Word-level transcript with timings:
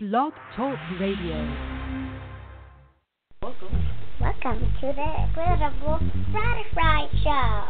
Blog 0.00 0.32
Talk 0.54 0.78
Radio. 1.00 1.44
Welcome. 3.42 3.84
Welcome 4.20 4.60
to 4.80 4.92
the 4.94 5.24
Incredible 5.24 5.98
Butterfly 6.32 7.08
Show. 7.24 7.64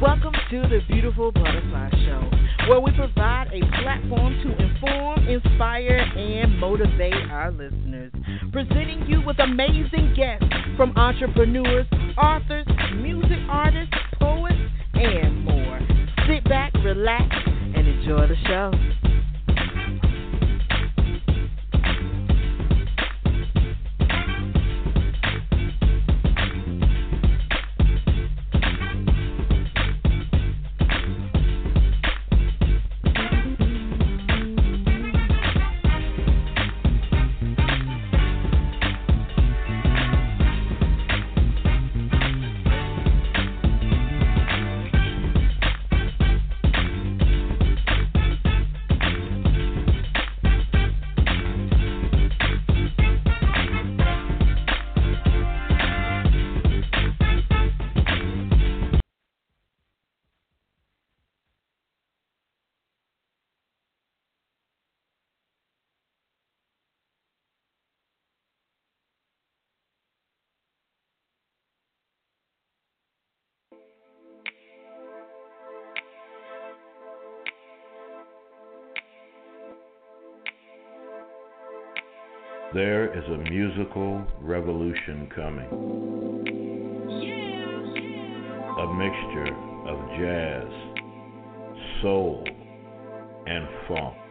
Welcome 0.00 0.34
to 0.50 0.58
the 0.68 0.80
Beautiful 0.86 1.32
Butterfly 1.32 1.90
Show 2.04 2.33
where 2.68 2.80
we 2.80 2.90
provide 2.92 3.48
a 3.52 3.60
platform 3.82 4.32
to 4.42 4.62
inform, 4.62 5.28
inspire, 5.28 5.98
and 5.98 6.58
motivate 6.58 7.14
our 7.30 7.50
listeners. 7.50 8.12
Presenting 8.52 9.06
you 9.06 9.22
with 9.26 9.38
amazing 9.38 10.14
guests 10.16 10.46
from 10.76 10.96
entrepreneurs, 10.96 11.86
authors, 12.16 12.66
music 12.96 13.38
artists, 13.48 13.94
poets, 14.18 14.54
and 14.94 15.44
more. 15.44 15.80
Sit 16.26 16.44
back, 16.44 16.72
relax, 16.84 17.34
and 17.46 17.86
enjoy 17.86 18.26
the 18.26 18.36
show. 18.46 19.03
musical 83.54 84.20
revolution 84.40 85.28
coming. 85.32 85.70
A 88.80 88.86
mixture 88.94 89.54
of 89.86 89.96
jazz, 90.18 90.66
soul, 92.02 92.42
and 93.46 93.68
funk. 93.86 94.23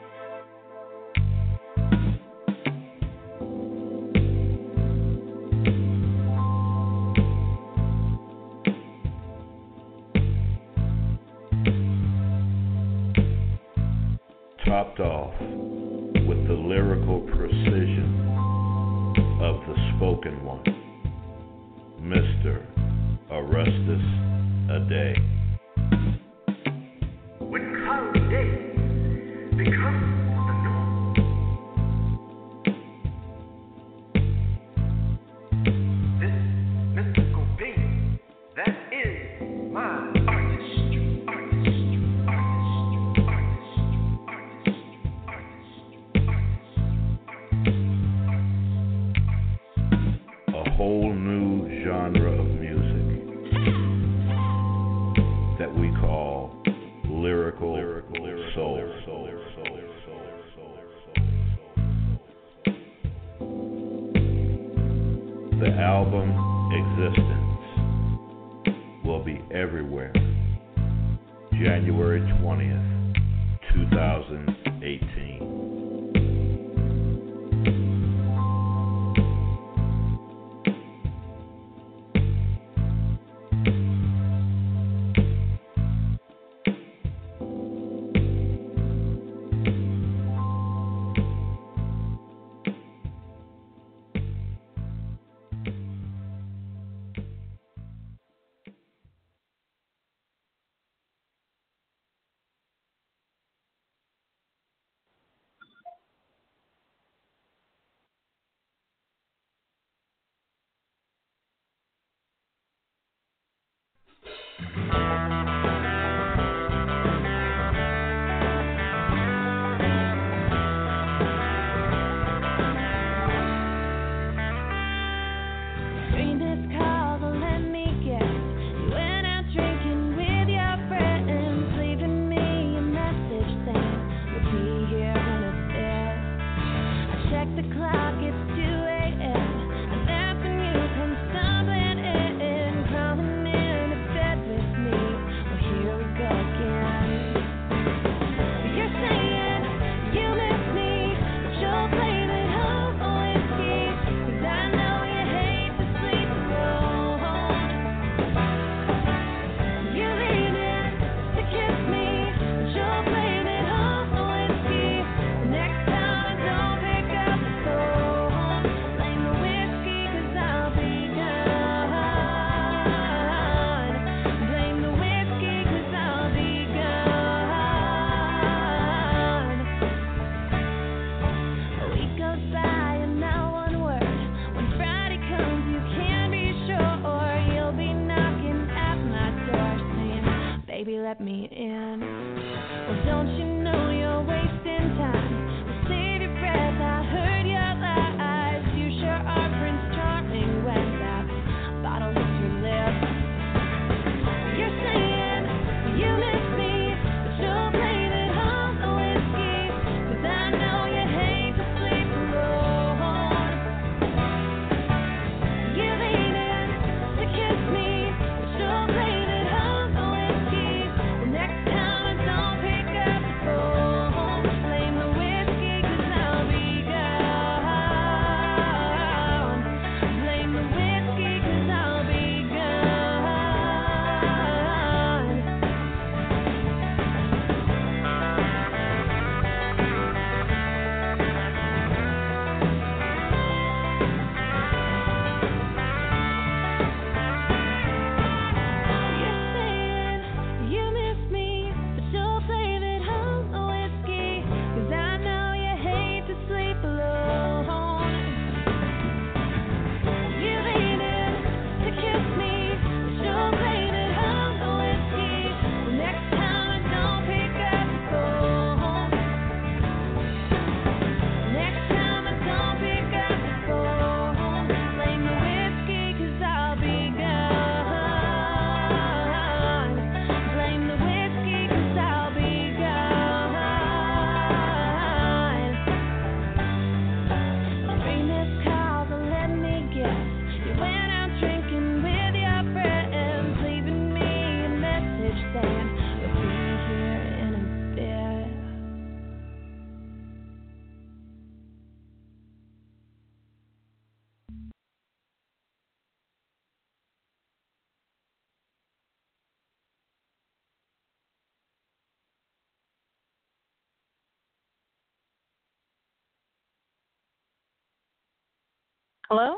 Hello? 319.34 319.56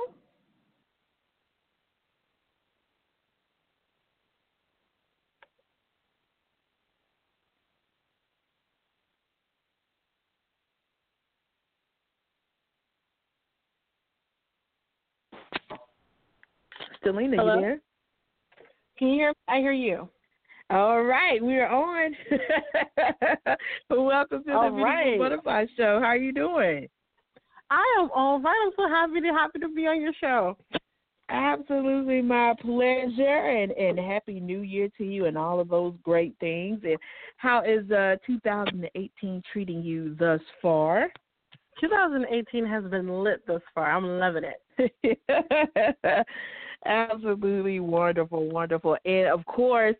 Stalina, 17.01 17.35
Hello? 17.35 17.55
you 17.55 17.61
there? 17.61 17.81
Can 18.97 19.07
you 19.09 19.13
hear? 19.15 19.29
Me? 19.31 19.35
I 19.49 19.57
hear 19.57 19.73
you. 19.73 20.07
All 20.69 21.03
right, 21.03 21.43
we 21.43 21.55
are 21.55 21.67
on. 21.67 22.15
Welcome 23.89 24.45
to 24.45 24.49
the 24.49 24.53
All 24.53 24.71
Beautiful. 24.71 25.17
Butterfly 25.19 25.65
Show. 25.75 25.99
How 25.99 26.05
are 26.07 26.15
you 26.15 26.31
doing? 26.31 26.87
I 27.69 27.83
am 27.99 28.09
all 28.13 28.39
right. 28.39 28.55
I'm 28.65 28.71
so 28.75 28.87
happy 28.87 29.21
to 29.21 29.27
happy 29.33 29.59
to 29.59 29.69
be 29.69 29.87
on 29.87 30.01
your 30.01 30.13
show. 30.19 30.57
Absolutely 31.29 32.21
my 32.21 32.53
pleasure 32.61 33.23
and 33.23 33.71
and 33.71 33.97
happy 33.97 34.39
new 34.39 34.61
year 34.61 34.89
to 34.97 35.03
you 35.03 35.25
and 35.25 35.37
all 35.37 35.59
of 35.59 35.69
those 35.69 35.95
great 36.03 36.35
things. 36.39 36.79
And 36.83 36.97
how 37.37 37.63
is 37.63 37.89
uh 37.89 38.17
2018 38.27 39.41
treating 39.51 39.81
you 39.81 40.15
thus 40.19 40.39
far? 40.61 41.07
2018 41.81 42.65
has 42.65 42.83
been 42.85 43.23
lit 43.23 43.45
thus 43.47 43.61
far. 43.73 43.91
I'm 43.91 44.05
loving 44.05 44.43
it. 44.77 46.27
Absolutely 46.85 47.79
wonderful, 47.79 48.47
wonderful. 48.49 48.95
And 49.05 49.27
of 49.27 49.43
course, 49.45 49.95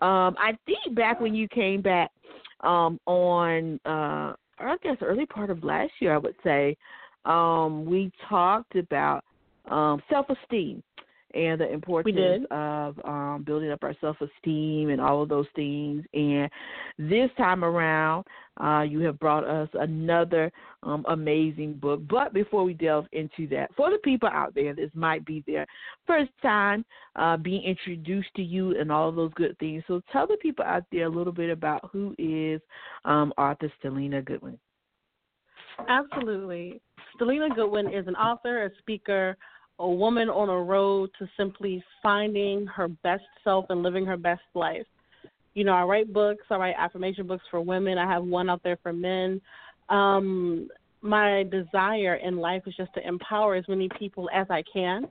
um 0.00 0.36
I 0.38 0.56
think 0.64 0.94
back 0.94 1.20
when 1.20 1.34
you 1.34 1.48
came 1.48 1.82
back 1.82 2.12
um 2.60 3.00
on 3.06 3.80
uh 3.84 4.34
I 4.60 4.76
guess 4.82 4.96
early 5.02 5.26
part 5.26 5.50
of 5.50 5.64
last 5.64 5.90
year 6.00 6.14
I 6.14 6.18
would 6.18 6.36
say, 6.44 6.76
um, 7.24 7.84
we 7.84 8.10
talked 8.28 8.76
about 8.76 9.24
um 9.70 10.02
self 10.08 10.26
esteem 10.30 10.82
and 11.34 11.60
the 11.60 11.70
importance 11.70 12.46
of 12.50 12.98
um 13.04 13.42
building 13.46 13.70
up 13.70 13.82
our 13.82 13.94
self 14.00 14.16
esteem 14.20 14.90
and 14.90 15.00
all 15.00 15.22
of 15.22 15.28
those 15.28 15.46
things. 15.54 16.04
And 16.14 16.50
this 16.98 17.30
time 17.36 17.64
around, 17.64 18.24
uh 18.60 18.82
you 18.82 19.00
have 19.00 19.18
brought 19.18 19.44
us 19.44 19.68
another 19.74 20.50
um 20.82 21.04
amazing 21.08 21.74
book. 21.74 22.00
But 22.08 22.32
before 22.32 22.64
we 22.64 22.74
delve 22.74 23.06
into 23.12 23.46
that, 23.48 23.70
for 23.76 23.90
the 23.90 23.98
people 23.98 24.28
out 24.32 24.54
there 24.54 24.74
this 24.74 24.90
might 24.94 25.24
be 25.26 25.44
their 25.46 25.66
first 26.06 26.30
time 26.40 26.84
uh 27.16 27.36
being 27.36 27.62
introduced 27.62 28.30
to 28.36 28.42
you 28.42 28.78
and 28.78 28.90
all 28.90 29.08
of 29.08 29.16
those 29.16 29.32
good 29.34 29.56
things. 29.58 29.82
So 29.86 30.00
tell 30.12 30.26
the 30.26 30.38
people 30.40 30.64
out 30.64 30.84
there 30.90 31.04
a 31.04 31.10
little 31.10 31.32
bit 31.32 31.50
about 31.50 31.90
who 31.92 32.14
is 32.18 32.60
um 33.04 33.32
author 33.36 33.70
Stalina 33.78 34.22
Goodwin. 34.22 34.58
Absolutely. 35.88 36.80
Stalina 37.18 37.48
Goodwin 37.52 37.92
is 37.92 38.06
an 38.06 38.14
author, 38.14 38.66
a 38.66 38.70
speaker, 38.78 39.36
a 39.80 39.88
woman 39.88 40.28
on 40.28 40.48
a 40.48 40.62
road 40.62 41.10
to 41.18 41.28
simply 41.36 41.82
finding 42.00 42.64
her 42.68 42.86
best 42.86 43.24
self 43.42 43.66
and 43.70 43.82
living 43.82 44.06
her 44.06 44.16
best 44.16 44.42
life. 44.54 44.86
You 45.54 45.64
know, 45.64 45.72
I 45.72 45.82
write 45.82 46.12
books, 46.12 46.44
I 46.48 46.56
write 46.56 46.76
affirmation 46.78 47.26
books 47.26 47.42
for 47.50 47.60
women, 47.60 47.98
I 47.98 48.06
have 48.06 48.22
one 48.22 48.48
out 48.48 48.62
there 48.62 48.78
for 48.84 48.92
men. 48.92 49.40
Um, 49.88 50.68
my 51.02 51.44
desire 51.50 52.16
in 52.16 52.36
life 52.36 52.62
is 52.66 52.76
just 52.76 52.94
to 52.94 53.06
empower 53.06 53.56
as 53.56 53.66
many 53.66 53.88
people 53.98 54.30
as 54.32 54.46
I 54.48 54.62
can. 54.72 55.08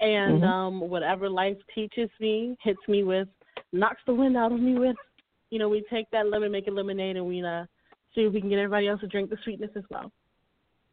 And 0.00 0.42
Mhm. 0.42 0.48
um, 0.48 0.80
whatever 0.80 1.28
life 1.30 1.56
teaches 1.72 2.10
me, 2.18 2.56
hits 2.60 2.80
me 2.88 3.04
with, 3.04 3.28
knocks 3.72 4.02
the 4.04 4.14
wind 4.14 4.36
out 4.36 4.50
of 4.50 4.60
me 4.60 4.78
with, 4.78 4.96
you 5.50 5.60
know, 5.60 5.68
we 5.68 5.82
take 5.82 6.10
that 6.10 6.28
lemon, 6.28 6.50
make 6.50 6.66
it 6.66 6.72
lemonade, 6.72 7.16
and 7.16 7.26
we 7.26 7.44
uh, 7.44 7.64
see 8.14 8.22
if 8.22 8.32
we 8.32 8.40
can 8.40 8.50
get 8.50 8.58
everybody 8.58 8.88
else 8.88 9.00
to 9.00 9.06
drink 9.06 9.30
the 9.30 9.38
sweetness 9.44 9.70
as 9.76 9.84
well. 9.90 10.10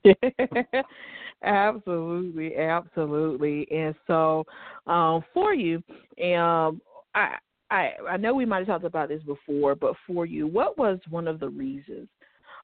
absolutely, 1.43 2.55
absolutely. 2.57 3.67
And 3.71 3.95
so, 4.07 4.45
um, 4.87 5.23
for 5.33 5.53
you, 5.53 5.77
um, 6.23 6.81
I, 7.15 7.35
I, 7.71 7.91
I 8.09 8.17
know 8.17 8.33
we 8.33 8.45
might 8.45 8.59
have 8.59 8.67
talked 8.67 8.85
about 8.85 9.09
this 9.09 9.23
before, 9.23 9.75
but 9.75 9.95
for 10.05 10.25
you, 10.25 10.47
what 10.47 10.77
was 10.77 10.99
one 11.09 11.27
of 11.27 11.39
the 11.39 11.49
reasons? 11.49 12.07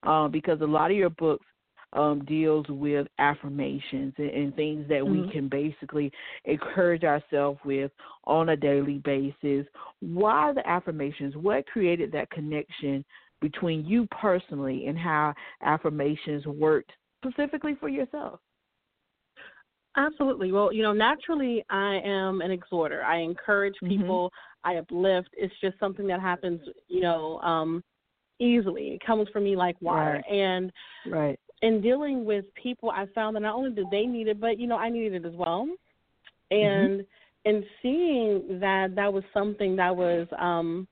Um, 0.04 0.32
because 0.32 0.62
a 0.62 0.66
lot 0.66 0.92
of 0.92 0.98
your 0.98 1.10
books 1.10 1.46
um, 1.94 2.24
deals 2.26 2.66
with 2.70 3.08
affirmations 3.18 4.14
and, 4.18 4.30
and 4.30 4.56
things 4.56 4.88
that 4.88 5.06
we 5.06 5.24
Mhm. 5.24 5.32
can 5.32 5.48
basically 5.48 6.12
encourage 6.46 7.04
ourselves 7.04 7.60
with 7.66 7.92
on 8.26 8.50
a 8.50 8.56
daily 8.56 9.00
basis. 9.00 9.68
Why 10.00 10.54
the 10.54 10.68
affirmations? 10.70 11.36
What 11.36 11.66
created 11.68 12.12
that 12.12 12.30
connection 12.30 13.04
between 13.42 13.86
you 13.86 14.06
personally 14.08 14.86
and 14.88 14.98
how 14.98 15.34
affirmations 15.64 16.46
worked 16.46 16.92
specifically 17.24 17.76
for 17.80 17.90
yourself? 17.90 18.40
Absolutely. 19.98 20.52
Well, 20.52 20.72
you 20.72 20.84
know, 20.84 20.94
naturally, 20.94 21.64
I 21.70 22.00
am 22.06 22.42
an 22.42 22.52
exhorter. 22.52 23.04
I 23.04 23.18
encourage 23.18 23.76
Mhm. 23.84 23.88
people. 23.88 24.32
I 24.64 24.76
uplift. 24.76 25.30
It's 25.34 25.54
just 25.62 25.80
something 25.80 26.08
that 26.08 26.22
happens, 26.22 26.62
you 26.88 27.02
know, 27.02 27.40
um, 27.42 27.84
easily. 28.40 28.90
It 28.94 29.02
comes 29.06 29.28
from 29.30 29.44
me 29.44 29.56
like 29.56 29.76
water. 29.82 30.14
Right. 30.14 30.26
And 30.32 30.72
Right. 31.06 31.40
in 31.62 31.82
dealing 31.82 32.24
with 32.24 32.46
people, 32.56 32.92
I 32.92 33.06
found 33.08 33.36
that 33.36 33.42
not 33.42 33.56
only 33.56 33.72
did 33.72 33.88
they 33.92 34.06
need 34.06 34.28
it, 34.28 34.40
but 34.40 34.60
you 34.60 34.68
know, 34.68 34.78
I 34.78 34.90
needed 34.90 35.26
it 35.26 35.28
as 35.28 35.36
well. 35.36 35.68
And 36.52 37.06
and 37.46 37.64
seeing 37.82 38.60
that 38.60 38.96
that 38.96 39.12
was 39.12 39.24
something 39.34 39.76
that 39.78 39.96
was 39.96 40.28
um 40.38 40.88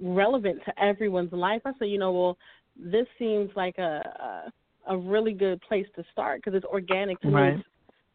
relevant 0.00 0.60
to 0.64 0.82
everyone's 0.82 1.32
life, 1.32 1.62
I 1.64 1.72
said, 1.78 1.88
you 1.88 1.98
know, 1.98 2.12
well, 2.12 2.38
this 2.76 3.06
seems 3.18 3.50
like 3.56 3.78
a 3.78 4.02
a, 4.20 4.52
a 4.88 4.96
really 4.96 5.32
good 5.32 5.60
place 5.62 5.86
to 5.96 6.04
start 6.12 6.40
because 6.42 6.56
it's 6.56 6.66
organic 6.66 7.20
to 7.22 7.28
Right. 7.28 7.56
me. 7.56 7.64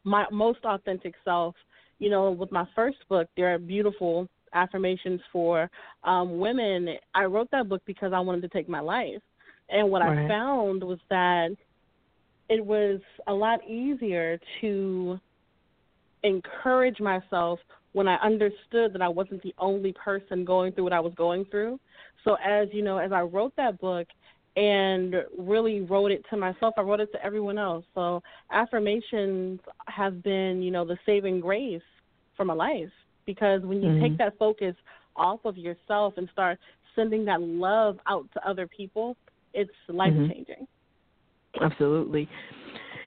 My 0.04 0.26
most 0.30 0.64
authentic 0.64 1.14
self. 1.24 1.54
You 1.98 2.10
know, 2.10 2.30
with 2.30 2.52
my 2.52 2.64
first 2.76 2.98
book, 3.08 3.28
there 3.36 3.52
are 3.52 3.58
beautiful 3.58 4.28
affirmations 4.54 5.20
for 5.32 5.70
um 6.04 6.38
women. 6.38 6.88
I 7.14 7.24
wrote 7.24 7.50
that 7.50 7.68
book 7.68 7.82
because 7.86 8.12
I 8.12 8.20
wanted 8.20 8.42
to 8.42 8.48
take 8.48 8.68
my 8.68 8.80
life. 8.80 9.20
And 9.68 9.90
what 9.90 10.02
Right. 10.02 10.24
I 10.24 10.28
found 10.28 10.82
was 10.82 10.98
that 11.10 11.50
it 12.48 12.64
was 12.64 13.00
a 13.26 13.32
lot 13.32 13.60
easier 13.68 14.38
to 14.60 15.18
encourage 16.22 16.98
myself 17.00 17.58
when 17.92 18.08
I 18.08 18.16
understood 18.16 18.92
that 18.92 19.02
I 19.02 19.08
wasn't 19.08 19.42
the 19.42 19.54
only 19.58 19.92
person 19.92 20.44
going 20.44 20.72
through 20.72 20.84
what 20.84 20.92
I 20.92 21.00
was 21.00 21.14
going 21.14 21.44
through. 21.46 21.78
So 22.24 22.36
as 22.44 22.68
you 22.72 22.82
know, 22.82 22.98
as 22.98 23.12
I 23.12 23.20
wrote 23.20 23.52
that 23.56 23.80
book 23.80 24.06
and 24.56 25.14
really 25.38 25.82
wrote 25.82 26.10
it 26.10 26.24
to 26.30 26.36
myself, 26.36 26.74
I 26.76 26.82
wrote 26.82 27.00
it 27.00 27.12
to 27.12 27.24
everyone 27.24 27.58
else. 27.58 27.84
So 27.94 28.22
affirmations 28.50 29.60
have 29.86 30.22
been, 30.22 30.62
you 30.62 30.70
know, 30.70 30.84
the 30.84 30.98
saving 31.06 31.40
grace 31.40 31.82
for 32.36 32.44
my 32.44 32.54
life 32.54 32.90
because 33.26 33.62
when 33.62 33.82
you 33.82 33.90
Mhm. 33.90 34.00
take 34.00 34.18
that 34.18 34.36
focus 34.38 34.74
off 35.16 35.44
of 35.44 35.56
yourself 35.58 36.16
and 36.16 36.28
start 36.30 36.58
sending 36.94 37.24
that 37.26 37.40
love 37.40 38.00
out 38.06 38.30
to 38.32 38.48
other 38.48 38.66
people, 38.66 39.16
it's 39.54 39.70
life 39.88 40.14
changing. 40.28 40.66
Absolutely. 41.60 42.28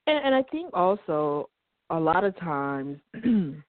And 0.07 0.25
and 0.25 0.35
I 0.35 0.43
think 0.43 0.71
also 0.73 1.49
a 1.89 1.99
lot 1.99 2.23
of 2.23 2.35
times 2.37 2.99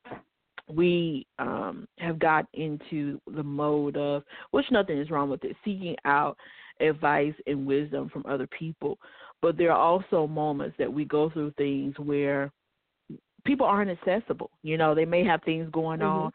we 0.68 1.26
um 1.38 1.86
have 1.98 2.18
got 2.18 2.46
into 2.54 3.20
the 3.34 3.42
mode 3.42 3.96
of 3.96 4.24
which 4.52 4.70
nothing 4.70 4.98
is 4.98 5.10
wrong 5.10 5.28
with 5.28 5.44
it, 5.44 5.56
seeking 5.64 5.96
out 6.04 6.36
advice 6.80 7.34
and 7.46 7.66
wisdom 7.66 8.08
from 8.08 8.24
other 8.26 8.46
people. 8.46 8.98
But 9.40 9.56
there 9.56 9.72
are 9.72 9.78
also 9.78 10.26
moments 10.26 10.76
that 10.78 10.92
we 10.92 11.04
go 11.04 11.30
through 11.30 11.52
things 11.52 11.98
where 11.98 12.50
people 13.44 13.66
aren't 13.66 13.90
accessible. 13.90 14.50
You 14.62 14.76
know, 14.78 14.94
they 14.94 15.04
may 15.04 15.24
have 15.24 15.42
things 15.42 15.68
going 15.72 16.00
Mhm. 16.00 16.02
on 16.02 16.32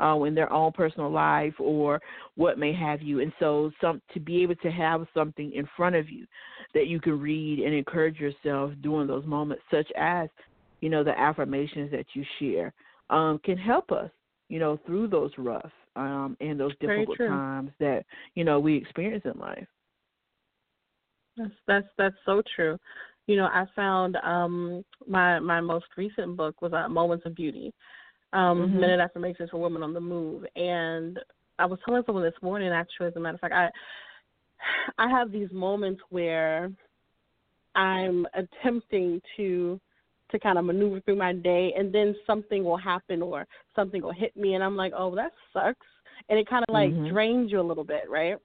uh, 0.00 0.22
in 0.24 0.34
their 0.34 0.52
own 0.52 0.72
personal 0.72 1.10
life 1.10 1.54
or 1.58 2.00
what 2.36 2.58
may 2.58 2.72
have 2.72 3.02
you. 3.02 3.20
And 3.20 3.32
so, 3.38 3.70
some 3.80 4.00
to 4.12 4.20
be 4.20 4.42
able 4.42 4.54
to 4.56 4.70
have 4.70 5.06
something 5.14 5.52
in 5.52 5.68
front 5.76 5.96
of 5.96 6.08
you 6.08 6.26
that 6.74 6.86
you 6.86 7.00
can 7.00 7.18
read 7.20 7.58
and 7.60 7.74
encourage 7.74 8.18
yourself 8.18 8.72
during 8.80 9.08
those 9.08 9.26
moments, 9.26 9.62
such 9.70 9.90
as, 9.96 10.28
you 10.80 10.88
know, 10.88 11.02
the 11.02 11.18
affirmations 11.18 11.90
that 11.90 12.06
you 12.14 12.24
share, 12.38 12.72
um, 13.10 13.40
can 13.44 13.58
help 13.58 13.90
us, 13.90 14.10
you 14.48 14.58
know, 14.58 14.78
through 14.86 15.08
those 15.08 15.32
rough 15.38 15.72
um, 15.96 16.36
and 16.40 16.58
those 16.58 16.72
difficult 16.80 17.18
times 17.26 17.70
that 17.80 18.04
you 18.34 18.44
know 18.44 18.60
we 18.60 18.76
experience 18.76 19.24
in 19.24 19.38
life. 19.38 19.66
That's 21.38 21.50
that's 21.66 21.86
that's 21.96 22.16
so 22.26 22.42
true. 22.54 22.76
You 23.26 23.36
know, 23.36 23.46
I 23.46 23.64
found 23.76 24.16
um 24.16 24.84
my 25.06 25.38
my 25.38 25.60
most 25.60 25.86
recent 25.96 26.36
book 26.36 26.60
was 26.60 26.72
uh, 26.72 26.88
Moments 26.88 27.26
of 27.26 27.34
Beauty, 27.34 27.72
um, 28.32 28.70
Mhm. 28.70 28.80
Minute 28.80 29.00
Affirmations 29.00 29.50
for 29.50 29.58
Women 29.60 29.82
on 29.82 29.94
the 29.94 30.00
Move, 30.00 30.44
and 30.56 31.18
I 31.58 31.66
was 31.66 31.78
telling 31.84 32.02
someone 32.06 32.24
this 32.24 32.42
morning, 32.42 32.70
actually, 32.70 33.08
as 33.08 33.16
a 33.16 33.20
matter 33.20 33.34
of 33.34 33.40
fact, 33.40 33.54
I 33.54 33.70
I 34.98 35.08
have 35.08 35.30
these 35.30 35.50
moments 35.52 36.00
where 36.10 36.70
I'm 37.74 38.26
attempting 38.34 39.20
to 39.36 39.80
to 40.30 40.38
kind 40.38 40.58
of 40.58 40.64
maneuver 40.66 41.00
through 41.00 41.16
my 41.16 41.32
day, 41.32 41.72
and 41.76 41.92
then 41.92 42.14
something 42.26 42.62
will 42.62 42.76
happen 42.76 43.22
or 43.22 43.46
something 43.74 44.02
will 44.02 44.12
hit 44.12 44.36
me, 44.36 44.54
and 44.54 44.62
I'm 44.64 44.76
like, 44.76 44.92
oh, 44.96 45.14
that 45.14 45.32
sucks, 45.52 45.86
and 46.28 46.38
it 46.38 46.48
kind 46.48 46.64
of 46.68 46.74
like 46.74 46.92
Mhm. 46.92 47.08
drains 47.08 47.50
you 47.50 47.60
a 47.60 47.62
little 47.62 47.84
bit, 47.84 48.08
right? 48.10 48.36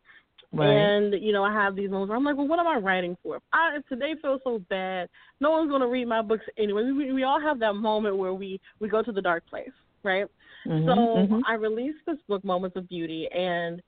Right. 0.53 0.67
And 0.67 1.13
you 1.21 1.33
know, 1.33 1.43
I 1.43 1.51
have 1.51 1.75
these 1.75 1.89
moments 1.89 2.09
where 2.09 2.17
I'm 2.17 2.23
like, 2.23 2.37
well, 2.37 2.47
what 2.47 2.59
am 2.59 2.67
I 2.67 2.77
writing 2.77 3.17
for? 3.23 3.37
If, 3.37 3.43
I, 3.51 3.77
if 3.77 3.87
today 3.87 4.13
feels 4.21 4.41
so 4.43 4.59
bad, 4.69 5.09
no 5.39 5.51
one's 5.51 5.69
going 5.69 5.81
to 5.81 5.87
read 5.87 6.07
my 6.07 6.21
books 6.21 6.45
anyway. 6.57 6.83
We, 6.83 7.11
we 7.11 7.23
all 7.23 7.41
have 7.41 7.59
that 7.59 7.73
moment 7.73 8.17
where 8.17 8.33
we 8.33 8.59
we 8.79 8.87
go 8.87 9.01
to 9.01 9.11
the 9.11 9.21
dark 9.21 9.45
place, 9.47 9.71
right? 10.03 10.27
Mhm, 10.67 10.85
So 10.85 10.93
mhm. 10.93 11.41
I 11.47 11.55
released 11.55 11.99
this 12.05 12.19
book, 12.27 12.43
Moments 12.43 12.77
of 12.77 12.87
Beauty, 12.87 13.27
and 13.35 13.81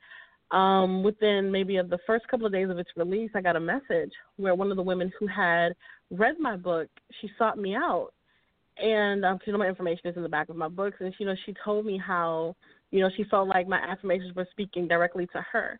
um, 0.51 1.03
within 1.03 1.51
maybe 1.51 1.77
of 1.77 1.89
the 1.89 1.99
first 2.05 2.27
couple 2.27 2.45
of 2.45 2.51
days 2.51 2.69
of 2.69 2.79
its 2.79 2.89
release, 2.95 3.31
I 3.35 3.41
got 3.41 3.55
a 3.55 3.59
message 3.59 4.11
where 4.37 4.55
one 4.55 4.71
of 4.71 4.77
the 4.77 4.83
women 4.83 5.11
who 5.19 5.27
had 5.27 5.73
read 6.11 6.39
my 6.39 6.55
book, 6.55 6.87
she 7.21 7.29
sought 7.37 7.57
me 7.57 7.75
out, 7.75 8.09
and 8.77 9.23
um, 9.23 9.39
you 9.45 9.53
know 9.53 9.59
my 9.59 9.67
information 9.67 10.07
is 10.07 10.17
in 10.17 10.23
the 10.23 10.29
back 10.29 10.49
of 10.49 10.55
my 10.55 10.67
books, 10.67 10.97
and 10.99 11.13
you 11.19 11.25
know 11.25 11.35
she 11.45 11.53
told 11.63 11.85
me 11.85 11.97
how 11.97 12.55
you 12.91 13.01
know 13.01 13.09
she 13.15 13.23
felt 13.25 13.47
like 13.47 13.67
my 13.67 13.79
affirmations 13.79 14.35
were 14.35 14.47
speaking 14.51 14.87
directly 14.87 15.27
to 15.27 15.45
her, 15.51 15.79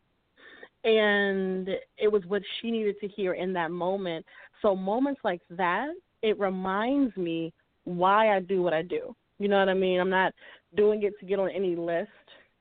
and 0.85 1.67
it 1.97 2.11
was 2.11 2.23
what 2.27 2.43
she 2.61 2.71
needed 2.71 2.95
to 3.01 3.07
hear 3.07 3.33
in 3.33 3.51
that 3.53 3.71
moment. 3.71 4.25
So 4.61 4.75
moments 4.75 5.21
like 5.23 5.41
that, 5.49 5.89
it 6.21 6.39
reminds 6.39 7.15
me 7.17 7.51
why 7.83 8.35
I 8.35 8.39
do 8.39 8.61
what 8.61 8.73
I 8.73 8.83
do. 8.83 9.15
You 9.39 9.47
know 9.47 9.59
what 9.59 9.67
I 9.67 9.73
mean? 9.73 9.99
I'm 9.99 10.09
not 10.09 10.33
doing 10.77 11.03
it 11.03 11.13
to 11.19 11.25
get 11.25 11.39
on 11.39 11.49
any 11.49 11.75
list. 11.75 12.09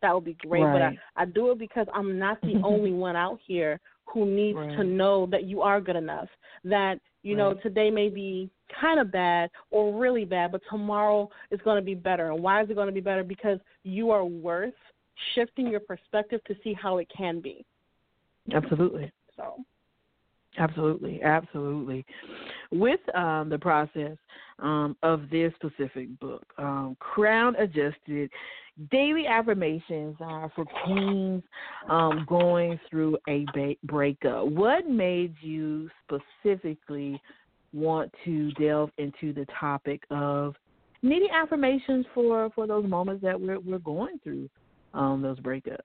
That 0.02 0.14
would 0.14 0.24
be 0.24 0.36
great, 0.40 0.62
but 0.62 0.82
I, 0.82 0.98
I 1.16 1.24
do 1.26 1.50
it 1.50 1.58
because 1.58 1.86
I'm 1.94 2.18
not 2.18 2.40
the 2.42 2.56
only 2.64 2.92
one 2.92 3.14
out 3.14 3.38
here 3.46 3.78
who 4.06 4.26
needs 4.26 4.58
Right. 4.58 4.76
to 4.76 4.84
know 4.84 5.26
that 5.30 5.44
you 5.44 5.60
are 5.62 5.80
good 5.80 5.96
enough. 5.96 6.28
That 6.64 6.98
you 7.22 7.36
know 7.36 7.54
today 7.62 7.90
may 7.90 8.08
be 8.08 8.50
kind 8.80 9.00
of 9.00 9.12
bad 9.12 9.50
or 9.70 9.98
really 9.98 10.24
bad, 10.24 10.52
but 10.52 10.62
tomorrow 10.70 11.28
is 11.50 11.60
going 11.62 11.76
to 11.76 11.84
be 11.84 11.94
better. 11.94 12.30
And 12.30 12.42
why 12.42 12.62
is 12.62 12.70
it 12.70 12.74
going 12.74 12.86
to 12.86 12.92
be 12.92 13.00
better? 13.00 13.24
Because 13.24 13.58
you 13.82 14.10
are 14.10 14.24
worth 14.24 14.74
shifting 15.34 15.68
your 15.68 15.80
perspective 15.80 16.40
to 16.44 16.54
see 16.62 16.74
how 16.74 16.98
it 16.98 17.08
can 17.14 17.40
be. 17.40 17.64
Absolutely. 18.52 19.10
So 19.36 19.64
Absolutely, 20.58 21.20
absolutely. 21.22 22.04
With 22.70 23.00
um, 23.14 23.48
the 23.48 23.58
process 23.58 24.16
um, 24.60 24.96
of 25.02 25.28
this 25.30 25.52
specific 25.56 26.18
book, 26.20 26.44
um, 26.58 26.96
Crown 27.00 27.56
Adjusted 27.56 28.30
Daily 28.90 29.26
Affirmations 29.26 30.16
are 30.20 30.50
for 30.54 30.64
queens 30.84 31.42
um, 31.88 32.24
going 32.28 32.78
through 32.88 33.18
a 33.28 33.44
ba- 33.52 33.74
breakup. 33.84 34.46
What 34.46 34.88
made 34.88 35.34
you 35.40 35.90
specifically 36.04 37.20
want 37.72 38.12
to 38.24 38.52
delve 38.52 38.90
into 38.98 39.32
the 39.32 39.46
topic 39.58 40.02
of 40.10 40.54
needing 41.02 41.30
affirmations 41.32 42.06
for, 42.14 42.50
for 42.54 42.66
those 42.66 42.86
moments 42.86 43.22
that 43.22 43.40
we're, 43.40 43.58
we're 43.58 43.78
going 43.78 44.18
through 44.22 44.48
um, 44.92 45.20
those 45.20 45.40
breakups? 45.40 45.78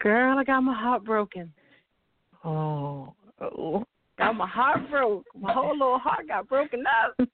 Girl, 0.00 0.38
I 0.38 0.44
got 0.44 0.60
my 0.60 0.74
heart 0.74 1.04
broken. 1.04 1.52
Oh, 2.44 3.14
oh. 3.40 3.84
Got 4.16 4.36
my 4.36 4.46
heart 4.46 4.88
broke. 4.90 5.24
My 5.38 5.52
whole 5.52 5.72
little 5.72 5.98
heart 5.98 6.28
got 6.28 6.48
broken 6.48 6.84
up. 6.86 7.16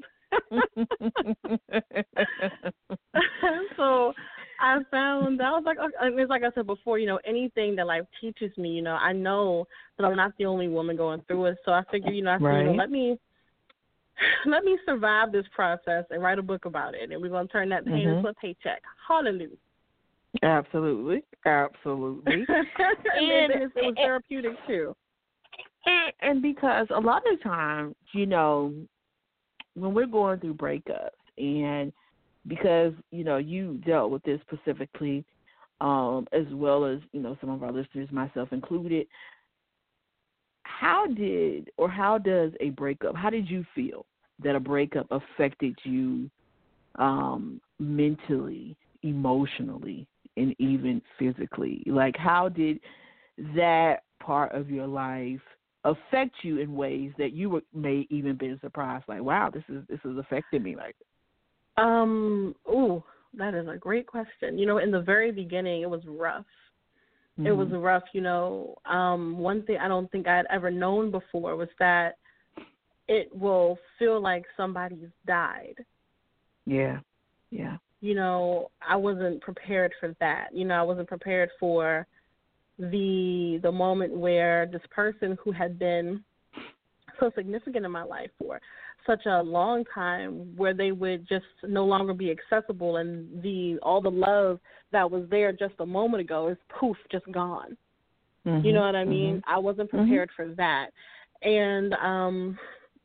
so 3.77 4.15
I 4.61 4.79
found 4.91 5.43
I 5.43 5.51
was 5.51 5.63
like, 5.65 5.79
okay, 5.79 6.23
it's 6.23 6.31
like 6.31 6.43
I 6.43 6.51
said 6.55 6.67
before, 6.67 6.99
you 6.99 7.07
know, 7.07 7.21
anything 7.27 7.77
that 7.77 7.87
life 7.87 8.05
teaches 8.21 8.57
me, 8.57 8.71
you 8.71 8.83
know, 8.83 8.95
I 8.95 9.13
know 9.13 9.67
that 9.99 10.05
I'm 10.05 10.17
not 10.17 10.33
the 10.39 10.47
only 10.47 10.69
woman 10.69 10.97
going 10.97 11.23
through 11.27 11.47
it. 11.47 11.59
So 11.65 11.73
I 11.73 11.83
figured, 11.91 12.15
you 12.15 12.23
know, 12.23 12.33
I 12.33 12.39
said, 12.39 12.45
you 12.45 12.65
know, 12.65 12.75
let 12.75 12.91
me 12.91 13.19
let 14.47 14.65
me 14.65 14.79
survive 14.87 15.33
this 15.33 15.47
process 15.55 16.05
and 16.11 16.23
write 16.23 16.39
a 16.39 16.43
book 16.43 16.65
about 16.65 16.95
it, 16.95 17.11
and 17.11 17.21
we're 17.23 17.29
gonna 17.31 17.49
turn 17.49 17.69
that 17.71 17.85
pain 17.85 18.07
Mhm. 18.07 18.17
into 18.17 18.29
a 18.29 18.35
paycheck. 18.35 18.83
Hallelujah. 19.07 19.57
Absolutely, 20.43 21.23
absolutely. 21.47 22.33
and, 22.49 23.53
And- 23.53 23.63
it, 23.63 23.71
was 23.77 23.95
therapeutic 23.97 24.53
too. 24.67 24.95
and, 25.87 26.13
and 26.21 26.43
because 26.43 26.87
a 26.95 27.01
lot 27.01 27.23
of 27.31 27.43
times, 27.43 27.95
you 28.13 28.27
know, 28.27 28.73
when 29.75 29.95
we're 29.95 30.07
going 30.07 30.41
through 30.41 30.55
breakups, 30.55 31.11
and 31.39 31.93
because 32.47 32.93
you 33.11 33.25
know 33.25 33.37
you 33.39 33.81
dealt 33.87 34.11
with 34.11 34.23
this 34.25 34.41
specifically, 34.43 35.25
um, 35.81 36.27
as 36.33 36.45
well 36.53 36.85
as 36.85 36.99
you 37.13 37.21
know 37.21 37.37
some 37.41 37.51
of 37.51 37.63
our 37.63 37.73
listeners, 37.73 38.09
myself 38.11 38.53
included. 38.53 39.07
How 40.63 41.07
did 41.07 41.71
or 41.77 41.91
how 41.91 42.19
does 42.19 42.53
a 42.61 42.71
breakup? 42.71 43.15
How 43.15 43.31
did 43.31 43.51
you 43.51 43.65
feel 43.75 44.07
that 44.43 44.57
a 44.57 44.61
breakup 44.61 45.07
affected 45.11 45.77
you 45.85 46.31
um, 46.97 47.61
mentally, 47.79 48.77
emotionally, 49.03 50.07
and 50.37 50.55
even 50.59 51.03
physically? 51.19 51.83
Like, 51.87 52.17
how 52.17 52.49
did 52.49 52.81
that 53.57 54.03
part 54.23 54.53
of 54.55 54.71
your 54.71 54.87
life 54.87 55.41
affect 55.85 56.35
you 56.43 56.59
in 56.59 56.75
ways 56.75 57.13
that 57.19 57.33
you 57.33 57.51
were, 57.51 57.63
may 57.75 58.07
even 58.11 58.37
been 58.37 58.59
surprised? 58.61 59.05
Like, 59.09 59.23
wow, 59.23 59.51
this 59.53 59.65
is 59.69 59.83
this 59.89 60.01
is 60.05 60.17
affecting 60.19 60.63
me. 60.63 60.77
Like, 60.77 60.97
Um, 61.77 62.55
ooh, 62.69 63.03
that 63.35 63.55
is 63.55 63.67
a 63.69 63.77
great 63.77 64.07
question. 64.07 64.59
You 64.59 64.67
know, 64.67 64.79
in 64.79 64.91
the 64.91 65.01
very 65.01 65.33
beginning, 65.33 65.83
it 65.83 65.91
was 65.91 66.03
rough. 66.07 66.45
It 67.39 67.53
was 67.53 67.69
mhm. 67.69 67.83
rough. 67.83 68.03
You 68.13 68.21
know, 68.21 68.77
um, 68.85 69.39
one 69.39 69.63
thing 69.63 69.79
I 69.79 69.89
don't 69.89 70.11
think 70.13 70.29
I'd 70.29 70.47
ever 70.51 70.71
known 70.71 71.11
before 71.11 71.57
was 71.57 71.69
that 71.79 72.17
it 73.09 73.35
will 73.35 73.79
feel 73.99 74.21
like 74.21 74.45
somebody's 74.57 75.09
died. 75.27 75.77
yeah, 76.67 77.01
yeah, 77.51 77.77
You 78.01 78.15
know, 78.15 78.71
I 78.87 78.97
wasn't 78.97 79.41
prepared 79.43 79.93
for 80.01 80.15
that. 80.21 80.49
You 80.55 80.65
know, 80.65 80.75
I 80.75 80.83
wasn't 80.83 81.09
prepared 81.09 81.51
for 81.59 82.07
the 82.79 83.61
the 83.63 83.71
moment 83.73 84.17
where 84.17 84.67
this 84.67 84.83
person 84.91 85.37
who 85.43 85.53
had 85.53 85.79
been 85.79 86.25
so 87.19 87.31
significant 87.37 87.85
in 87.85 87.93
my 87.93 88.03
life 88.03 88.31
for 88.39 88.61
such 89.07 89.27
a 89.27 89.43
long 89.43 89.85
time 89.95 90.57
where 90.57 90.75
they 90.75 90.93
would 90.93 91.29
just 91.29 91.45
no 91.63 91.85
longer 91.85 92.15
be 92.15 92.31
accessible 92.31 92.97
and 92.97 93.43
the 93.43 93.79
all 93.83 94.01
the 94.01 94.11
love 94.11 94.59
that 94.93 95.11
was 95.11 95.25
there 95.31 95.53
just 95.53 95.75
a 95.81 95.87
moment 95.87 96.21
ago 96.23 96.49
is 96.49 96.57
poof 96.79 96.97
just 97.11 97.31
gone. 97.33 97.77
You 98.47 98.53
Mhm, 98.53 98.75
know 98.75 98.81
what 98.83 98.97
i 98.97 99.05
mean? 99.05 99.37
Mhm. 99.37 99.43
i 99.47 99.59
wasn't 99.59 99.91
prepared 99.91 100.31
for 100.35 100.49
that. 100.55 100.91
And 101.43 101.93
um 101.95 102.59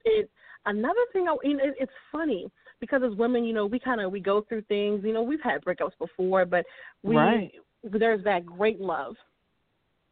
it 0.06 0.30
another 0.66 1.06
thing 1.12 1.28
I, 1.28 1.36
you 1.44 1.58
know, 1.58 1.64
it, 1.64 1.76
it's 1.80 1.92
funny 2.12 2.50
because 2.80 3.02
as 3.04 3.18
women 3.18 3.44
you 3.44 3.54
know 3.54 3.66
we 3.66 3.80
kind 3.80 4.02
of 4.02 4.12
we 4.12 4.20
go 4.20 4.42
through 4.48 4.62
things 4.64 5.04
you 5.04 5.14
know 5.14 5.22
we've 5.22 5.42
had 5.42 5.64
breakups 5.64 5.98
before 6.00 6.46
but 6.46 6.66
we 7.04 7.16
Right. 7.16 7.52
there's 7.84 8.24
that 8.24 8.46
great 8.46 8.80
love 8.80 9.16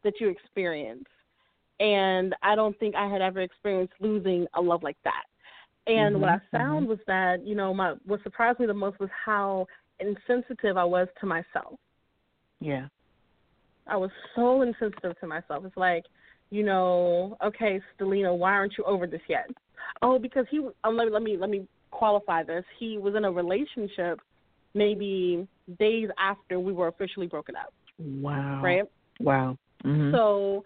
that 0.02 0.20
you 0.20 0.28
experience 0.28 1.04
and 1.80 2.34
i 2.42 2.54
don't 2.54 2.78
think 2.78 2.94
i 2.94 3.08
had 3.08 3.20
ever 3.20 3.40
experienced 3.40 3.94
losing 4.00 4.46
a 4.54 4.60
love 4.60 4.82
like 4.82 4.98
that 5.04 5.24
and 5.86 6.20
what 6.20 6.30
Mhm, 6.30 6.40
i 6.40 6.58
found 6.58 6.88
was 6.88 6.98
that 7.06 7.44
you 7.46 7.54
know 7.54 7.74
my 7.74 7.94
what 8.04 8.22
surprised 8.22 8.60
me 8.60 8.66
the 8.66 8.74
most 8.74 8.98
was 9.00 9.10
how 9.10 9.66
insensitive 10.00 10.76
i 10.76 10.84
was 10.84 11.08
to 11.20 11.26
myself 11.26 11.78
Yeah, 12.60 12.88
I 13.86 13.96
was 13.96 14.10
so 14.34 14.62
insensitive 14.62 15.18
to 15.20 15.26
myself. 15.26 15.64
It's 15.64 15.76
like, 15.76 16.04
you 16.50 16.62
know, 16.62 17.36
okay, 17.44 17.80
Stalina, 17.94 18.34
why 18.34 18.52
aren't 18.52 18.74
you 18.78 18.84
over 18.84 19.06
this 19.06 19.20
yet? 19.28 19.46
Oh, 20.02 20.18
because 20.18 20.46
he. 20.50 20.60
Um, 20.84 20.96
let 20.96 21.06
me 21.06 21.12
let 21.12 21.22
me 21.22 21.36
let 21.36 21.50
me 21.50 21.66
qualify 21.94 22.42
this. 22.42 22.64
He 22.78 22.98
was 22.98 23.14
in 23.14 23.24
a 23.24 23.30
relationship, 23.32 24.20
maybe 24.74 25.46
days 25.78 26.08
after 26.18 26.60
we 26.60 26.72
were 26.72 26.88
officially 26.88 27.26
broken 27.26 27.54
up, 27.56 27.72
wow, 27.98 28.60
right? 28.62 28.84
Wow. 29.20 29.56
Mhm. 29.84 30.10
So, 30.12 30.64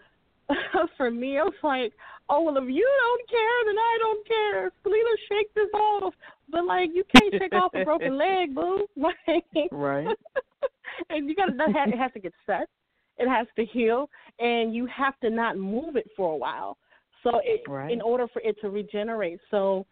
for 0.97 1.11
me, 1.11 1.37
it 1.37 1.43
was 1.43 1.53
like, 1.63 1.93
oh 2.29 2.41
well, 2.43 2.57
if 2.57 2.63
you 2.69 2.87
don't 3.03 3.29
care, 3.29 3.57
then 3.67 3.77
I 3.77 3.97
don't 3.99 4.27
care. 4.27 4.71
Stalina, 4.81 5.09
shake 5.29 5.53
this 5.53 5.69
off. 5.73 6.13
But 6.49 6.65
like, 6.65 6.89
you 6.93 7.03
can't 7.13 7.33
shake 7.39 7.53
off 7.53 7.71
a 7.75 7.83
broken 7.85 8.17
leg, 8.25 8.55
boo. 8.55 8.87
Like, 8.97 9.71
Right. 9.71 10.07
and 11.09 11.29
you 11.29 11.35
got 11.35 11.45
to 11.47 11.53
that 11.57 11.71
has, 11.75 11.89
it 11.93 11.97
has 11.97 12.11
to 12.13 12.19
get 12.19 12.33
set. 12.45 12.67
It 13.17 13.27
has 13.27 13.47
to 13.57 13.65
heal, 13.65 14.09
and 14.39 14.73
you 14.73 14.87
have 14.87 15.19
to 15.19 15.29
not 15.29 15.57
move 15.57 15.95
it 15.95 16.07
for 16.15 16.33
a 16.33 16.37
while. 16.37 16.77
So, 17.23 17.39
it, 17.43 17.61
Right. 17.67 17.91
in 17.91 18.01
order 18.01 18.27
for 18.31 18.41
it 18.41 18.55
to 18.61 18.69
regenerate, 18.69 19.39
so 19.51 19.85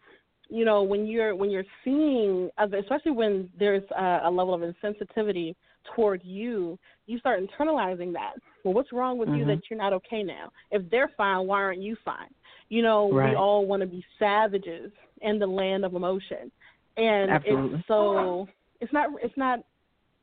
you 0.48 0.64
know 0.64 0.82
when 0.82 1.06
you're 1.06 1.34
when 1.34 1.50
you're 1.50 1.64
seeing, 1.84 2.50
especially 2.58 3.12
when 3.12 3.50
there's 3.58 3.82
a, 3.96 4.20
a 4.24 4.30
level 4.30 4.54
of 4.54 4.62
insensitivity 4.62 5.54
toward 5.94 6.22
you, 6.24 6.78
you 7.06 7.18
start 7.18 7.40
internalizing 7.40 8.12
that. 8.12 8.34
Well, 8.64 8.74
what's 8.74 8.92
wrong 8.92 9.18
with 9.18 9.28
you 9.30 9.44
Mhm. 9.44 9.48
that 9.48 9.60
you're 9.70 9.78
not 9.78 9.92
okay 9.94 10.22
now? 10.22 10.50
If 10.70 10.88
they're 10.90 11.10
fine, 11.16 11.46
why 11.46 11.62
aren't 11.62 11.82
you 11.82 11.96
fine? 12.04 12.28
You 12.68 12.82
know, 12.82 13.06
Right. 13.08 13.30
we 13.30 13.36
all 13.36 13.66
want 13.66 13.80
to 13.80 13.86
be 13.86 14.04
savages 14.18 14.92
in 15.22 15.38
the 15.38 15.46
land 15.46 15.84
of 15.84 15.94
emotion, 15.94 16.50
and 16.96 17.30
Absolutely. 17.30 17.78
it's 17.78 17.86
so 17.86 18.48
it's 18.80 18.92
not 18.92 19.10
it's 19.22 19.36
not 19.36 19.60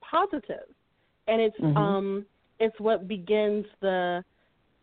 positive, 0.02 0.68
and 1.28 1.42
it's 1.42 1.58
Mhm. 1.60 1.78
um 1.78 2.26
it's 2.60 2.80
what 2.80 3.08
begins 3.08 3.66
the 3.82 4.24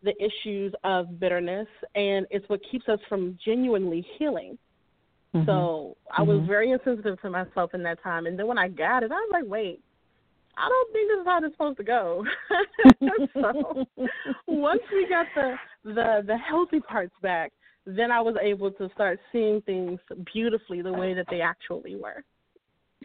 the 0.03 0.13
issues 0.21 0.73
of 0.83 1.19
bitterness, 1.19 1.67
and 1.95 2.27
it's 2.29 2.47
what 2.49 2.59
keeps 2.69 2.89
us 2.89 2.99
from 3.07 3.37
genuinely 3.43 4.01
healing. 4.17 4.57
Mhm. 5.33 5.45
So 5.45 5.97
I 6.11 6.21
was 6.21 6.39
Mhm. 6.39 6.47
very 6.47 6.71
insensitive 6.71 7.19
to 7.21 7.29
myself 7.29 7.73
in 7.73 7.83
that 7.83 8.01
time, 8.01 8.27
and 8.27 8.37
then 8.37 8.47
when 8.47 8.57
I 8.57 8.67
got 8.67 9.03
it, 9.03 9.11
I 9.11 9.15
was 9.15 9.29
like, 9.31 9.45
wait, 9.45 9.81
I 10.55 10.69
don't 10.69 10.93
think 10.93 11.09
this 11.09 11.19
is 11.19 11.25
how 11.25 11.39
this 11.39 11.49
is 11.49 11.53
supposed 11.53 11.77
to 11.77 11.83
go. 11.83 12.25
so 13.33 13.87
once 14.47 14.81
we 14.91 15.07
got 15.07 15.33
the 15.33 15.57
the 15.83 16.23
the 16.25 16.37
healthy 16.37 16.79
parts 16.79 17.15
back, 17.21 17.51
then 17.85 18.11
I 18.11 18.21
was 18.21 18.35
able 18.39 18.71
to 18.71 18.89
start 18.89 19.19
seeing 19.31 19.61
things 19.61 19.99
beautifully 20.31 20.81
the 20.81 20.93
way 20.93 21.13
that 21.13 21.27
they 21.29 21.41
actually 21.41 21.95
were. 21.95 22.23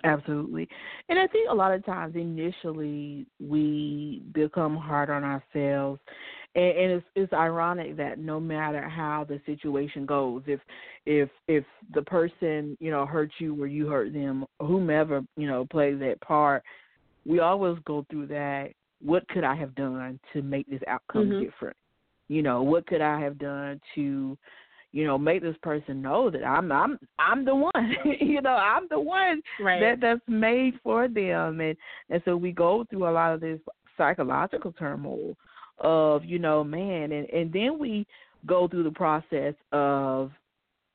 Absolutely. 0.04 0.68
And 1.08 1.18
I 1.18 1.26
think 1.26 1.48
a 1.50 1.54
lot 1.54 1.74
of 1.74 1.84
times 1.84 2.14
initially 2.14 3.26
we 3.40 4.22
become 4.32 4.76
hard 4.76 5.10
on 5.10 5.24
ourselves 5.24 6.00
and, 6.54 6.64
and 6.64 6.92
it's 6.92 7.06
it's 7.14 7.32
ironic 7.32 7.96
that 7.96 8.18
no 8.18 8.40
matter 8.40 8.88
how 8.88 9.24
the 9.28 9.40
situation 9.46 10.06
goes, 10.06 10.42
if 10.46 10.60
if 11.06 11.28
if 11.46 11.64
the 11.94 12.02
person, 12.02 12.76
you 12.80 12.90
know, 12.90 13.06
hurt 13.06 13.30
you 13.38 13.60
or 13.60 13.66
you 13.66 13.86
hurt 13.88 14.12
them, 14.12 14.44
whomever, 14.60 15.22
you 15.36 15.46
know, 15.46 15.66
plays 15.70 15.98
that 16.00 16.20
part, 16.20 16.62
we 17.26 17.40
always 17.40 17.78
go 17.84 18.04
through 18.10 18.26
that 18.28 18.70
what 19.00 19.26
could 19.28 19.44
I 19.44 19.54
have 19.54 19.74
done 19.74 20.18
to 20.32 20.42
make 20.42 20.68
this 20.68 20.82
outcome 20.88 21.30
Mhm. 21.30 21.40
different? 21.40 21.76
You 22.28 22.42
know, 22.42 22.62
what 22.62 22.86
could 22.86 23.00
I 23.00 23.20
have 23.20 23.38
done 23.38 23.80
to 23.94 24.36
you 24.92 25.04
know, 25.04 25.18
make 25.18 25.42
this 25.42 25.56
person 25.62 26.00
know 26.00 26.30
that 26.30 26.44
I'm 26.44 26.72
I'm 26.72 26.98
I'm 27.18 27.44
the 27.44 27.54
one. 27.54 27.70
you 28.20 28.40
know, 28.40 28.54
I'm 28.54 28.88
the 28.88 28.98
one 28.98 29.42
Right. 29.60 29.80
that 29.80 30.00
that's 30.00 30.26
made 30.26 30.80
for 30.82 31.08
them 31.08 31.60
and 31.60 31.76
and 32.10 32.22
so 32.24 32.36
we 32.36 32.52
go 32.52 32.84
through 32.88 33.06
a 33.06 33.12
lot 33.12 33.34
of 33.34 33.40
this 33.40 33.60
psychological 33.96 34.72
turmoil 34.72 35.36
of, 35.80 36.24
you 36.24 36.38
know, 36.38 36.64
man 36.64 37.12
and 37.12 37.28
and 37.30 37.52
then 37.52 37.78
we 37.78 38.06
go 38.46 38.68
through 38.68 38.84
the 38.84 38.90
process 38.90 39.54
of 39.72 40.30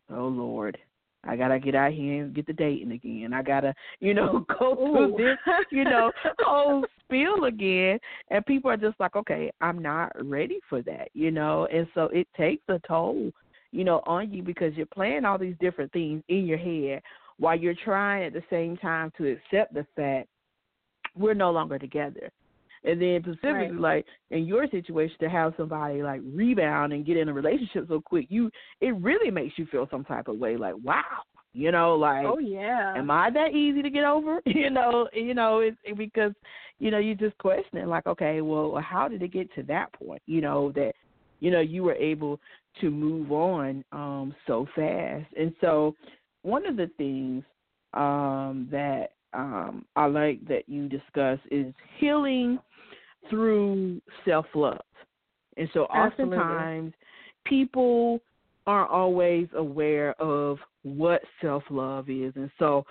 oh 0.10 0.28
lord, 0.28 0.78
I 1.26 1.36
got 1.36 1.50
to 1.50 1.60
get 1.60 1.76
out 1.76 1.93
here 1.93 2.24
and 2.24 2.36
get 2.36 2.48
the 2.48 2.54
dating 2.54 2.91
again. 2.91 3.32
I 3.34 3.41
got 3.41 3.62
to, 3.62 3.74
you 4.00 4.13
know, 4.13 4.46
go 4.60 4.76
through 4.76 5.13
Ooh. 5.13 5.17
this, 5.17 5.38
you 5.72 5.84
know, 5.84 6.12
whole 6.39 6.86
spiel 7.02 7.46
again 7.46 8.00
and 8.30 8.46
people 8.46 8.69
are 8.72 8.78
just 8.78 9.00
like, 9.00 9.15
"Okay, 9.15 9.52
I'm 9.62 9.82
not 9.82 10.12
ready 10.24 10.60
for 10.69 10.82
that." 10.84 11.10
You 11.13 11.32
know, 11.32 11.67
and 11.72 11.88
so 11.93 12.06
it 12.06 12.28
takes 12.38 12.63
a 12.69 12.80
toll 12.88 13.32
you 13.74 13.84
know, 13.84 14.02
on 14.06 14.32
you 14.32 14.43
because 14.43 14.74
you're 14.76 14.86
playing 14.86 15.26
all 15.26 15.39
these 15.39 15.56
different 15.60 15.91
things 15.91 16.24
in 16.30 16.46
your 16.46 16.60
head 16.60 17.02
while 17.39 17.58
you're 17.58 17.76
trying 17.84 18.24
at 18.24 18.34
the 18.34 18.43
same 18.50 18.78
time 18.78 19.12
to 19.17 19.32
accept 19.32 19.74
the 19.74 19.86
fact 19.96 20.28
we're 21.17 21.34
no 21.34 21.52
longer 21.52 21.80
together. 21.80 22.30
And 22.84 23.02
then 23.02 23.22
specifically 23.24 23.72
Right. 23.72 23.80
like 23.80 24.06
in 24.32 24.46
your 24.46 24.67
situation 24.67 25.15
to 25.22 25.30
have 25.30 25.54
somebody 25.58 26.04
like 26.04 26.22
rebound 26.24 26.93
and 26.93 27.06
get 27.06 27.17
in 27.17 27.30
a 27.30 27.34
relationship 27.34 27.88
so 27.88 28.02
quick, 28.02 28.28
you 28.30 28.50
it 28.82 28.96
really 28.98 29.32
makes 29.32 29.58
you 29.58 29.65
feel 29.67 29.88
some 29.89 30.04
type 30.04 30.28
of 30.28 30.38
way 30.38 30.58
like, 30.58 30.76
wow. 30.84 31.04
You 31.56 31.72
know, 31.72 31.96
like 31.96 32.26
oh 32.26 32.39
yeah. 32.39 32.98
am 32.98 33.12
I 33.12 33.30
that 33.30 33.52
easy 33.54 33.84
to 33.84 33.89
get 33.89 34.04
over? 34.06 34.41
You 34.46 34.72
know, 34.72 35.08
you 35.13 35.36
know, 35.36 35.60
it's 35.60 35.78
it, 35.84 35.98
because 35.98 36.34
you 36.80 36.89
know 36.89 36.98
you 36.98 37.13
just 37.13 37.38
questioning 37.38 37.86
like, 37.86 38.08
okay, 38.08 38.41
well, 38.41 38.82
how 38.84 39.08
did 39.08 39.22
it 39.22 39.32
get 39.32 39.54
to 39.54 39.63
that 39.63 39.93
point? 39.93 40.22
You 40.26 40.41
know 40.41 40.72
that 40.74 40.93
you 41.41 41.52
know 41.52 41.62
you 41.62 41.84
were 41.84 41.93
able 41.93 42.39
to 42.82 42.89
move 42.89 43.32
on 43.32 43.84
um 43.91 44.34
so 44.48 44.65
fast, 44.76 45.28
and 45.38 45.54
so 45.62 45.96
one 46.41 46.65
of 46.65 46.76
the 46.76 46.89
things 46.98 47.43
um 47.93 48.67
that 48.72 49.10
um 49.34 49.86
I 49.96 50.08
like 50.08 50.43
that 50.48 50.63
you 50.67 50.89
discuss 50.89 51.38
is 51.52 51.72
healing 52.00 52.58
through 53.30 54.02
self 54.26 54.46
love, 54.54 54.82
and 55.58 55.70
so 55.74 55.88
Absolutely. 55.94 56.38
oftentimes 56.38 56.94
people 57.46 58.20
aren't 58.66 58.92
always 58.92 59.48
aware 59.56 60.14
of 60.22 60.58
what 60.84 61.22
self 61.42 61.64
love 61.70 62.10
is. 62.10 62.34
And 62.36 62.50
so, 62.60 62.86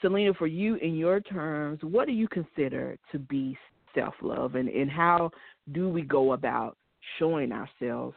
Selena, 0.00 0.34
for 0.34 0.46
you 0.46 0.76
in 0.76 0.94
your 0.96 1.20
terms, 1.20 1.80
what 1.82 2.06
do 2.06 2.12
you 2.12 2.28
consider 2.28 2.96
to 3.12 3.18
be 3.18 3.56
self 3.94 4.14
love 4.22 4.54
and, 4.54 4.68
and 4.68 4.90
how 4.90 5.30
do 5.72 5.88
we 5.88 6.02
go 6.02 6.32
about 6.32 6.76
showing 7.18 7.52
ourselves 7.52 8.16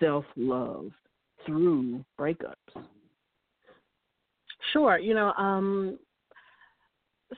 self 0.00 0.24
love 0.36 0.90
through 1.46 2.04
breakups? 2.18 2.54
Sure. 4.72 4.98
You 4.98 5.14
know, 5.14 5.32
um, 5.32 5.98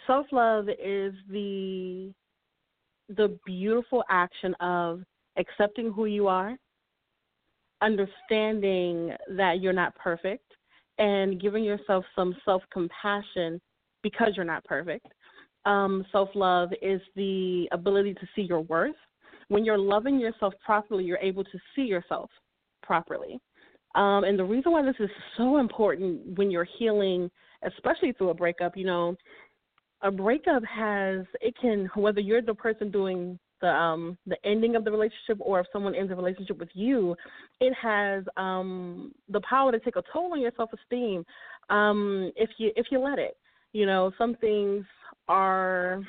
self 0.07 0.27
love 0.33 0.69
is 0.69 1.15
the 1.31 2.13
the 3.09 3.39
beautiful 3.45 4.05
action 4.11 4.55
of 4.61 5.03
accepting 5.37 5.93
who 5.93 6.07
you 6.07 6.29
are, 6.29 6.57
understanding 7.83 9.13
that 9.37 9.61
you're 9.61 9.73
not 9.73 9.95
perfect, 9.97 10.45
and 10.99 11.41
giving 11.41 11.65
yourself 11.65 12.05
some 12.15 12.35
self 12.45 12.63
compassion 12.73 13.61
because 14.03 14.33
you're 14.37 14.45
not 14.45 14.65
perfect. 14.65 15.07
Um, 15.65 16.05
self 16.13 16.29
love 16.35 16.71
is 16.83 17.01
the 17.17 17.69
ability 17.73 18.15
to 18.15 18.27
see 18.35 18.43
your 18.43 18.61
worth. 18.61 18.95
When 19.49 19.65
you're 19.65 19.79
loving 19.79 20.19
yourself 20.19 20.55
properly, 20.65 21.05
you're 21.05 21.19
able 21.19 21.45
to 21.45 21.59
see 21.75 21.83
yourself 21.83 22.31
properly. 22.83 23.41
Um, 23.95 24.25
and 24.25 24.39
the 24.39 24.45
reason 24.45 24.73
why 24.73 24.83
this 24.83 24.97
is 24.99 25.11
so 25.37 25.59
important 25.59 26.37
when 26.37 26.51
you're 26.51 26.67
healing, 26.79 27.31
especially 27.63 28.13
through 28.13 28.31
a 28.31 28.35
breakup, 28.35 28.77
you 28.77 28.85
know, 28.85 29.17
a 30.05 30.11
breakup 30.11 30.63
has 30.65 31.25
it 31.41 31.55
can 31.61 31.91
whether 31.97 32.21
you're 32.21 32.43
the 32.43 32.55
person 32.55 32.91
doing 32.91 33.39
the 33.61 33.69
um 33.69 34.17
the 34.27 34.37
ending 34.45 34.77
of 34.77 34.85
the 34.85 34.91
relationship 34.91 35.39
or 35.41 35.61
if 35.61 35.67
someone 35.73 35.95
ends 35.95 36.13
a 36.13 36.15
relationship 36.15 36.59
with 36.59 36.69
you, 36.75 37.17
it 37.61 37.73
has 37.81 38.23
um 38.37 39.13
the 39.29 39.41
power 39.41 39.73
to 39.73 39.81
take 39.81 39.97
a 39.97 40.03
toll 40.13 40.33
on 40.33 40.41
your 40.41 40.53
self 40.57 40.71
esteem 40.73 41.25
um 41.71 42.31
if 42.37 42.51
you 42.59 42.71
if 42.77 42.87
you 42.93 43.01
let 43.01 43.19
it. 43.19 43.37
You 43.73 43.87
know, 43.87 44.13
some 44.19 44.37
things 44.37 44.85
are 45.27 46.03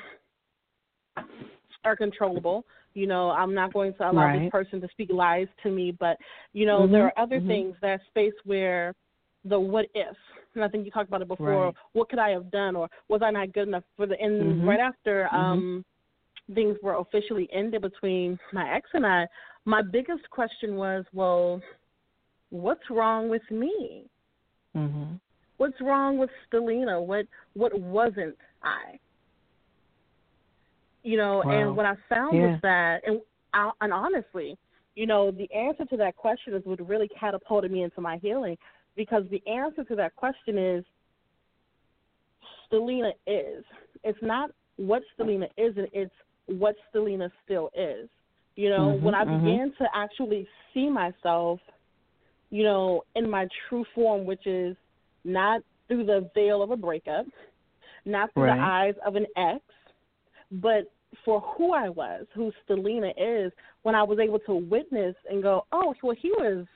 are 1.84 1.96
controllable. 1.96 2.64
You 2.94 3.06
know, 3.06 3.30
I'm 3.30 3.54
not 3.54 3.72
going 3.72 3.94
to 3.94 4.10
allow 4.10 4.26
Right. 4.26 4.42
this 4.42 4.50
person 4.50 4.80
to 4.80 4.88
speak 4.88 5.10
lies 5.12 5.48
to 5.62 5.70
me, 5.70 5.92
but 5.98 6.16
you 6.52 6.66
know, 6.66 6.86
Mhm, 6.86 6.92
there 6.92 7.04
are 7.04 7.18
other 7.18 7.40
mhm. 7.40 7.46
things 7.46 7.76
that 7.80 8.00
space 8.08 8.34
where 8.44 8.94
the 9.44 9.58
what 9.58 9.86
if, 9.94 10.16
and 10.56 10.64
I 10.64 10.68
think 10.68 10.84
you 10.84 10.90
talked 10.90 11.08
about 11.08 11.22
it 11.22 11.28
before. 11.28 11.66
Right. 11.66 11.74
What 11.92 12.08
could 12.08 12.18
I 12.18 12.30
have 12.30 12.50
done, 12.50 12.74
or 12.74 12.88
was 13.08 13.22
I 13.22 13.30
not 13.30 13.52
good 13.52 13.68
enough 13.68 13.84
for 13.96 14.06
the? 14.06 14.20
And 14.20 14.56
Mhm. 14.56 14.66
right 14.66 14.80
after 14.80 15.28
Mhm. 15.32 15.34
um, 15.34 15.84
things 16.54 16.76
were 16.82 16.94
officially 16.94 17.48
ended 17.52 17.82
between 17.82 18.38
my 18.52 18.72
ex 18.72 18.88
and 18.94 19.06
I, 19.06 19.26
my 19.64 19.82
biggest 19.82 20.28
question 20.30 20.76
was, 20.76 21.04
well, 21.12 21.60
what's 22.50 22.88
wrong 22.90 23.28
with 23.28 23.48
me? 23.50 24.08
Mm-hmm. 24.76 25.14
What's 25.56 25.80
wrong 25.80 26.18
with 26.18 26.30
Stalina? 26.46 27.00
What 27.00 27.26
what 27.54 27.78
wasn't 27.78 28.36
I? 28.62 28.98
You 31.02 31.16
know, 31.16 31.42
Wow. 31.44 31.50
and 31.50 31.76
what 31.76 31.86
I 31.86 31.94
found 32.08 32.36
Yeah. 32.36 32.52
was 32.52 32.60
that, 32.62 33.06
and 33.06 33.22
I, 33.52 33.70
and 33.80 33.92
honestly, 33.92 34.58
you 34.96 35.06
know, 35.06 35.30
the 35.30 35.50
answer 35.52 35.84
to 35.86 35.96
that 35.98 36.16
question 36.16 36.54
is 36.54 36.64
what 36.64 36.80
really 36.86 37.08
catapulted 37.08 37.70
me 37.70 37.82
into 37.82 38.00
my 38.00 38.16
healing, 38.18 38.56
because 38.96 39.24
the 39.30 39.46
answer 39.46 39.84
to 39.84 39.94
that 39.96 40.16
question 40.16 40.58
is 40.58 40.84
Stalina 42.66 43.12
is. 43.26 43.64
It's 44.02 44.18
not 44.22 44.50
what 44.76 45.02
Stalina 45.14 45.48
isn't; 45.56 45.90
it's 45.92 46.14
what 46.46 46.74
Stalina 46.90 47.30
still 47.44 47.70
is. 47.74 48.08
You 48.56 48.70
know, 48.70 48.94
Mhm, 48.94 49.02
when 49.02 49.14
I 49.14 49.24
mhm. 49.24 49.38
began 49.44 49.72
to 49.74 49.88
actually 49.94 50.48
see 50.72 50.88
myself, 50.88 51.60
you 52.50 52.64
know, 52.64 53.04
in 53.14 53.28
my 53.28 53.46
true 53.68 53.84
form, 53.94 54.24
which 54.24 54.46
is 54.46 54.76
not 55.24 55.62
through 55.88 56.04
the 56.04 56.30
veil 56.34 56.62
of 56.62 56.70
a 56.70 56.76
breakup, 56.76 57.26
not 58.04 58.32
through 58.32 58.44
Right. 58.44 58.56
the 58.56 58.62
eyes 58.62 58.94
of 59.04 59.16
an 59.16 59.26
ex, 59.36 59.62
but 60.50 60.90
for 61.24 61.40
who 61.40 61.72
I 61.72 61.88
was, 61.88 62.26
who 62.32 62.52
Stalina 62.64 63.12
is, 63.16 63.52
when 63.82 63.94
I 63.94 64.02
was 64.02 64.18
able 64.18 64.38
to 64.40 64.54
witness 64.54 65.16
and 65.28 65.42
go, 65.42 65.66
oh, 65.72 65.94
well, 66.02 66.14
he 66.16 66.30
was 66.32 66.66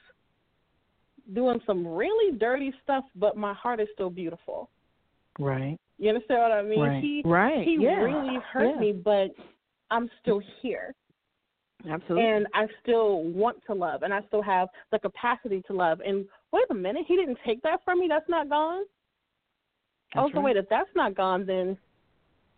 doing 1.34 1.60
some 1.66 1.86
really 1.86 2.36
dirty 2.36 2.72
stuff, 2.82 3.04
but 3.16 3.36
my 3.36 3.54
heart 3.54 3.80
is 3.80 3.88
still 3.94 4.10
beautiful. 4.10 4.70
Right. 5.38 5.78
You 5.98 6.10
understand 6.10 6.40
what 6.40 6.52
I 6.52 6.62
mean? 6.62 6.80
Right. 6.80 7.02
He 7.02 7.22
right. 7.24 7.64
he 7.64 7.76
yeah. 7.80 8.00
really 8.00 8.38
hurt 8.52 8.74
Yeah. 8.74 8.80
me, 8.80 8.92
but 8.92 9.30
I'm 9.90 10.10
still 10.20 10.40
here. 10.62 10.94
Absolutely. 11.88 12.28
and 12.28 12.46
I 12.52 12.66
still 12.82 13.22
want 13.22 13.56
to 13.66 13.72
love, 13.74 14.02
and 14.02 14.12
I 14.12 14.20
still 14.28 14.42
have 14.42 14.68
the 14.92 14.98
capacity 14.98 15.62
to 15.66 15.72
love. 15.72 16.00
And 16.04 16.26
wait 16.52 16.64
a 16.70 16.74
minute, 16.74 17.06
he 17.08 17.16
didn't 17.16 17.38
take 17.44 17.62
that 17.62 17.80
from 17.84 18.00
me. 18.00 18.06
That's 18.06 18.28
not 18.28 18.50
gone. 18.50 18.82
oh, 18.82 20.22
That's 20.22 20.32
so 20.32 20.36
right. 20.40 20.44
wait, 20.44 20.56
if 20.58 20.68
that's 20.68 20.90
not 20.94 21.14
gone, 21.16 21.46
then 21.46 21.78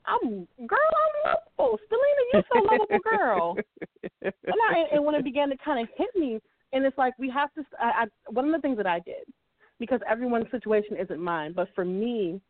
I'm 0.07 0.49
girl. 0.67 0.79
I'm 1.27 1.37
lovable. 1.59 1.79
Stalina, 1.87 2.23
you're 2.33 2.43
so 2.53 2.63
lovable, 2.65 2.99
girl. 3.09 3.57
And, 4.25 4.55
I, 4.71 4.95
and 4.95 5.05
when 5.05 5.17
it 5.17 5.25
began 5.25 5.49
to 5.49 5.57
kind 5.65 5.81
of 5.81 5.89
hit 5.97 6.09
me, 6.15 6.39
and 6.73 6.85
it's 6.85 6.99
like 6.99 7.15
we 7.19 7.29
have 7.31 7.53
to. 7.55 7.65
I, 7.79 8.05
I 8.05 8.31
one 8.31 8.47
of 8.47 8.53
the 8.53 8.61
things 8.61 8.77
that 8.77 8.87
I 8.87 9.01
did 9.01 9.25
because 9.79 10.01
everyone's 10.09 10.51
situation 10.51 10.97
isn't 10.97 11.21
mine, 11.21 11.53
but 11.55 11.69
for 11.75 11.85
me, 11.85 12.41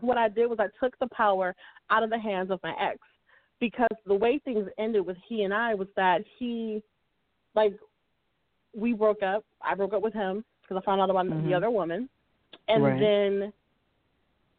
what 0.00 0.18
I 0.18 0.28
did 0.28 0.46
was 0.46 0.58
I 0.58 0.68
took 0.82 0.98
the 0.98 1.08
power 1.08 1.54
out 1.90 2.02
of 2.02 2.10
the 2.10 2.18
hands 2.18 2.50
of 2.50 2.60
my 2.62 2.74
ex 2.80 2.98
because 3.60 3.96
the 4.06 4.14
way 4.14 4.38
things 4.38 4.66
ended 4.78 5.06
with 5.06 5.16
he 5.28 5.42
and 5.42 5.52
I 5.52 5.74
was 5.74 5.88
that 5.96 6.22
he, 6.38 6.82
like, 7.54 7.74
we 8.74 8.92
broke 8.92 9.22
up. 9.22 9.44
I 9.62 9.74
broke 9.74 9.94
up 9.94 10.02
with 10.02 10.14
him 10.14 10.44
because 10.62 10.82
I 10.82 10.84
found 10.84 11.00
out 11.00 11.10
about 11.10 11.26
Mhm. 11.26 11.44
the 11.44 11.54
other 11.54 11.70
woman, 11.70 12.08
and 12.68 12.84
Right. 12.84 13.00
then 13.00 13.52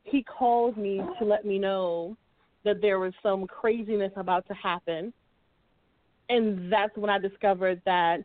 he 0.03 0.23
called 0.23 0.77
me 0.77 1.01
to 1.19 1.25
let 1.25 1.45
me 1.45 1.59
know 1.59 2.15
that 2.63 2.81
there 2.81 2.99
was 2.99 3.13
some 3.21 3.45
craziness 3.45 4.13
about 4.15 4.45
to 4.47 4.53
happen. 4.53 5.13
And 6.29 6.71
that's 6.71 6.95
when 6.97 7.09
I 7.09 7.17
discovered 7.19 7.81
that 7.85 8.23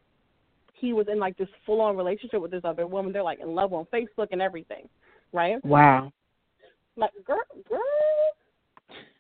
he 0.83 0.93
was 0.93 1.07
in 1.11 1.19
like 1.19 1.39
this 1.39 1.49
full 1.65 1.81
on 1.81 1.97
relationship 1.97 2.43
with 2.43 2.51
this 2.51 2.65
other 2.65 2.87
woman. 2.87 3.13
They're 3.13 3.23
like 3.23 3.41
in 3.41 3.55
love 3.55 3.73
on 3.73 3.87
Facebook 3.95 4.29
and 4.33 4.43
everything. 4.43 4.89
Right? 5.33 5.65
Wow. 5.65 6.13
Like, 6.97 7.13
girl 7.25 7.39
girl 7.71 7.81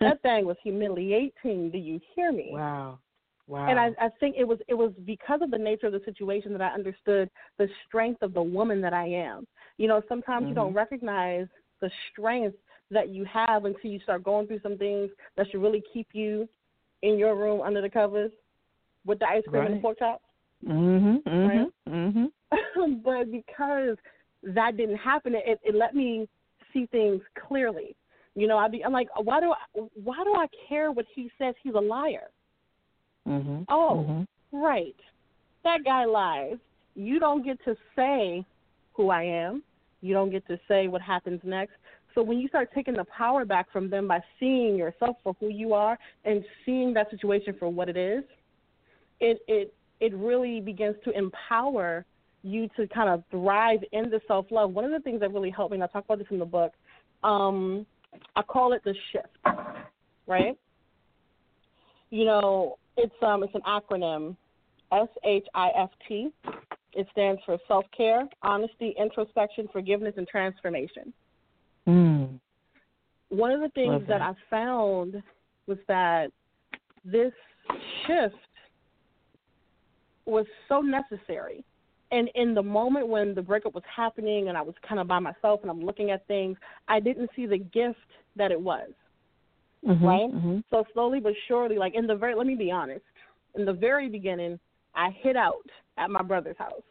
that 0.00 0.20
thing 0.22 0.44
was 0.44 0.56
humiliating. 0.62 1.70
Do 1.70 1.78
you 1.78 2.00
hear 2.14 2.32
me? 2.32 2.50
Wow. 2.52 2.98
Wow. 3.46 3.68
And 3.68 3.78
I, 3.78 3.90
I 4.06 4.08
think 4.18 4.34
it 4.36 4.44
was 4.44 4.58
it 4.66 4.74
was 4.74 4.92
because 5.06 5.40
of 5.40 5.52
the 5.52 5.58
nature 5.58 5.86
of 5.86 5.92
the 5.92 6.02
situation 6.04 6.52
that 6.52 6.60
I 6.60 6.74
understood 6.74 7.30
the 7.58 7.68
strength 7.86 8.22
of 8.22 8.34
the 8.34 8.42
woman 8.42 8.80
that 8.80 8.92
I 8.92 9.06
am. 9.06 9.46
You 9.78 9.86
know, 9.86 10.02
sometimes 10.08 10.48
you 10.48 10.54
don't 10.54 10.72
Mhm. 10.72 10.76
recognize 10.76 11.46
the 11.80 11.90
strength 12.10 12.56
that 12.90 13.08
you 13.08 13.24
have 13.24 13.64
until 13.64 13.90
you 13.90 14.00
start 14.00 14.24
going 14.24 14.46
through 14.48 14.60
some 14.60 14.76
things 14.76 15.10
that 15.36 15.46
should 15.50 15.62
really 15.62 15.82
keep 15.92 16.08
you 16.12 16.48
in 17.02 17.18
your 17.18 17.36
room 17.36 17.60
under 17.60 17.80
the 17.80 17.88
covers 17.88 18.32
with 19.06 19.18
the 19.20 19.28
ice 19.28 19.44
cream 19.48 19.64
and 19.66 19.72
the 19.74 19.76
Right. 19.76 19.82
pork 19.82 19.98
chops. 19.98 20.24
Mhm. 20.64 21.22
Right? 21.26 21.68
Mhm. 21.88 22.30
Mhm. 22.50 23.02
but 23.04 23.30
because 23.30 23.96
that 24.42 24.76
didn't 24.76 24.96
happen, 24.96 25.34
it, 25.34 25.60
it 25.62 25.74
let 25.74 25.94
me 25.94 26.28
see 26.72 26.86
things 26.86 27.20
clearly. 27.46 27.94
You 28.34 28.46
know, 28.46 28.56
I'd 28.58 28.72
be, 28.72 28.84
I'm 28.84 28.92
like, 28.92 29.08
why 29.16 29.40
do 29.40 29.52
I, 29.52 29.80
why 29.94 30.24
do 30.24 30.34
I 30.34 30.46
care 30.68 30.90
what 30.90 31.06
he 31.14 31.30
says? 31.38 31.54
He's 31.62 31.74
a 31.74 31.80
liar. 31.80 32.30
Mhm. 33.26 33.64
Oh, 33.68 34.06
Mhm. 34.08 34.26
right. 34.52 34.96
That 35.64 35.84
guy 35.84 36.04
lies. 36.04 36.56
You 36.94 37.18
don't 37.18 37.44
get 37.44 37.62
to 37.64 37.76
say 37.94 38.44
who 38.94 39.10
I 39.10 39.22
am. 39.22 39.62
You 40.00 40.14
don't 40.14 40.30
get 40.30 40.46
to 40.48 40.58
say 40.66 40.88
what 40.88 41.00
happens 41.00 41.40
next. 41.44 41.74
So 42.14 42.22
when 42.22 42.38
you 42.38 42.48
start 42.48 42.70
taking 42.74 42.94
the 42.94 43.04
power 43.04 43.44
back 43.44 43.70
from 43.70 43.88
them 43.88 44.08
by 44.08 44.20
seeing 44.38 44.76
yourself 44.76 45.16
for 45.22 45.34
who 45.40 45.48
you 45.48 45.72
are 45.72 45.98
and 46.24 46.44
seeing 46.64 46.92
that 46.94 47.10
situation 47.10 47.54
for 47.58 47.68
what 47.68 47.88
it 47.88 47.96
is, 47.96 48.24
it 49.20 49.40
it 49.46 49.72
it 50.02 50.12
really 50.14 50.60
begins 50.60 50.96
to 51.04 51.16
empower 51.16 52.04
you 52.42 52.68
to 52.76 52.88
kind 52.88 53.08
of 53.08 53.22
thrive 53.30 53.78
in 53.92 54.10
the 54.10 54.20
self 54.26 54.46
love. 54.50 54.72
One 54.72 54.84
of 54.84 54.90
the 54.90 54.98
things 54.98 55.20
that 55.20 55.32
really 55.32 55.48
helped 55.50 55.70
me, 55.70 55.76
and 55.76 55.84
I 55.84 55.86
talk 55.86 56.04
about 56.04 56.18
this 56.18 56.26
in 56.30 56.40
the 56.40 56.44
book, 56.44 56.72
um, 57.22 57.86
I 58.34 58.42
call 58.42 58.72
it 58.72 58.82
the 58.84 58.94
shift, 59.12 59.56
right? 60.26 60.58
You 62.10 62.24
know, 62.24 62.78
it's 62.96 63.14
um 63.22 63.44
it's 63.44 63.54
an 63.54 63.60
acronym, 63.62 64.36
S 64.90 65.08
H 65.24 65.46
I 65.54 65.68
F 65.76 65.90
T. 66.08 66.30
It 66.94 67.06
stands 67.12 67.40
for 67.46 67.56
self 67.68 67.84
care, 67.96 68.28
honesty, 68.42 68.94
introspection, 68.98 69.68
forgiveness, 69.72 70.14
and 70.16 70.26
transformation. 70.26 71.12
Mm. 71.86 72.40
One 73.28 73.52
of 73.52 73.60
the 73.60 73.68
things 73.68 74.02
that. 74.08 74.18
that. 74.18 74.20
I 74.20 74.34
found 74.50 75.22
was 75.68 75.78
that 75.86 76.32
this 77.04 77.32
shift 78.04 78.34
was 80.26 80.46
so 80.68 80.80
necessary. 80.80 81.64
And 82.10 82.28
in 82.34 82.54
the 82.54 82.62
moment 82.62 83.08
when 83.08 83.34
the 83.34 83.42
breakup 83.42 83.74
was 83.74 83.84
happening 83.94 84.48
and 84.48 84.56
I 84.56 84.62
was 84.62 84.74
kind 84.86 85.00
of 85.00 85.06
by 85.08 85.18
myself 85.18 85.60
and 85.62 85.70
I'm 85.70 85.84
looking 85.84 86.10
at 86.10 86.26
things, 86.26 86.58
I 86.88 87.00
didn't 87.00 87.30
see 87.34 87.46
the 87.46 87.58
gift 87.58 87.98
that 88.36 88.50
it 88.52 88.60
was. 88.60 88.90
Mhm. 89.84 90.02
Right? 90.02 90.30
Mhm. 90.30 90.62
So 90.70 90.86
slowly 90.92 91.20
but 91.20 91.34
surely, 91.48 91.76
like 91.76 91.94
in 91.94 92.06
the 92.06 92.14
very, 92.14 92.34
let 92.34 92.46
me 92.46 92.54
be 92.54 92.70
honest, 92.70 93.04
in 93.54 93.64
the 93.64 93.72
very 93.72 94.08
beginning, 94.08 94.60
I 94.94 95.10
hid 95.10 95.36
out 95.36 95.68
at 95.96 96.10
my 96.10 96.22
brother's 96.22 96.56
house 96.58 96.82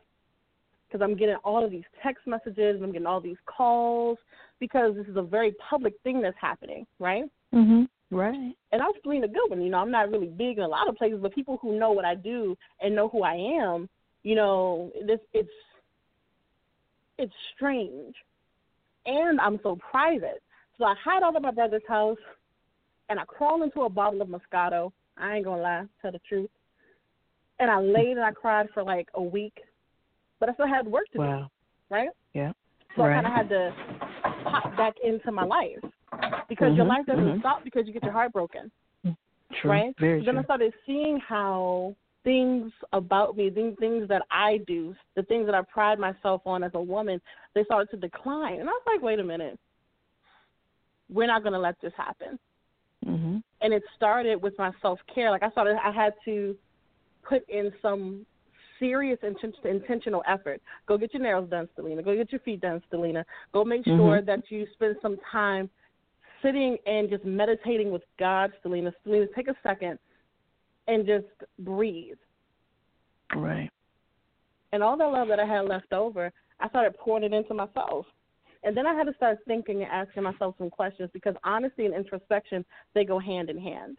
because 0.88 1.02
I'm 1.02 1.16
getting 1.16 1.36
all 1.38 1.64
of 1.64 1.72
these 1.72 1.86
text 2.04 2.28
messages 2.28 2.76
and 2.76 2.84
I'm 2.84 2.92
getting 2.92 3.08
all 3.08 3.22
these 3.22 3.38
calls 3.46 4.18
because 4.60 4.96
this 4.96 5.08
is 5.08 5.16
a 5.16 5.22
very 5.22 5.54
public 5.54 5.94
thing 6.04 6.20
that's 6.20 6.38
happening, 6.38 6.86
right? 7.00 7.30
Mhm. 7.54 7.88
Right. 8.12 8.54
And 8.74 8.82
I'm 8.82 8.92
Stalina 9.00 9.28
Goodwin. 9.28 9.62
You 9.62 9.70
know, 9.70 9.78
I'm 9.78 9.90
not 9.90 10.12
really 10.12 10.28
big 10.28 10.58
in 10.58 10.64
a 10.64 10.68
lot 10.68 10.90
of 10.90 10.98
places, 10.98 11.20
but 11.22 11.34
people 11.34 11.58
who 11.62 11.80
know 11.80 11.92
what 11.92 12.04
I 12.04 12.14
do 12.14 12.58
and 12.82 12.94
know 12.94 13.08
who 13.08 13.24
I 13.24 13.36
am, 13.36 13.88
you 14.24 14.36
know, 14.36 14.92
this 15.08 15.20
it's 15.34 15.50
it's 17.18 17.34
strange, 17.56 18.16
and 19.06 19.40
I'm 19.40 19.60
so 19.64 19.78
private. 19.90 20.42
So 20.78 20.86
I 20.86 20.96
hide 21.02 21.24
out 21.24 21.36
at 21.36 21.42
my 21.42 21.52
brother's 21.52 21.82
house, 21.88 22.18
and 23.10 23.20
I 23.20 23.24
crawl 23.26 23.64
into 23.64 23.82
a 23.84 23.90
bottle 23.90 24.22
of 24.22 24.28
Moscato. 24.28 24.92
I 25.18 25.38
ain't 25.38 25.46
gonna 25.46 25.62
lie, 25.62 25.84
tell 26.02 26.12
the 26.12 26.20
truth. 26.28 26.50
And 27.60 27.72
I 27.72 27.80
hmm. 27.80 27.94
laid 27.94 28.18
and 28.18 28.26
I 28.26 28.32
cried 28.32 28.68
for 28.74 28.84
like 28.84 29.08
a 29.14 29.22
week, 29.22 29.58
but 30.40 30.50
I 30.50 30.54
still 30.54 30.68
had 30.68 30.86
work 30.86 31.06
to 31.14 31.18
do, 31.18 31.46
right? 31.90 32.10
Yeah. 32.34 32.52
So 32.98 33.04
I 33.04 33.14
kind 33.14 33.26
of 33.26 33.32
had 33.32 33.50
to 33.50 33.74
pop 34.44 34.76
back 34.76 34.96
into 35.02 35.32
my 35.32 35.46
life 35.46 35.80
because 36.50 36.76
your 36.76 36.86
Mhm, 36.86 36.90
life 36.90 37.06
doesn't 37.06 37.24
mhm. 37.24 37.40
stop 37.40 37.64
because 37.64 37.88
you 37.88 37.94
get 37.94 38.04
your 38.04 38.12
heart 38.12 38.34
broken 38.34 38.72
True. 39.62 39.72
right? 39.72 39.96
Very 40.00 40.24
then 40.24 40.38
I 40.38 40.44
started 40.44 40.74
seeing 40.86 41.20
how 41.20 41.96
things 42.24 42.72
about 42.94 43.36
me, 43.36 43.50
things, 43.50 43.76
things 43.80 44.08
that 44.08 44.22
I 44.30 44.58
do, 44.68 44.96
the 45.16 45.24
things 45.24 45.46
that 45.48 45.56
I 45.56 45.62
pride 45.64 46.00
myself 46.00 46.42
on 46.46 46.64
as 46.64 46.72
a 46.76 46.82
woman, 46.82 47.20
they 47.56 47.64
started 47.64 47.90
to 47.92 47.98
decline. 47.98 48.60
And 48.60 48.70
I 48.70 48.72
was 48.72 48.84
like, 48.86 49.02
wait 49.02 49.20
a 49.20 49.24
minute, 49.24 49.60
we're 51.10 51.28
not 51.28 51.44
going 51.44 51.54
to 51.54 51.60
let 51.60 51.80
this 51.82 51.94
happen. 51.98 52.40
Mhm. 53.06 53.44
And 53.62 53.74
it 53.74 53.84
started 53.96 54.42
with 54.42 54.58
my 54.58 54.72
self 54.82 55.00
care. 55.14 55.32
Like 55.32 55.44
I 55.44 55.50
started, 55.50 55.78
I 55.84 55.92
had 55.92 56.14
to 56.26 56.56
put 57.24 57.48
in 57.50 57.72
some 57.82 58.26
serious 58.80 59.20
inten- 59.24 59.66
intentional 59.66 60.24
effort. 60.28 60.62
Go 60.88 60.98
get 60.98 61.14
your 61.14 61.24
nails 61.24 61.50
done, 61.50 61.68
Stalina. 61.74 62.02
Go 62.02 62.16
get 62.16 62.32
your 62.32 62.42
feet 62.42 62.62
done, 62.62 62.82
Stalina. 62.88 63.26
Go 63.54 63.64
make 63.64 63.86
sure 63.86 64.22
Mhm. 64.22 64.26
that 64.26 64.50
you 64.50 64.68
spend 64.74 64.96
some 65.02 65.18
time 65.32 65.70
sitting 66.42 66.78
and 66.86 67.10
just 67.10 67.26
meditating 67.26 67.92
with 67.92 68.04
God, 68.20 68.52
Stalina. 68.60 68.92
Stalina, 69.02 69.28
take 69.36 69.48
a 69.48 69.56
second 69.64 70.00
and 70.88 71.06
just 71.06 71.26
breathe. 71.60 72.18
Right. 73.36 73.70
And 74.74 74.84
all 74.84 74.98
that 74.98 75.06
love 75.06 75.28
that 75.28 75.40
I 75.40 75.46
had 75.46 75.66
left 75.66 75.94
over, 75.94 76.32
I 76.60 76.70
started 76.70 76.98
pouring 76.98 77.24
it 77.24 77.34
into 77.34 77.54
myself. 77.54 78.06
And 78.64 78.78
then 78.78 78.86
I 78.86 78.94
had 78.94 79.06
to 79.08 79.14
start 79.16 79.40
thinking 79.48 79.82
and 79.84 79.92
asking 79.92 80.24
myself 80.24 80.56
some 80.58 80.70
questions 80.70 81.10
because 81.14 81.36
honesty 81.44 81.86
and 81.86 81.96
introspection, 81.96 82.64
they 82.94 83.04
go 83.04 83.18
hand 83.18 83.50
in 83.50 83.58
hand, 83.58 83.98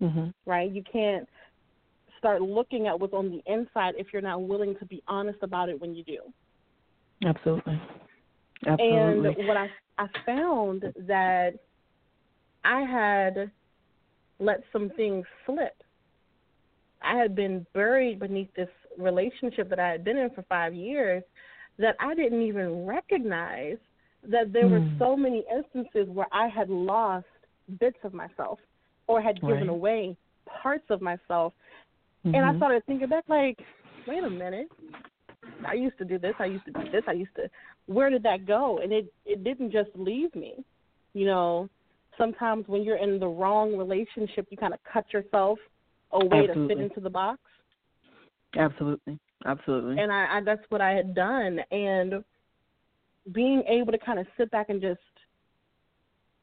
Mhm. 0.00 0.34
right? 0.46 0.70
You 0.70 0.82
can't 0.82 1.28
start 2.18 2.42
looking 2.42 2.86
at 2.86 2.98
what's 2.98 3.14
on 3.14 3.30
the 3.30 3.42
inside 3.46 3.94
if 3.96 4.12
you're 4.12 4.22
not 4.22 4.42
willing 4.42 4.74
to 4.76 4.86
be 4.86 5.02
honest 5.06 5.38
about 5.42 5.68
it 5.68 5.80
when 5.80 5.94
you 5.94 6.02
do. 6.04 6.20
Absolutely. 7.24 7.78
Absolutely. 8.66 9.34
And 9.36 9.46
what 9.46 9.56
I 9.56 9.70
I 9.98 10.06
found 10.26 10.92
that 11.06 11.54
I 12.64 12.80
had 12.82 13.50
let 14.40 14.62
some 14.72 14.90
things 14.96 15.24
slip. 15.46 15.74
I 17.02 17.16
had 17.16 17.34
been 17.34 17.66
buried 17.74 18.18
beneath 18.18 18.52
this 18.54 18.68
relationship 18.98 19.68
that 19.70 19.78
I 19.78 19.90
had 19.90 20.04
been 20.04 20.16
in 20.16 20.30
for 20.30 20.42
five 20.48 20.74
years 20.74 21.22
that 21.78 21.96
I 22.00 22.14
didn't 22.14 22.42
even 22.42 22.86
recognize 22.86 23.76
that 24.22 24.52
there 24.52 24.68
were 24.68 24.80
Hmm. 24.80 24.98
so 24.98 25.16
many 25.16 25.44
instances 25.54 26.08
where 26.08 26.28
I 26.32 26.48
had 26.48 26.70
lost 26.70 27.26
bits 27.78 27.98
of 28.04 28.14
myself 28.14 28.58
or 29.06 29.20
had 29.20 29.40
given 29.40 29.68
Right. 29.68 29.68
away 29.68 30.16
parts 30.48 30.86
of 30.88 31.02
myself. 31.02 31.52
And 32.24 32.44
I 32.44 32.52
Mhm. 32.52 32.56
started 32.56 32.84
thinking 32.86 33.08
back 33.08 33.24
like, 33.28 33.58
wait 34.06 34.24
a 34.24 34.30
minute. 34.30 34.68
I 35.66 35.74
used 35.74 35.98
to 35.98 36.04
do 36.04 36.18
this, 36.18 36.34
I 36.38 36.46
used 36.46 36.64
to 36.66 36.72
do 36.72 36.90
this, 36.90 37.02
I 37.06 37.12
used 37.12 37.34
to 37.36 37.48
where 37.86 38.10
did 38.10 38.22
that 38.22 38.46
go? 38.46 38.78
And 38.82 38.92
it 38.92 39.12
it 39.24 39.44
didn't 39.44 39.72
just 39.72 39.90
leave 39.94 40.34
me. 40.34 40.64
You 41.12 41.26
know, 41.26 41.68
sometimes 42.18 42.66
when 42.66 42.82
you're 42.82 42.96
in 42.96 43.18
the 43.18 43.26
wrong 43.28 43.76
relationship 43.76 44.46
you 44.50 44.56
kind 44.56 44.74
of 44.74 44.80
cut 44.90 45.12
yourself 45.12 45.58
away 46.12 46.46
to 46.46 46.68
fit 46.68 46.78
into 46.78 47.00
the 47.00 47.10
box. 47.10 47.40
Absolutely. 48.56 49.18
Absolutely. 49.46 50.00
And 50.00 50.12
I, 50.12 50.38
I 50.38 50.40
that's 50.44 50.62
what 50.68 50.80
I 50.80 50.92
had 50.92 51.14
done 51.14 51.60
and 51.70 52.24
being 53.32 53.62
able 53.68 53.92
to 53.92 53.98
kind 53.98 54.18
of 54.18 54.26
sit 54.36 54.50
back 54.50 54.68
and 54.68 54.80
just 54.80 55.00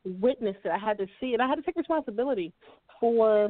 witness 0.04 0.56
it. 0.64 0.70
I 0.70 0.78
had 0.78 0.98
to 0.98 1.06
see 1.20 1.28
it. 1.28 1.40
I 1.40 1.48
had 1.48 1.56
to 1.56 1.62
take 1.62 1.76
responsibility 1.76 2.54
for 3.00 3.50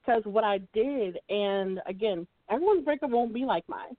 because 0.00 0.22
what 0.24 0.44
I 0.44 0.58
did 0.72 1.18
and 1.28 1.80
again, 1.86 2.26
everyone's 2.50 2.84
breakup 2.84 3.10
won't 3.10 3.34
be 3.34 3.44
like 3.44 3.64
mine. 3.68 3.96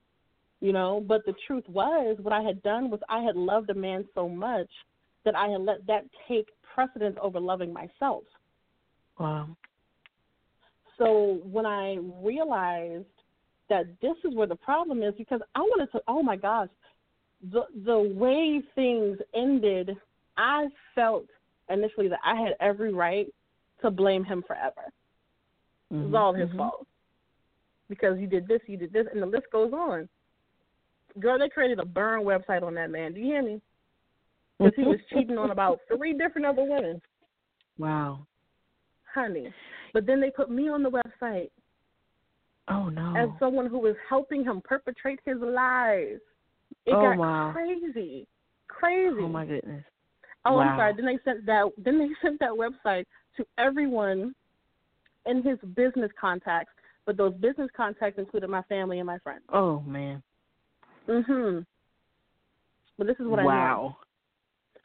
You 0.61 0.73
know, 0.73 1.03
but 1.07 1.25
the 1.25 1.33
truth 1.47 1.63
was 1.69 2.17
what 2.21 2.33
I 2.33 2.41
had 2.41 2.61
done 2.63 2.89
was 2.89 2.99
I 3.07 3.21
had 3.21 3.35
loved 3.37 3.69
a 3.69 3.73
man 3.73 4.05
so 4.13 4.27
much 4.27 4.69
that 5.23 5.35
I 5.35 5.47
had 5.47 5.61
let 5.61 5.85
that 5.87 6.05
take 6.27 6.47
precedence 6.73 7.17
over 7.21 7.39
loving 7.39 7.71
myself. 7.73 8.23
wow. 9.17 9.47
So 10.97 11.39
when 11.43 11.65
I 11.65 11.97
realized 12.21 13.05
that 13.69 13.85
this 14.01 14.15
is 14.25 14.35
where 14.35 14.47
the 14.47 14.55
problem 14.55 15.01
is, 15.01 15.13
because 15.17 15.39
I 15.55 15.59
wanted 15.61 15.91
to, 15.93 16.01
oh 16.07 16.21
my 16.21 16.35
gosh, 16.35 16.69
the 17.51 17.63
the 17.85 17.97
way 17.97 18.61
things 18.75 19.17
ended, 19.33 19.95
I 20.37 20.67
felt 20.93 21.25
initially 21.69 22.09
that 22.09 22.19
I 22.25 22.35
had 22.35 22.53
every 22.59 22.93
right 22.93 23.27
to 23.81 23.91
blame 23.91 24.25
him 24.25 24.43
forever. 24.45 24.91
It 25.91 26.03
was 26.03 26.13
Mhm. 26.13 26.19
all 26.19 26.33
his 26.33 26.49
Mhm. 26.49 26.57
fault 26.57 26.87
because 27.89 28.19
you 28.19 28.27
did 28.27 28.47
this, 28.47 28.61
you 28.67 28.77
did 28.77 28.91
this, 28.91 29.07
and 29.11 29.21
the 29.21 29.25
list 29.25 29.49
goes 29.51 29.71
on. 29.73 30.09
Girl, 31.19 31.39
they 31.39 31.49
created 31.49 31.79
a 31.79 31.85
burn 31.85 32.21
website 32.23 32.63
on 32.63 32.73
that 32.75 32.91
man. 32.91 33.13
Do 33.13 33.19
you 33.19 33.25
hear 33.27 33.43
me? 33.43 33.61
Because 34.57 34.73
he 34.75 34.81
mm-hmm. 34.81 34.91
was 34.91 34.99
cheating 35.11 35.37
on 35.37 35.51
about 35.51 35.79
three 35.95 36.13
different 36.13 36.45
other 36.45 36.63
women. 36.63 37.01
Wow. 37.77 38.25
honey. 39.13 39.51
But 39.93 40.05
then 40.05 40.19
they 40.21 40.29
put 40.29 40.51
me 40.51 40.67
on 40.69 40.83
the 40.83 40.91
website 40.91 41.49
Oh 42.67 42.89
no. 42.89 43.15
as 43.17 43.29
someone 43.39 43.65
who 43.67 43.79
was 43.79 43.95
helping 44.07 44.43
him 44.43 44.61
perpetrate 44.63 45.19
his 45.25 45.37
lies. 45.39 46.17
It 46.85 46.93
Oh, 46.93 47.01
got 47.01 47.17
wow. 47.17 47.51
crazy, 47.53 48.27
crazy. 48.67 49.15
oh 49.21 49.27
my 49.29 49.45
goodness. 49.45 49.83
Oh, 50.45 50.53
Wow. 50.57 50.59
I'm 50.59 50.77
sorry. 50.77 50.93
Then 50.95 51.05
they 51.05 51.19
sent 51.25 51.45
that. 51.47 51.71
Then 51.77 51.97
they 51.99 52.09
sent 52.21 52.39
that 52.39 52.51
website 52.51 53.05
to 53.37 53.45
everyone 53.57 54.35
in 55.25 55.41
his 55.41 55.57
business 55.75 56.11
contacts, 56.19 56.73
but 57.05 57.17
those 57.17 57.33
business 57.35 57.69
contacts 57.75 58.19
included 58.19 58.49
my 58.49 58.61
family 58.63 58.99
and 58.99 59.07
my 59.07 59.17
friends. 59.19 59.43
Oh 59.51 59.79
man. 59.81 60.21
Mhm. 61.09 61.65
But 62.97 63.07
this 63.07 63.17
is 63.19 63.27
what 63.27 63.39
I 63.39 63.43
know. 63.43 63.47
wow. 63.47 63.97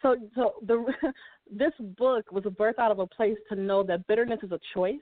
So, 0.02 0.16
so 0.34 0.54
the 0.66 0.84
this 1.50 1.72
book 1.98 2.30
was 2.32 2.44
birthed 2.44 2.78
out 2.78 2.90
of 2.92 2.98
a 2.98 3.06
place 3.06 3.36
to 3.50 3.56
know 3.56 3.82
that 3.84 4.06
bitterness 4.06 4.40
is 4.42 4.52
a 4.52 4.60
choice, 4.72 4.94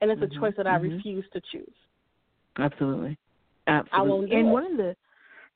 and 0.00 0.10
it's 0.10 0.22
Mhm, 0.22 0.36
a 0.36 0.40
choice 0.40 0.54
that 0.56 0.66
I 0.66 0.76
mhm. 0.78 0.82
refuse 0.82 1.24
to 1.32 1.40
choose. 1.52 1.74
Absolutely. 2.58 3.16
Absolutely. 3.66 4.34
and 4.34 4.48
it. 4.48 4.52
one 4.52 4.64
of 4.64 4.76
the 4.76 4.96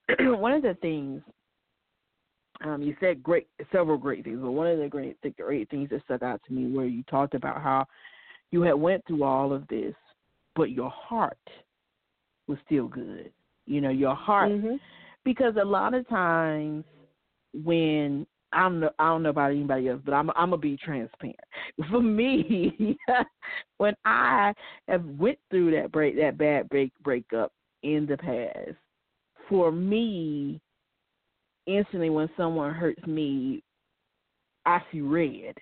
one 0.37 0.53
of 0.53 0.63
the 0.63 0.75
things 0.75 1.23
um, 2.65 2.83
you 2.83 2.95
said 3.01 3.23
great 3.23 3.49
several 3.73 3.97
great 3.99 4.25
things, 4.25 4.39
but 4.41 4.51
one 4.53 4.67
of 4.67 4.79
the 4.79 4.89
great 4.89 5.21
the 5.23 5.31
great 5.31 5.69
things 5.71 5.91
that 5.91 6.05
stuck 6.05 6.23
out 6.23 6.41
to 6.47 6.53
me 6.53 6.71
where 6.71 6.87
you 6.87 7.03
talked 7.05 7.35
about 7.35 7.63
how 7.63 7.87
you 8.51 8.63
had 8.63 8.75
went 8.75 9.05
through 9.07 9.25
all 9.25 9.53
of 9.53 9.67
this, 9.69 9.95
but 10.55 10.71
your 10.71 10.91
heart 10.91 11.39
was 12.47 12.59
still 12.67 12.89
good. 12.89 13.33
You 13.67 13.81
know, 13.81 13.91
your 13.91 14.15
heart 14.15 14.53
Mhm. 14.53 14.81
because 15.25 15.55
a 15.61 15.65
lot 15.65 15.95
of 15.95 16.09
times 16.09 16.85
when 17.65 18.27
I 18.53 18.63
don't 18.63 18.81
know, 18.81 18.91
I 18.99 19.05
don't 19.07 19.23
know 19.23 19.31
about 19.31 19.51
anybody 19.53 19.89
else, 19.89 20.01
but 20.05 20.13
I'm 20.13 20.31
I'm 20.31 20.51
gonna 20.51 20.59
be 20.59 20.77
transparent. 20.77 21.39
For 21.91 22.03
me, 22.03 22.97
when 23.79 23.95
I 24.05 24.53
have 24.89 25.05
went 25.05 25.39
through 25.51 25.73
that 25.73 25.93
break, 25.93 26.17
that 26.17 26.39
bad 26.39 26.69
break 26.69 26.93
breakup 27.03 27.53
in 27.83 28.07
the 28.07 28.17
past, 28.17 28.77
for 29.49 29.71
me, 29.73 30.61
instantly 31.67 32.11
when 32.11 32.29
someone 32.37 32.75
hurts 32.75 33.05
me, 33.07 33.63
I 34.67 34.81
see 34.91 35.01
red. 35.01 35.55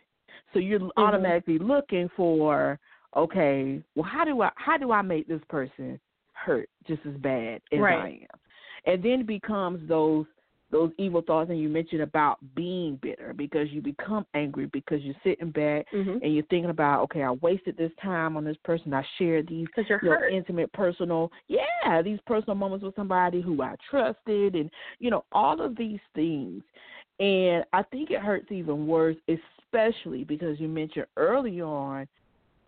So 0.52 0.58
you're 0.58 0.80
Mm-hmm. 0.98 0.98
automatically 0.98 1.58
looking 1.58 2.08
for, 2.16 2.78
okay, 3.16 3.82
well, 3.94 4.08
how 4.10 4.24
do 4.24 4.40
I 4.42 4.50
how 4.56 4.76
do 4.76 4.92
I 4.92 5.02
make 5.02 5.26
this 5.28 5.42
person 5.48 5.98
hurt 6.44 6.68
just 6.86 7.00
as 7.06 7.14
bad 7.20 7.60
as 7.72 7.78
I 8.00 8.08
am? 8.22 8.40
And 8.86 9.02
then 9.02 9.20
it 9.20 9.26
becomes 9.26 9.86
those 9.88 10.26
those 10.70 10.92
evil 10.98 11.20
thoughts, 11.20 11.50
and 11.50 11.58
you 11.58 11.68
mentioned 11.68 12.00
about 12.00 12.38
being 12.54 12.96
bitter 13.02 13.34
because 13.36 13.68
you 13.72 13.82
become 13.82 14.24
angry 14.34 14.66
because 14.66 15.02
you're 15.02 15.16
sitting 15.24 15.50
back 15.50 15.84
Mhm. 15.92 16.22
and 16.22 16.32
you're 16.32 16.44
thinking 16.44 16.70
about, 16.70 17.02
okay, 17.02 17.24
I 17.24 17.32
wasted 17.32 17.76
this 17.76 17.92
time 17.96 18.36
on 18.36 18.44
this 18.44 18.56
person. 18.58 18.94
I 18.94 19.02
shared 19.18 19.48
these 19.48 19.66
you're 19.76 19.98
you 20.00 20.10
know, 20.10 20.28
intimate, 20.28 20.72
personal, 20.72 21.32
yeah, 21.48 22.02
these 22.02 22.20
personal 22.20 22.54
moments 22.54 22.84
with 22.84 22.94
somebody 22.94 23.40
who 23.40 23.60
I 23.62 23.74
trusted, 23.90 24.54
and 24.54 24.70
you 25.00 25.10
know, 25.10 25.24
all 25.32 25.60
of 25.60 25.76
these 25.76 26.00
things. 26.14 26.62
And 27.18 27.64
I 27.72 27.82
think 27.82 28.10
it 28.10 28.20
hurts 28.20 28.50
even 28.52 28.86
worse, 28.86 29.16
especially 29.28 30.24
because 30.24 30.60
you 30.60 30.68
mentioned 30.68 31.06
early 31.16 31.60
on, 31.60 32.06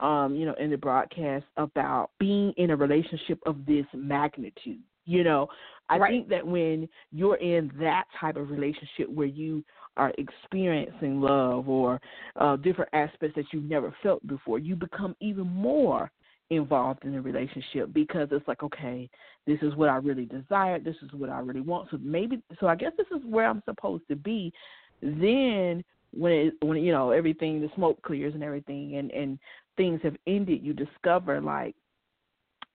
um, 0.01 0.35
you 0.35 0.47
know, 0.47 0.55
in 0.55 0.71
the 0.71 0.77
broadcast 0.77 1.45
about 1.57 2.11
being 2.19 2.53
in 2.57 2.71
a 2.71 2.77
relationship 2.77 3.39
of 3.47 3.65
this 3.67 3.87
magnitude. 3.95 4.81
You 5.05 5.25
know, 5.25 5.49
I 5.89 5.99
Right. 5.99 6.11
think 6.11 6.29
that 6.29 6.47
when 6.47 6.89
you're 7.11 7.37
in 7.37 7.73
that 7.81 8.05
type 8.19 8.37
of 8.37 8.51
relationship 8.51 9.09
where 9.09 9.27
you 9.27 9.65
are 9.97 10.13
experiencing 10.17 11.21
love 11.21 11.69
or 11.69 12.01
uh, 12.37 12.57
different 12.57 12.91
aspects 12.93 13.35
that 13.37 13.47
you've 13.53 13.65
never 13.65 13.95
felt 14.03 14.27
before, 14.27 14.59
you 14.59 14.77
become 14.77 15.17
even 15.21 15.47
more 15.47 16.11
involved 16.51 17.05
in 17.05 17.13
the 17.13 17.21
relationship 17.21 17.93
because 17.93 18.29
it's 18.31 18.47
like, 18.47 18.63
okay, 18.63 19.09
this 19.47 19.59
is 19.63 19.75
what 19.75 19.89
I 19.89 19.97
really 19.97 20.27
desire, 20.27 20.79
this 20.79 20.97
is 21.03 21.11
what 21.13 21.31
I 21.31 21.41
really 21.41 21.61
want. 21.61 21.91
So 21.91 21.99
maybe, 22.01 22.43
so 22.61 22.69
I 22.69 22.77
guess 22.77 22.93
this 22.97 23.07
is 23.11 23.25
where 23.27 23.47
I'm 23.47 23.63
supposed 23.67 24.05
to 24.09 24.17
be. 24.17 24.53
Then 25.01 25.83
when 26.13 26.33
it, 26.33 26.55
when 26.61 26.83
you 26.83 26.93
know 26.93 27.11
everything, 27.11 27.61
the 27.61 27.71
smoke 27.75 28.01
clears 28.03 28.35
and 28.35 28.43
everything, 28.43 28.97
and 28.97 29.11
and 29.11 29.39
things 29.77 30.01
have 30.03 30.17
ended, 30.27 30.63
you 30.63 30.73
discover 30.73 31.41
like 31.41 31.75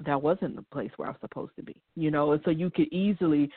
that 0.06 0.22
wasn't 0.22 0.56
the 0.56 0.62
place 0.64 0.92
where 0.98 1.08
I 1.08 1.12
was 1.12 1.22
supposed 1.22 1.56
to 1.56 1.64
be, 1.64 1.82
you 1.96 2.12
know, 2.12 2.32
and 2.32 2.42
so 2.46 2.52
you 2.52 2.70
could 2.70 2.92
easily 2.94 3.50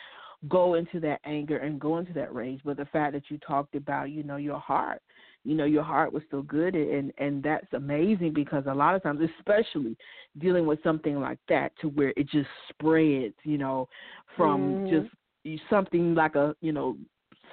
go 0.48 0.74
into 0.74 0.98
that 1.00 1.20
anger 1.24 1.58
and 1.58 1.78
go 1.78 1.98
into 1.98 2.14
that 2.14 2.34
rage. 2.34 2.60
But 2.64 2.78
the 2.78 2.86
fact 2.86 3.12
that 3.12 3.24
you 3.28 3.38
talked 3.38 3.74
about, 3.74 4.10
you 4.10 4.22
know, 4.22 4.36
your 4.36 4.58
heart, 4.58 5.02
you 5.44 5.54
know, 5.54 5.64
your 5.64 5.82
heart 5.82 6.12
was 6.12 6.22
still 6.26 6.42
good, 6.42 6.74
and 6.74 7.12
and 7.18 7.42
that's 7.42 7.72
amazing 7.72 8.32
because 8.32 8.64
a 8.66 8.74
lot 8.74 8.94
of 8.94 9.02
times, 9.02 9.20
especially 9.38 9.96
dealing 10.38 10.66
with 10.66 10.82
something 10.82 11.20
like 11.20 11.38
that, 11.48 11.72
to 11.80 11.88
where 11.88 12.12
it 12.16 12.28
just 12.28 12.48
spreads, 12.70 13.34
you 13.42 13.58
know, 13.58 13.88
from 14.36 14.80
Mhm. 14.86 14.88
just 14.88 15.08
something 15.68 16.14
like 16.14 16.34
a 16.36 16.54
you 16.60 16.72
know 16.72 16.96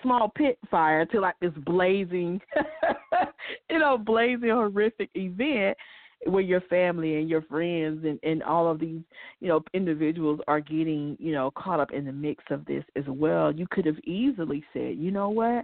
small 0.02 0.30
pit 0.36 0.58
fire 0.70 1.06
to 1.06 1.20
like 1.20 1.36
this 1.42 1.54
blazing, 1.66 2.42
you 3.70 3.80
know, 3.80 3.98
blazing 3.98 4.50
horrific 4.50 5.10
event 5.16 5.78
where 6.26 6.42
your 6.42 6.62
family 6.62 7.18
and 7.18 7.30
your 7.30 7.44
friends 7.44 8.04
and, 8.04 8.20
and 8.24 8.42
all 8.44 8.70
of 8.70 8.80
these, 8.80 9.02
you 9.40 9.48
know, 9.48 9.62
individuals 9.74 10.40
are 10.48 10.60
getting, 10.60 11.16
you 11.20 11.32
know, 11.32 11.52
caught 11.52 11.80
up 11.80 11.92
in 11.92 12.06
the 12.06 12.12
mix 12.12 12.44
of 12.50 12.66
this 12.66 12.84
as 12.96 13.04
well. 13.08 13.54
You 13.54 13.68
could 13.70 13.86
have 13.86 14.00
easily 14.04 14.64
said, 14.74 14.98
you 14.98 15.12
know 15.12 15.30
what, 15.30 15.64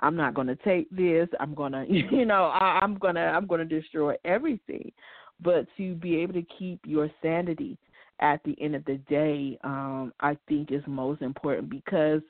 I'm 0.00 0.16
not 0.16 0.34
going 0.34 0.48
to 0.48 0.56
take 0.56 0.90
this. 0.90 1.28
I'm 1.40 1.54
going 1.54 1.72
to, 1.72 1.84
you 1.88 2.26
know, 2.26 2.44
I, 2.44 2.80
I'm 2.82 2.96
going 2.96 3.14
to, 3.14 3.22
I'm 3.22 3.46
going 3.46 3.66
to 3.66 3.80
destroy 3.80 4.14
everything. 4.24 4.92
But 5.40 5.66
to 5.78 5.94
be 5.94 6.16
able 6.16 6.34
to 6.34 6.46
keep 6.58 6.80
your 6.86 7.10
sanity 7.20 7.76
at 8.20 8.40
the 8.44 8.56
end 8.60 8.76
of 8.76 8.84
the 8.84 8.98
day, 9.08 9.58
um, 9.64 10.12
I 10.20 10.36
think 10.48 10.70
is 10.70 10.82
most 10.86 11.22
important 11.22 11.68
because, 11.68 12.20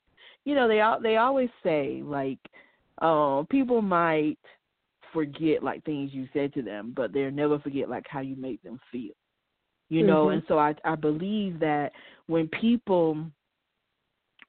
you 0.45 0.55
know, 0.55 0.69
they 0.69 0.81
al- 0.81 1.01
they 1.01 1.17
always 1.17 1.51
say 1.63 2.03
like, 2.05 2.39
uh, 3.03 3.43
people 3.51 3.83
might 3.83 4.39
forget 5.13 5.63
like 5.63 5.85
things 5.85 6.13
you 6.13 6.29
said 6.33 6.53
to 6.55 6.63
them, 6.63 6.93
but 6.95 7.13
they'll 7.13 7.31
never 7.31 7.59
forget 7.59 7.89
like 7.89 8.07
how 8.09 8.21
you 8.21 8.37
made 8.37 8.61
them 8.63 8.81
feel. 8.91 9.13
You 9.91 10.03
know, 10.07 10.27
Mhm. 10.27 10.35
and 10.35 10.43
so 10.49 10.59
I 10.59 10.75
I 10.85 10.95
believe 10.97 11.59
that 11.61 11.93
when 12.27 12.49
people 12.49 13.31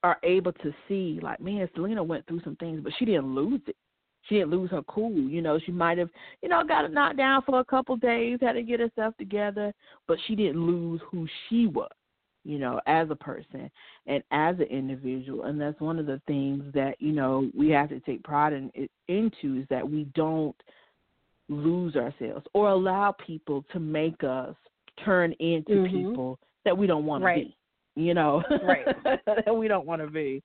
are 0.03 0.19
able 0.23 0.53
to 0.53 0.73
see 0.87 1.19
like, 1.21 1.39
man, 1.39 1.67
Stalina 1.69 2.03
went 2.03 2.25
through 2.27 2.41
some 2.41 2.55
things, 2.57 2.81
but 2.83 2.93
she 2.97 3.05
didn't 3.05 3.33
lose 3.33 3.61
it. 3.67 3.75
She 4.23 4.35
didn't 4.35 4.51
lose 4.51 4.71
her 4.71 4.81
cool. 4.83 5.11
You 5.11 5.41
know, 5.41 5.59
she 5.59 5.71
might 5.71 5.97
have, 5.97 6.09
you 6.41 6.49
know, 6.49 6.63
got 6.63 6.91
knocked 6.91 7.17
down 7.17 7.41
for 7.43 7.59
a 7.59 7.65
couple 7.65 7.95
days, 7.95 8.39
had 8.41 8.53
to 8.53 8.63
get 8.63 8.79
herself 8.79 9.15
together, 9.17 9.73
but 10.07 10.17
she 10.25 10.35
didn't 10.35 10.65
lose 10.65 11.01
who 11.11 11.27
she 11.47 11.67
was, 11.67 11.91
you 12.45 12.59
know, 12.59 12.79
as 12.85 13.09
a 13.09 13.15
person 13.15 13.69
and 14.05 14.23
as 14.31 14.55
an 14.59 14.67
individual. 14.69 15.45
And 15.45 15.59
that's 15.59 15.79
one 15.81 15.99
of 15.99 16.05
the 16.05 16.21
things 16.27 16.63
that, 16.73 16.95
you 16.99 17.11
know, 17.11 17.49
we 17.53 17.69
have 17.69 17.89
to 17.89 17.99
take 18.01 18.23
pride 18.23 18.53
in 18.53 18.71
into 19.07 19.59
is 19.59 19.67
that 19.69 19.89
we 19.89 20.05
don't 20.13 20.55
lose 21.49 21.95
ourselves 21.95 22.45
or 22.53 22.69
allow 22.69 23.11
people 23.13 23.65
to 23.73 23.79
make 23.79 24.23
us 24.23 24.55
turn 25.03 25.33
into 25.33 25.73
Mhm. 25.73 25.91
people 25.91 26.39
that 26.63 26.77
we 26.77 26.87
don't 26.87 27.05
want 27.05 27.23
Right. 27.23 27.43
to 27.43 27.49
be. 27.49 27.57
You 27.97 28.13
know, 28.13 28.43
Right. 28.61 28.85
that 29.25 29.55
we 29.55 29.67
don't 29.67 29.85
want 29.85 30.01
to 30.01 30.07
be. 30.07 30.43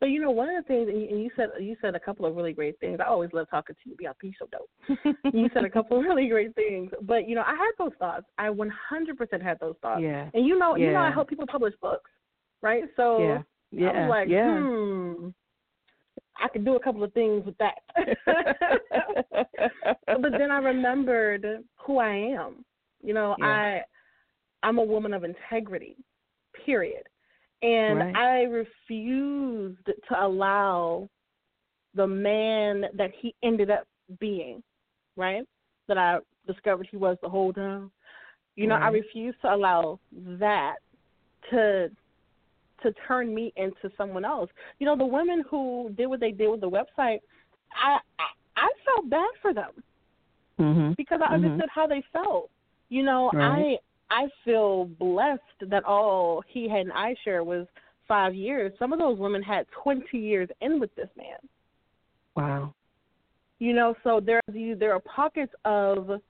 But 0.00 0.06
you 0.06 0.20
know, 0.20 0.30
one 0.30 0.48
of 0.48 0.64
the 0.64 0.66
things, 0.66 0.88
and 0.88 0.98
you- 1.22 1.30
said 1.36 1.50
you 1.60 1.76
said 1.82 1.94
a 1.94 2.00
couple 2.00 2.24
of 2.24 2.34
really 2.34 2.54
great 2.54 2.78
things. 2.80 2.98
I 3.00 3.04
always 3.04 3.32
love 3.34 3.48
talking 3.50 3.76
to 3.84 3.90
you. 3.90 3.96
Yeah, 4.00 4.12
so 4.38 4.46
dope. 4.50 4.70
you 5.34 5.48
said 5.52 5.64
a 5.64 5.70
couple 5.70 5.98
of 5.98 6.04
really 6.04 6.26
great 6.28 6.54
things. 6.54 6.90
But 7.02 7.28
you 7.28 7.34
know, 7.34 7.42
I 7.46 7.54
had 7.54 7.72
those 7.78 7.92
thoughts. 7.98 8.24
I 8.38 8.48
100% 8.48 9.42
had 9.42 9.60
those 9.60 9.76
thoughts. 9.82 10.00
Yeah. 10.02 10.30
And 10.32 10.46
you 10.46 10.58
know, 10.58 10.74
you 10.76 10.90
know, 10.92 11.00
I 11.00 11.08
Yeah. 11.08 11.12
help 11.14 11.28
people 11.28 11.46
publish 11.46 11.74
books, 11.82 12.10
right? 12.62 12.84
So 12.96 13.18
Yeah. 13.22 13.42
Yeah. 13.72 13.88
I 13.90 14.00
was 14.00 14.10
like, 14.10 14.28
yeah. 14.28 14.58
hmm, 14.58 15.28
I 16.42 16.48
could 16.48 16.64
do 16.64 16.76
a 16.76 16.80
couple 16.80 17.04
of 17.04 17.12
things 17.12 17.44
with 17.44 17.56
that. 17.58 17.78
but 20.06 20.32
then 20.32 20.50
I 20.50 20.58
remembered 20.58 21.46
who 21.76 21.98
I 21.98 22.14
am. 22.14 22.64
You 23.02 23.14
know, 23.14 23.36
Yeah. 23.38 23.46
I 23.46 23.84
I'm 24.62 24.78
a 24.78 24.84
woman 24.84 25.14
of 25.14 25.24
integrity. 25.24 25.96
Period. 26.66 27.04
And 27.62 27.98
Right. 27.98 28.16
I 28.16 28.42
refused 28.42 29.84
to 29.86 30.24
allow 30.24 31.08
the 31.94 32.06
man 32.06 32.86
that 32.94 33.12
he 33.14 33.34
ended 33.42 33.70
up 33.70 33.86
being, 34.18 34.62
right? 35.16 35.46
That 35.88 35.98
I 35.98 36.18
discovered 36.46 36.88
he 36.90 36.96
was 36.96 37.18
the 37.22 37.28
whole 37.28 37.52
time. 37.52 37.90
You 38.56 38.66
know, 38.66 38.76
I 38.76 38.88
refused 38.88 39.40
to 39.42 39.54
allow 39.54 39.98
that 40.12 40.76
to 41.50 41.90
to 42.82 42.92
turn 43.06 43.34
me 43.34 43.52
into 43.56 43.90
someone 43.96 44.24
else. 44.24 44.50
You 44.78 44.86
know, 44.86 44.96
the 44.96 45.04
women 45.04 45.44
who 45.50 45.90
did 45.96 46.06
what 46.06 46.20
they 46.20 46.32
did 46.32 46.48
with 46.48 46.60
the 46.60 46.70
website, 46.70 47.20
I 47.74 47.98
I, 48.18 48.26
I 48.56 48.72
felt 48.84 49.10
bad 49.10 49.28
for 49.42 49.52
them 49.52 49.72
mhm. 50.58 50.96
because 50.96 51.20
I 51.22 51.32
Mhm. 51.32 51.34
understood 51.34 51.68
how 51.74 51.86
they 51.86 52.02
felt. 52.12 52.50
You 52.88 53.02
know, 53.02 53.30
Right. 53.34 53.78
I 54.10 54.28
feel 54.44 54.86
blessed 54.98 55.40
that 55.68 55.84
all 55.84 56.42
he 56.48 56.68
had 56.68 56.80
and 56.80 56.92
I 56.92 57.14
share 57.24 57.44
was 57.44 57.66
five 58.08 58.34
years. 58.34 58.72
Some 58.78 58.92
of 58.92 58.98
those 58.98 59.18
women 59.18 59.42
had 59.42 59.66
twenty 59.82 60.18
years 60.18 60.48
in 60.60 60.80
with 60.80 60.94
this 60.96 61.08
man. 61.16 61.38
Wow. 62.36 62.74
You 63.58 63.72
know, 63.72 63.94
so 64.02 64.20
there 64.20 64.40
are 64.48 64.74
there 64.74 64.92
are 64.92 65.00
pockets 65.00 65.52
of 65.64 66.20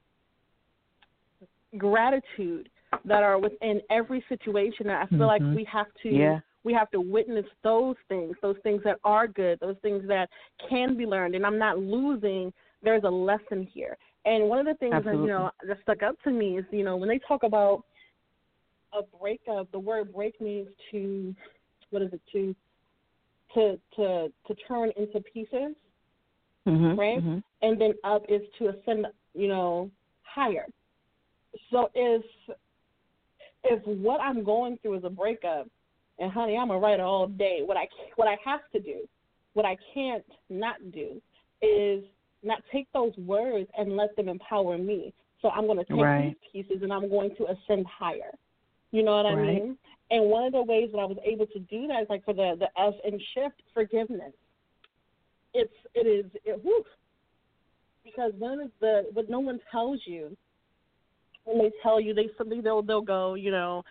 gratitude 1.79 2.69
that 3.05 3.23
are 3.23 3.39
within 3.39 3.81
every 3.91 4.25
situation. 4.29 4.89
And 4.89 4.99
I 4.99 5.07
feel 5.07 5.27
like 5.27 5.43
Mhm. 5.43 5.55
we 5.55 5.65
have 5.65 5.93
to 6.03 6.09
Yeah. 6.11 6.41
we 6.65 6.75
have 6.75 6.91
to 6.91 7.01
witness 7.01 7.47
those 7.63 7.97
things, 8.09 8.37
those 8.43 8.59
things 8.59 8.83
that 8.83 8.99
are 9.05 9.27
good, 9.27 9.59
those 9.61 9.79
things 9.79 10.07
that 10.09 10.29
can 10.69 10.95
be 10.95 11.07
learned. 11.07 11.35
And 11.35 11.47
I'm 11.47 11.57
not 11.57 11.79
losing. 11.79 12.53
There's 12.83 13.05
a 13.05 13.11
lesson 13.11 13.63
here. 13.63 13.97
And 14.25 14.49
one 14.49 14.59
of 14.59 14.67
the 14.67 14.75
things 14.75 15.05
that 15.05 15.15
you 15.15 15.27
know 15.27 15.51
that 15.67 15.79
stuck 15.83 16.03
up 16.03 16.21
to 16.25 16.31
me 16.31 16.59
is 16.59 16.65
you 16.71 16.85
know 16.85 16.97
when 16.97 17.09
they 17.09 17.19
talk 17.27 17.43
about 17.43 17.85
a 18.93 19.03
breakup, 19.19 19.71
the 19.73 19.79
word 19.79 20.13
break 20.13 20.41
means 20.41 20.69
to 20.91 21.35
what 21.91 22.03
is 22.03 22.13
it 22.13 22.21
to 22.33 22.55
to 23.55 23.81
to 23.97 24.33
to 24.47 24.55
turn 24.69 24.91
into 24.97 25.21
pieces, 25.21 25.75
Mhm. 26.67 26.99
right? 26.99 27.19
Mhm. 27.19 27.43
and 27.63 27.81
then 27.81 27.95
up 28.05 28.25
is 28.29 28.43
to 28.59 28.69
ascend, 28.69 29.07
you 29.35 29.49
know, 29.49 29.91
higher. 30.23 30.67
So 31.71 31.91
if 31.95 32.25
if 33.65 33.87
what 33.87 34.21
I'm 34.21 34.43
going 34.43 34.79
through 34.79 34.95
is 34.95 35.05
a 35.05 35.11
breakup, 35.11 35.69
and 36.19 36.31
honey, 36.31 36.57
I'm 36.57 36.71
a 36.71 36.79
writer 36.79 37.03
all 37.03 37.27
day. 37.27 37.63
What 37.63 37.77
I 37.77 37.89
what 38.17 38.29
I 38.29 38.37
have 38.45 38.69
to 38.73 38.81
do, 38.81 39.09
what 39.55 39.65
I 39.65 39.77
can't 39.95 40.25
not 40.49 40.77
do, 40.93 41.21
is 41.63 42.05
not 42.43 42.63
take 42.73 42.89
those 42.93 43.17
words 43.17 43.69
and 43.77 43.97
let 43.97 44.15
them 44.17 44.29
empower 44.29 44.79
me. 44.79 45.13
So 45.43 45.49
I'm 45.51 45.67
going 45.67 45.79
to 45.79 45.85
take 45.85 45.97
Right. 46.01 46.37
these 46.53 46.65
pieces 46.67 46.83
and 46.83 46.93
I'm 46.93 47.09
going 47.09 47.35
to 47.37 47.45
ascend 47.45 47.87
higher. 47.87 48.33
You 48.93 49.03
know 49.03 49.17
what 49.17 49.27
I 49.27 49.35
Right. 49.35 49.55
mean? 49.55 49.79
And 50.11 50.29
one 50.29 50.45
of 50.45 50.53
the 50.53 50.63
ways 50.63 50.91
that 50.93 50.99
I 50.99 51.05
was 51.05 51.19
able 51.25 51.47
to 51.47 51.59
do 51.61 51.87
that 51.87 52.03
is 52.03 52.09
like 52.11 52.25
for 52.25 52.35
the 52.35 52.57
the 52.59 52.67
S 52.81 52.95
and 53.05 53.21
shift 53.35 53.63
forgiveness. 53.73 54.33
It's 55.55 55.73
it 55.95 56.07
is 56.07 56.31
it 56.45 56.61
whew, 56.63 56.85
because 58.05 58.33
one 58.39 58.61
of 58.61 58.71
the 58.81 59.07
what 59.13 59.31
no 59.31 59.41
one 59.41 59.61
tells 59.71 60.01
you 60.05 60.37
when 61.45 61.59
they 61.59 61.71
tell 61.83 62.01
you 62.01 62.15
they 62.15 62.29
something 62.37 62.63
they'll 62.63 62.83
they'll 62.83 63.01
go 63.01 63.35
you 63.35 63.51
know 63.51 63.83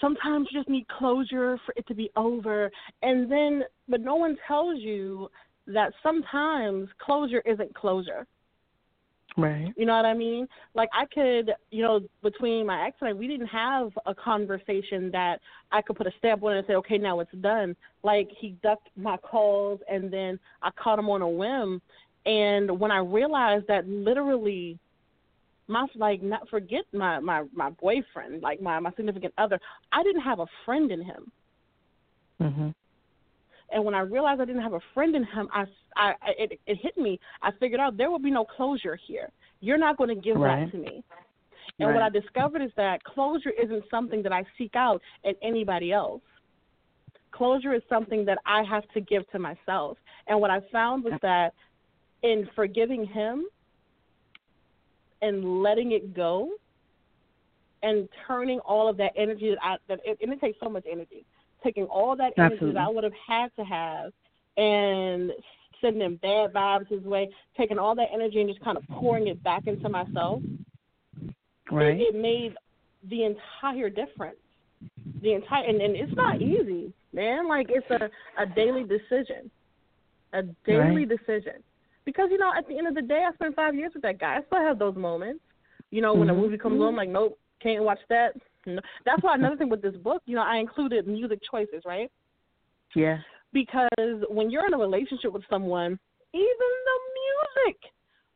sometimes 0.00 0.48
you 0.50 0.60
just 0.60 0.68
need 0.68 0.86
closure 0.88 1.58
for 1.64 1.74
it 1.76 1.86
to 1.86 1.94
be 1.94 2.10
over 2.16 2.70
and 3.02 3.30
then 3.30 3.62
but 3.88 4.00
no 4.00 4.14
one 4.14 4.36
tells 4.46 4.80
you 4.80 5.28
that 5.72 5.92
sometimes 6.02 6.88
closure 6.98 7.42
isn't 7.46 7.74
closure 7.74 8.26
Right. 9.36 9.72
you 9.76 9.86
know 9.86 9.96
what 9.96 10.04
I 10.04 10.14
mean? 10.14 10.46
Like 10.74 10.88
I 10.92 11.06
could, 11.06 11.52
you 11.70 11.82
know, 11.82 12.00
between 12.22 12.66
my 12.66 12.86
ex 12.86 12.96
and 13.00 13.10
I, 13.10 13.12
we 13.12 13.26
didn't 13.26 13.46
have 13.46 13.90
a 14.06 14.14
conversation 14.14 15.10
that 15.12 15.40
I 15.72 15.82
could 15.82 15.96
put 15.96 16.06
a 16.06 16.12
stamp 16.18 16.42
on 16.42 16.56
and 16.56 16.66
say, 16.66 16.74
okay, 16.74 16.98
now 16.98 17.20
it's 17.20 17.32
done. 17.40 17.76
Like 18.02 18.28
he 18.38 18.56
ducked 18.62 18.88
my 18.96 19.16
calls, 19.18 19.80
and 19.90 20.12
then 20.12 20.38
I 20.62 20.70
caught 20.72 20.98
him 20.98 21.08
on 21.08 21.22
a 21.22 21.28
whim. 21.28 21.80
And 22.26 22.78
when 22.78 22.90
I 22.90 22.98
realized 22.98 23.66
that, 23.68 23.88
literally, 23.88 24.78
my 25.68 25.86
like 25.94 26.22
not 26.22 26.48
forget 26.48 26.84
my 26.92 27.20
my 27.20 27.44
my 27.54 27.70
boyfriend, 27.70 28.42
like 28.42 28.60
my 28.60 28.78
my 28.80 28.90
significant 28.96 29.32
other, 29.38 29.60
I 29.92 30.02
didn't 30.02 30.22
have 30.22 30.40
a 30.40 30.46
friend 30.64 30.90
in 30.90 31.02
him. 31.02 31.32
Mhm. 32.40 32.74
And 33.72 33.84
when 33.84 33.94
I 33.94 34.00
realized 34.00 34.40
I 34.40 34.44
didn't 34.44 34.62
have 34.62 34.72
a 34.72 34.80
friend 34.94 35.14
in 35.14 35.24
him, 35.24 35.48
I, 35.52 35.64
I 35.96 36.12
it, 36.38 36.60
it 36.66 36.78
hit 36.82 36.96
me. 36.96 37.20
I 37.42 37.50
figured 37.60 37.80
out 37.80 37.96
there 37.96 38.10
will 38.10 38.18
be 38.18 38.30
no 38.30 38.44
closure 38.44 38.98
here. 39.06 39.30
You're 39.60 39.78
not 39.78 39.96
going 39.96 40.08
to 40.08 40.20
give 40.20 40.36
Right. 40.36 40.64
that 40.64 40.72
to 40.72 40.78
me. 40.78 41.04
And 41.78 41.94
what 41.94 42.02
I 42.02 42.10
discovered 42.10 42.62
is 42.62 42.70
that 42.76 43.02
closure 43.04 43.50
isn't 43.50 43.84
something 43.90 44.22
that 44.22 44.32
I 44.32 44.44
seek 44.58 44.74
out 44.74 45.00
in 45.24 45.34
anybody 45.42 45.92
else. 45.92 46.20
Closure 47.32 47.72
is 47.72 47.82
something 47.88 48.24
that 48.26 48.38
I 48.44 48.62
have 48.64 48.86
to 48.92 49.00
give 49.00 49.28
to 49.30 49.38
myself. 49.38 49.96
And 50.26 50.40
what 50.40 50.50
I 50.50 50.60
found 50.72 51.04
was 51.04 51.14
that 51.22 51.54
in 52.22 52.48
forgiving 52.54 53.06
him 53.06 53.46
and 55.22 55.62
letting 55.62 55.92
it 55.92 56.14
go 56.14 56.50
and 57.82 58.08
turning 58.26 58.58
all 58.60 58.88
of 58.88 58.96
that 58.98 59.12
energy 59.16 59.50
that 59.50 59.58
I 59.62 59.76
that 59.88 60.00
it, 60.04 60.18
and 60.20 60.32
it 60.32 60.40
takes 60.40 60.58
so 60.60 60.68
much 60.68 60.84
energy. 60.90 61.24
Taking 61.62 61.84
all 61.84 62.16
that 62.16 62.32
energy 62.36 62.54
Absolutely. 62.54 62.74
that 62.74 62.86
I 62.86 62.88
would 62.88 63.04
have 63.04 63.12
had 63.26 63.48
to 63.56 63.64
have 63.64 64.12
and 64.56 65.32
sending 65.80 66.00
them 66.00 66.16
bad 66.22 66.52
vibes 66.52 66.88
his 66.88 67.02
way, 67.02 67.28
taking 67.56 67.78
all 67.78 67.94
that 67.94 68.08
energy 68.12 68.40
and 68.40 68.48
just 68.48 68.62
kind 68.62 68.76
of 68.76 68.84
pouring 68.88 69.28
it 69.28 69.42
back 69.42 69.66
into 69.66 69.88
myself 69.88 70.42
Right. 71.70 72.00
it, 72.00 72.14
it 72.14 72.20
made 72.20 72.54
the 73.08 73.24
entire 73.24 73.88
difference. 73.90 74.36
The 75.22 75.34
entire 75.34 75.64
and, 75.64 75.80
and 75.80 75.94
it's 75.96 76.12
not 76.16 76.40
easy, 76.40 76.92
man. 77.12 77.46
Like 77.48 77.66
it's 77.68 77.86
a 77.90 78.10
a 78.42 78.46
daily 78.46 78.84
decision, 78.84 79.50
a 80.32 80.42
daily 80.64 81.04
Right. 81.04 81.08
decision. 81.08 81.62
Because 82.06 82.28
you 82.30 82.38
know, 82.38 82.52
at 82.56 82.66
the 82.66 82.78
end 82.78 82.88
of 82.88 82.94
the 82.94 83.02
day, 83.02 83.24
I 83.28 83.32
spent 83.34 83.54
five 83.54 83.74
years 83.74 83.92
with 83.92 84.02
that 84.02 84.18
guy. 84.18 84.36
I 84.38 84.42
still 84.46 84.60
have 84.60 84.78
those 84.78 84.96
moments. 84.96 85.40
You 85.90 86.00
know, 86.00 86.14
when 86.14 86.30
a 86.30 86.34
Mhm. 86.34 86.38
movie 86.38 86.58
comes 86.58 86.80
on, 86.80 86.88
I'm 86.88 86.96
like, 86.96 87.08
nope, 87.10 87.38
can't 87.60 87.84
watch 87.84 88.00
that. 88.08 88.34
That's 88.66 89.22
why 89.22 89.34
another 89.34 89.56
thing 89.56 89.68
with 89.68 89.82
this 89.82 89.96
book, 89.96 90.22
you 90.26 90.36
know, 90.36 90.42
I 90.42 90.56
included 90.58 91.06
music 91.06 91.40
choices, 91.50 91.82
right? 91.84 92.10
Yeah. 92.94 93.18
because 93.52 94.18
when 94.28 94.50
you're 94.50 94.66
in 94.66 94.74
a 94.74 94.78
relationship 94.78 95.32
with 95.32 95.44
someone, 95.48 95.98
even 96.34 96.70
the 96.88 97.64
music 97.64 97.80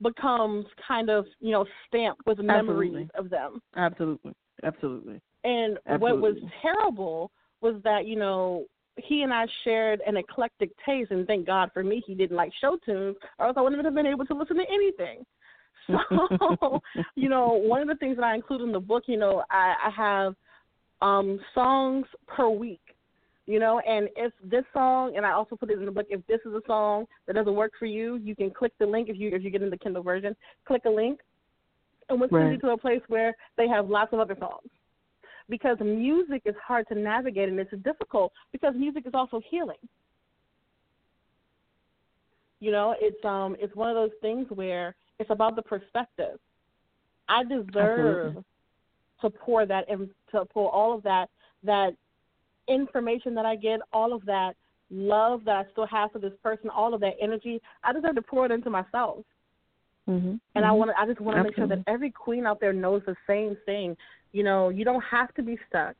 becomes 0.02 0.66
kind 0.86 1.08
of 1.10 1.24
you 1.40 1.52
know 1.52 1.64
stamped 1.86 2.22
with 2.26 2.38
memories 2.38 2.92
Absolutely. 2.94 3.10
of 3.14 3.30
them. 3.30 3.60
Absolutely. 3.76 4.32
Absolutely. 4.62 5.20
And 5.44 5.78
what 6.00 6.20
was 6.20 6.36
terrible 6.62 7.30
was 7.60 7.80
that 7.84 8.06
you 8.06 8.16
know 8.16 8.66
he 8.96 9.22
and 9.22 9.32
I 9.32 9.46
shared 9.64 10.00
an 10.06 10.16
eclectic 10.16 10.70
taste, 10.86 11.10
and 11.10 11.26
thank 11.26 11.46
God 11.46 11.70
for 11.74 11.82
me, 11.82 12.02
he 12.06 12.14
didn't 12.14 12.36
like 12.36 12.52
show 12.60 12.78
tunes, 12.84 13.16
or 13.38 13.46
else 13.46 13.56
I 13.56 13.60
wouldn't 13.60 13.84
have 13.84 13.94
been 13.94 14.06
able 14.06 14.24
to 14.26 14.34
listen 14.34 14.56
to 14.56 14.64
anything. 14.72 15.24
So, 16.38 16.80
you 17.14 17.28
know, 17.28 17.48
one 17.48 17.82
of 17.82 17.88
the 17.88 17.94
things 17.96 18.16
that 18.16 18.24
I 18.24 18.34
include 18.34 18.62
in 18.62 18.72
the 18.72 18.80
book, 18.80 19.04
you 19.06 19.16
know, 19.16 19.44
I, 19.50 19.74
I 19.86 19.90
have 19.90 20.34
um 21.02 21.40
songs 21.54 22.06
per 22.26 22.48
week. 22.48 22.80
You 23.46 23.58
know, 23.58 23.78
and 23.80 24.08
if 24.16 24.32
this 24.42 24.64
song, 24.72 25.16
and 25.16 25.26
I 25.26 25.32
also 25.32 25.54
put 25.54 25.70
it 25.70 25.78
in 25.78 25.84
the 25.84 25.90
book, 25.90 26.06
if 26.08 26.26
this 26.26 26.40
is 26.46 26.52
a 26.54 26.62
song 26.66 27.04
that 27.26 27.34
doesn't 27.34 27.54
work 27.54 27.72
for 27.78 27.84
you, 27.84 28.16
you 28.16 28.34
can 28.34 28.50
click 28.50 28.72
the 28.78 28.86
link 28.86 29.10
if 29.10 29.18
you 29.18 29.34
if 29.34 29.42
you 29.42 29.50
get 29.50 29.62
in 29.62 29.68
the 29.68 29.76
Kindle 29.76 30.02
version, 30.02 30.34
click 30.66 30.82
a 30.86 30.90
link, 30.90 31.20
and 32.08 32.18
we'll 32.18 32.30
send 32.30 32.52
you 32.52 32.58
to 32.60 32.70
a 32.70 32.78
place 32.78 33.02
where 33.08 33.34
they 33.58 33.68
have 33.68 33.90
lots 33.90 34.14
of 34.14 34.18
other 34.18 34.36
songs. 34.38 34.68
Because 35.50 35.76
music 35.80 36.40
is 36.46 36.54
hard 36.66 36.88
to 36.88 36.94
navigate 36.94 37.50
and 37.50 37.60
it's 37.60 37.70
difficult 37.82 38.32
because 38.50 38.72
music 38.74 39.06
is 39.06 39.12
also 39.12 39.42
healing. 39.50 39.76
You 42.60 42.70
know, 42.70 42.94
it's 42.98 43.22
um 43.26 43.56
it's 43.60 43.76
one 43.76 43.90
of 43.90 43.94
those 43.94 44.16
things 44.22 44.46
where 44.48 44.96
it's 45.18 45.30
about 45.30 45.56
the 45.56 45.62
perspective. 45.62 46.38
I 47.28 47.44
deserve 47.44 47.66
Absolutely. 47.76 48.44
to 49.20 49.30
pour 49.30 49.66
that 49.66 49.88
in, 49.88 50.10
to 50.32 50.44
pour 50.44 50.70
all 50.70 50.94
of 50.94 51.02
that 51.04 51.30
that 51.62 51.94
information 52.68 53.34
that 53.34 53.46
I 53.46 53.56
get, 53.56 53.80
all 53.92 54.12
of 54.12 54.24
that 54.26 54.54
love 54.90 55.44
that 55.44 55.56
I 55.56 55.70
still 55.72 55.86
have 55.86 56.12
for 56.12 56.18
this 56.18 56.32
person, 56.42 56.68
all 56.68 56.94
of 56.94 57.00
that 57.00 57.14
energy. 57.20 57.60
I 57.82 57.92
deserve 57.92 58.16
to 58.16 58.22
pour 58.22 58.46
it 58.46 58.52
into 58.52 58.70
myself. 58.70 59.24
Mhm. 60.08 60.38
And 60.54 60.64
I 60.64 60.68
Mhm. 60.68 60.76
want 60.76 60.90
to, 60.90 61.00
I 61.00 61.06
just 61.06 61.20
want 61.20 61.36
to 61.38 61.42
make 61.42 61.54
sure 61.56 61.66
that 61.66 61.82
every 61.86 62.10
queen 62.10 62.46
out 62.46 62.60
there 62.60 62.72
knows 62.72 63.02
the 63.04 63.16
same 63.26 63.56
thing. 63.64 63.96
You 64.32 64.44
know, 64.44 64.68
you 64.68 64.84
don't 64.84 65.02
have 65.02 65.32
to 65.34 65.42
be 65.42 65.58
stuck. 65.68 65.96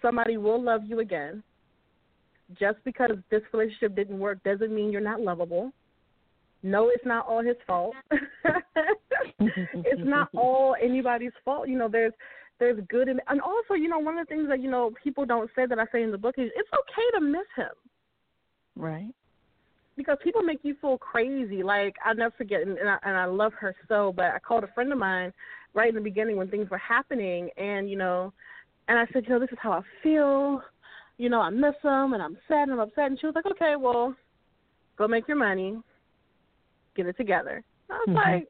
Somebody 0.00 0.38
will 0.38 0.60
love 0.60 0.84
you 0.84 1.00
again. 1.00 1.42
Just 2.54 2.82
because 2.84 3.18
this 3.28 3.42
relationship 3.52 3.94
didn't 3.94 4.18
work 4.18 4.42
doesn't 4.42 4.74
mean 4.74 4.90
you're 4.90 5.02
not 5.02 5.20
lovable. 5.20 5.72
No, 6.62 6.88
it's 6.88 7.04
not 7.06 7.26
all 7.26 7.42
his 7.42 7.56
fault. 7.66 7.94
it's 9.40 10.02
not 10.04 10.28
all 10.36 10.74
anybody's 10.82 11.32
fault. 11.44 11.68
You 11.68 11.78
know, 11.78 11.88
there's 11.88 12.12
there's 12.58 12.80
good 12.88 13.08
in 13.08 13.20
and 13.28 13.40
also, 13.40 13.74
you 13.74 13.88
know, 13.88 13.98
one 13.98 14.18
of 14.18 14.26
the 14.26 14.34
things 14.34 14.48
that, 14.48 14.60
you 14.60 14.70
know, 14.70 14.92
people 15.02 15.24
don't 15.24 15.50
say 15.54 15.66
that 15.66 15.78
I 15.78 15.86
say 15.92 16.02
in 16.02 16.10
the 16.10 16.18
book 16.18 16.34
is 16.38 16.50
it's 16.56 16.68
okay 16.72 17.18
to 17.18 17.20
miss 17.20 17.46
him 17.54 17.70
Right. 18.74 19.14
because 19.96 20.18
people 20.24 20.42
make 20.42 20.58
you 20.62 20.74
feel 20.80 20.98
crazy. 20.98 21.62
Like 21.62 21.94
I'll 22.04 22.16
never 22.16 22.34
forget, 22.36 22.62
and, 22.62 22.76
and 22.78 22.88
I 22.88 22.98
and 23.04 23.16
I 23.16 23.26
love 23.26 23.52
her 23.60 23.74
so. 23.88 24.12
But 24.14 24.26
I 24.26 24.38
called 24.40 24.64
a 24.64 24.72
friend 24.74 24.92
of 24.92 24.98
mine 24.98 25.32
right 25.74 25.88
in 25.88 25.94
the 25.94 26.00
beginning 26.00 26.36
when 26.36 26.48
things 26.48 26.68
were 26.70 26.78
happening, 26.78 27.50
and 27.56 27.88
you 27.88 27.96
know, 27.96 28.32
and 28.88 28.98
I 28.98 29.06
said, 29.12 29.24
you 29.24 29.30
know, 29.30 29.38
this 29.38 29.52
is 29.52 29.58
how 29.60 29.72
I 29.72 29.82
feel. 30.02 30.62
You 31.18 31.28
know, 31.28 31.40
I 31.40 31.50
miss 31.50 31.74
him, 31.82 32.12
and 32.12 32.22
I'm 32.22 32.38
sad, 32.46 32.68
and 32.68 32.72
I'm 32.72 32.80
upset. 32.80 33.06
And 33.06 33.18
she 33.18 33.26
was 33.26 33.34
like, 33.34 33.46
okay, 33.46 33.74
well, 33.76 34.14
go 34.96 35.08
make 35.08 35.26
your 35.26 35.36
money, 35.36 35.76
get 36.94 37.06
it 37.06 37.16
together. 37.16 37.62
I 37.90 38.04
was 38.06 38.08
Mhm. 38.08 38.14
like, 38.14 38.48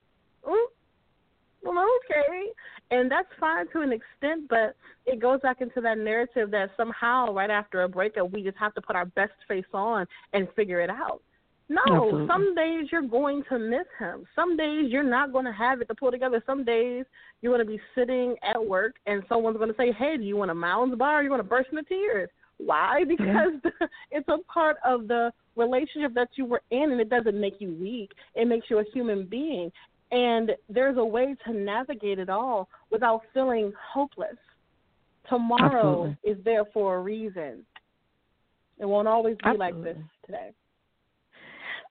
well, 1.62 1.88
okay. 1.96 2.52
And 2.90 3.10
that's 3.10 3.32
fine 3.34 3.66
to 3.68 3.80
an 3.82 3.92
extent, 3.92 4.48
but 4.48 4.76
it 5.06 5.18
goes 5.18 5.40
back 5.40 5.60
into 5.60 5.80
that 5.82 5.98
narrative 5.98 6.50
that 6.52 6.70
somehow 6.76 7.32
right 7.32 7.50
after 7.50 7.82
a 7.82 7.88
breakup 7.88 8.30
we 8.30 8.42
just 8.42 8.56
have 8.56 8.74
to 8.74 8.80
put 8.82 8.96
our 8.96 9.06
best 9.06 9.32
face 9.46 9.66
on 9.74 10.06
and 10.32 10.50
figure 10.52 10.80
it 10.80 10.90
out. 10.90 11.20
No, 11.68 11.82
Absolutely. 11.86 12.26
some 12.28 12.54
days 12.54 12.90
you're 12.90 13.02
going 13.02 13.44
to 13.44 13.58
miss 13.58 13.86
him. 13.98 14.24
Some 14.34 14.56
days 14.56 14.90
you're 14.90 15.02
not 15.02 15.32
going 15.32 15.44
to 15.44 15.52
have 15.52 15.82
it 15.82 15.88
to 15.88 15.94
pull 15.94 16.10
together. 16.10 16.42
Some 16.46 16.64
days 16.64 17.04
you're 17.42 17.54
going 17.54 17.66
to 17.66 17.70
be 17.70 17.80
sitting 17.94 18.36
at 18.42 18.64
work 18.64 18.94
and 19.06 19.22
someone's 19.28 19.58
going 19.58 19.68
to 19.68 19.76
say, 19.76 19.92
"Hey, 19.92 20.16
do 20.16 20.22
you 20.22 20.36
want 20.36 20.50
a 20.50 20.54
Mounds 20.54 20.96
bar? 20.96 21.20
Or 21.20 21.22
you 21.22 21.28
want 21.28 21.40
to 21.42 21.48
burst 21.48 21.70
into 21.70 21.82
tears? 21.82 22.30
Why? 22.58 23.04
Because 23.06 23.52
it's 24.10 24.28
a 24.28 24.38
part 24.52 24.76
of 24.84 25.08
the 25.08 25.32
relationship 25.56 26.14
that 26.14 26.28
you 26.34 26.44
were 26.44 26.62
in, 26.70 26.92
and 26.92 27.00
it 27.00 27.08
doesn't 27.08 27.40
make 27.40 27.54
you 27.60 27.74
weak. 27.80 28.12
It 28.34 28.46
makes 28.46 28.66
you 28.68 28.78
a 28.78 28.84
human 28.92 29.26
being. 29.26 29.72
And 30.10 30.52
there's 30.68 30.96
a 30.96 31.04
way 31.04 31.36
to 31.46 31.52
navigate 31.52 32.18
it 32.18 32.30
all 32.30 32.68
without 32.90 33.22
feeling 33.34 33.72
hopeless. 33.92 34.36
Tomorrow 35.28 36.06
Absolutely. 36.06 36.30
is 36.30 36.44
there 36.44 36.64
for 36.72 36.96
a 36.96 37.00
reason. 37.00 37.64
It 38.78 38.86
won't 38.86 39.08
always 39.08 39.36
be 39.44 39.58
like 39.58 39.74
this 39.82 39.98
today. 40.24 40.52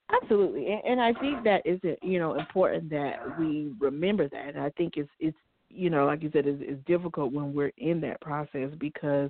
Absolutely, 0.10 0.72
and, 0.72 0.82
and 0.86 1.02
I 1.02 1.14
think 1.20 1.44
that 1.44 1.62
is. 1.66 1.80
You 2.02 2.18
know, 2.18 2.36
important 2.36 2.90
that 2.92 3.38
we 3.38 3.74
remember 3.78 4.30
that. 4.30 4.56
And 4.56 4.60
I 4.60 4.70
think 4.72 4.94
it's 4.96 5.10
it's 5.20 5.38
you 5.70 5.90
know, 5.90 6.06
like 6.06 6.24
you 6.24 6.32
said, 6.32 6.48
it's, 6.48 6.62
it's 6.64 6.84
difficult 6.86 7.34
when 7.34 7.54
we're 7.54 7.74
in 7.78 8.00
that 8.02 8.22
process 8.22 8.70
because 8.80 9.30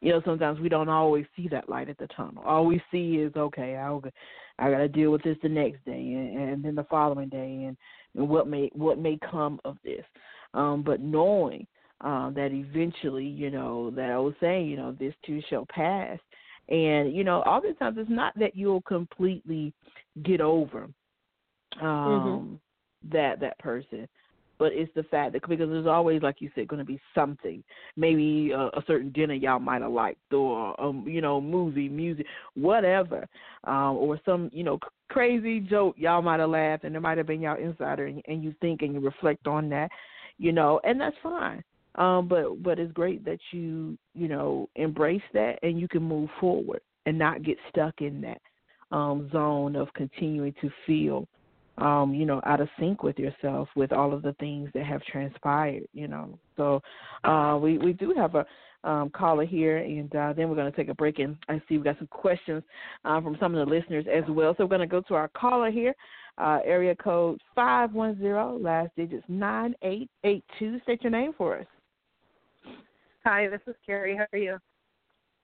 you 0.00 0.12
know 0.12 0.22
sometimes 0.24 0.60
we 0.60 0.68
don't 0.68 0.88
always 0.88 1.26
see 1.36 1.48
that 1.48 1.68
light 1.68 1.88
at 1.88 1.98
the 1.98 2.08
tunnel. 2.08 2.42
All 2.44 2.66
we 2.66 2.82
see 2.90 3.16
is 3.16 3.34
okay, 3.36 3.76
i'll 3.76 4.02
I 4.58 4.70
got 4.70 4.78
to 4.78 4.88
deal 4.88 5.10
with 5.10 5.22
this 5.22 5.36
the 5.42 5.48
next 5.48 5.84
day, 5.84 5.92
and, 5.92 6.38
and 6.38 6.64
then 6.64 6.74
the 6.74 6.84
following 6.84 7.28
day, 7.28 7.64
and, 7.66 7.76
and 8.14 8.28
what 8.28 8.48
may 8.48 8.70
what 8.72 8.98
may 8.98 9.18
come 9.30 9.60
of 9.64 9.76
this. 9.84 10.04
Um, 10.54 10.82
but 10.82 11.00
knowing 11.00 11.66
um, 12.00 12.32
that 12.34 12.52
eventually, 12.52 13.24
you 13.24 13.50
know, 13.50 13.90
that 13.90 14.10
I 14.10 14.18
was 14.18 14.34
saying, 14.40 14.68
you 14.68 14.76
know, 14.76 14.92
this 14.92 15.14
too 15.24 15.40
shall 15.48 15.66
pass. 15.66 16.18
And, 16.68 17.14
you 17.14 17.24
know, 17.24 17.40
oftentimes 17.42 17.96
it's 17.98 18.10
not 18.10 18.38
that 18.38 18.56
you'll 18.56 18.82
completely 18.82 19.72
get 20.22 20.40
over 20.40 20.88
um 21.82 22.58
that 23.12 23.38
that 23.40 23.58
person. 23.58 24.08
But 24.58 24.72
it's 24.72 24.92
the 24.94 25.02
fact 25.04 25.32
that 25.32 25.42
because 25.42 25.68
there's 25.68 25.86
always, 25.86 26.22
like 26.22 26.40
you 26.40 26.50
said, 26.54 26.68
going 26.68 26.78
to 26.78 26.84
be 26.84 27.00
something. 27.14 27.62
Maybe 27.96 28.52
a, 28.52 28.58
a 28.60 28.84
certain 28.86 29.12
dinner 29.12 29.34
y'all 29.34 29.58
might 29.58 29.82
have 29.82 29.92
liked, 29.92 30.32
or 30.32 30.80
um, 30.80 31.04
you 31.06 31.20
know, 31.20 31.40
movie, 31.40 31.88
music, 31.88 32.26
whatever, 32.54 33.26
um, 33.64 33.96
or 33.96 34.20
some 34.24 34.50
you 34.52 34.64
know 34.64 34.78
crazy 35.08 35.60
joke 35.60 35.94
y'all 35.98 36.22
might 36.22 36.40
have 36.40 36.50
laughed, 36.50 36.84
and 36.84 36.96
it 36.96 37.00
might 37.00 37.18
have 37.18 37.26
been 37.26 37.40
y'all 37.40 37.58
insider, 37.62 38.06
and, 38.06 38.22
and 38.26 38.42
you 38.42 38.54
think 38.60 38.82
and 38.82 38.94
you 38.94 39.00
reflect 39.00 39.46
on 39.46 39.68
that, 39.68 39.90
you 40.38 40.52
know, 40.52 40.80
and 40.84 41.00
that's 41.00 41.16
fine. 41.22 41.62
Um, 41.96 42.28
but 42.28 42.62
but 42.62 42.78
it's 42.78 42.92
great 42.92 43.24
that 43.24 43.38
you 43.52 43.96
you 44.14 44.28
know 44.28 44.68
embrace 44.76 45.22
that 45.32 45.58
and 45.62 45.80
you 45.80 45.88
can 45.88 46.02
move 46.02 46.28
forward 46.38 46.80
and 47.06 47.18
not 47.18 47.42
get 47.42 47.56
stuck 47.70 47.94
in 48.00 48.20
that 48.20 48.40
um, 48.94 49.28
zone 49.32 49.76
of 49.76 49.92
continuing 49.94 50.54
to 50.60 50.70
feel 50.86 51.26
um, 51.78 52.14
you 52.14 52.26
know, 52.26 52.40
out 52.44 52.60
of 52.60 52.68
sync 52.78 53.02
with 53.02 53.18
yourself 53.18 53.68
with 53.76 53.92
all 53.92 54.12
of 54.12 54.22
the 54.22 54.34
things 54.34 54.70
that 54.74 54.84
have 54.84 55.02
transpired, 55.04 55.84
you 55.92 56.08
know. 56.08 56.38
So 56.56 56.80
uh, 57.24 57.58
we 57.60 57.78
we 57.78 57.92
do 57.92 58.14
have 58.16 58.34
a 58.34 58.46
um, 58.84 59.10
caller 59.10 59.44
here, 59.44 59.78
and 59.78 60.14
uh, 60.14 60.32
then 60.32 60.48
we're 60.48 60.54
going 60.56 60.70
to 60.70 60.76
take 60.76 60.88
a 60.88 60.94
break. 60.94 61.18
And 61.18 61.36
I 61.48 61.60
see 61.68 61.76
we 61.78 61.84
got 61.84 61.98
some 61.98 62.06
questions 62.08 62.62
uh, 63.04 63.20
from 63.20 63.36
some 63.40 63.54
of 63.54 63.66
the 63.66 63.74
listeners 63.74 64.06
as 64.12 64.24
well. 64.28 64.54
So 64.56 64.64
we're 64.64 64.76
going 64.76 64.80
to 64.80 64.86
go 64.86 65.02
to 65.02 65.14
our 65.14 65.28
caller 65.28 65.70
here, 65.70 65.94
uh, 66.38 66.60
area 66.64 66.94
code 66.94 67.40
five 67.54 67.92
one 67.92 68.18
zero, 68.18 68.58
last 68.58 68.90
digits 68.96 69.24
nine 69.28 69.74
eight 69.82 70.08
eight 70.24 70.44
two. 70.58 70.80
State 70.82 71.02
your 71.02 71.10
name 71.10 71.32
for 71.36 71.58
us. 71.58 71.66
Hi, 73.24 73.48
this 73.48 73.60
is 73.66 73.74
Carrie. 73.84 74.16
How 74.16 74.26
are 74.32 74.38
you? 74.38 74.58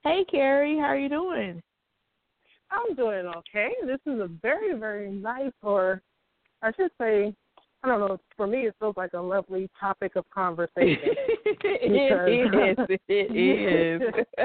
Hey, 0.05 0.25
Carrie, 0.31 0.79
how 0.79 0.87
are 0.87 0.99
you 0.99 1.09
doing? 1.09 1.63
I'm 2.71 2.95
doing 2.97 3.27
okay. 3.27 3.71
This 3.85 4.01
is 4.07 4.21
a 4.21 4.29
very, 4.41 4.79
very 4.79 5.11
nice, 5.11 5.53
or 5.63 6.01
I 6.63 6.73
should 6.73 6.91
say, 7.01 7.35
I 7.85 7.89
don't 7.89 8.01
know. 8.01 8.19
For 8.37 8.47
me, 8.47 8.67
it 8.67 8.75
feels 8.79 8.97
like 8.97 9.13
a 9.15 9.21
lovely 9.21 9.69
topic 9.79 10.15
of 10.17 10.25
conversation. 10.31 10.99
it 11.45 12.79
is. 12.79 12.99
It 13.09 13.37
is. 13.37 14.15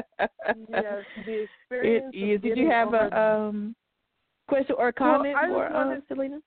yes, 0.70 1.04
the 1.26 1.46
experience. 1.72 2.12
It 2.14 2.18
is. 2.36 2.42
Did 2.42 2.58
you 2.58 2.70
have 2.70 2.88
over- 2.90 3.08
a 3.10 3.48
um 3.48 3.76
question 4.48 4.76
or 4.80 4.92
comment 4.92 5.36
I 5.38 5.44
just 5.44 5.54
for 5.54 5.68
uh, 5.68 5.74
wanted- 5.86 6.04
Stalina? 6.06 6.40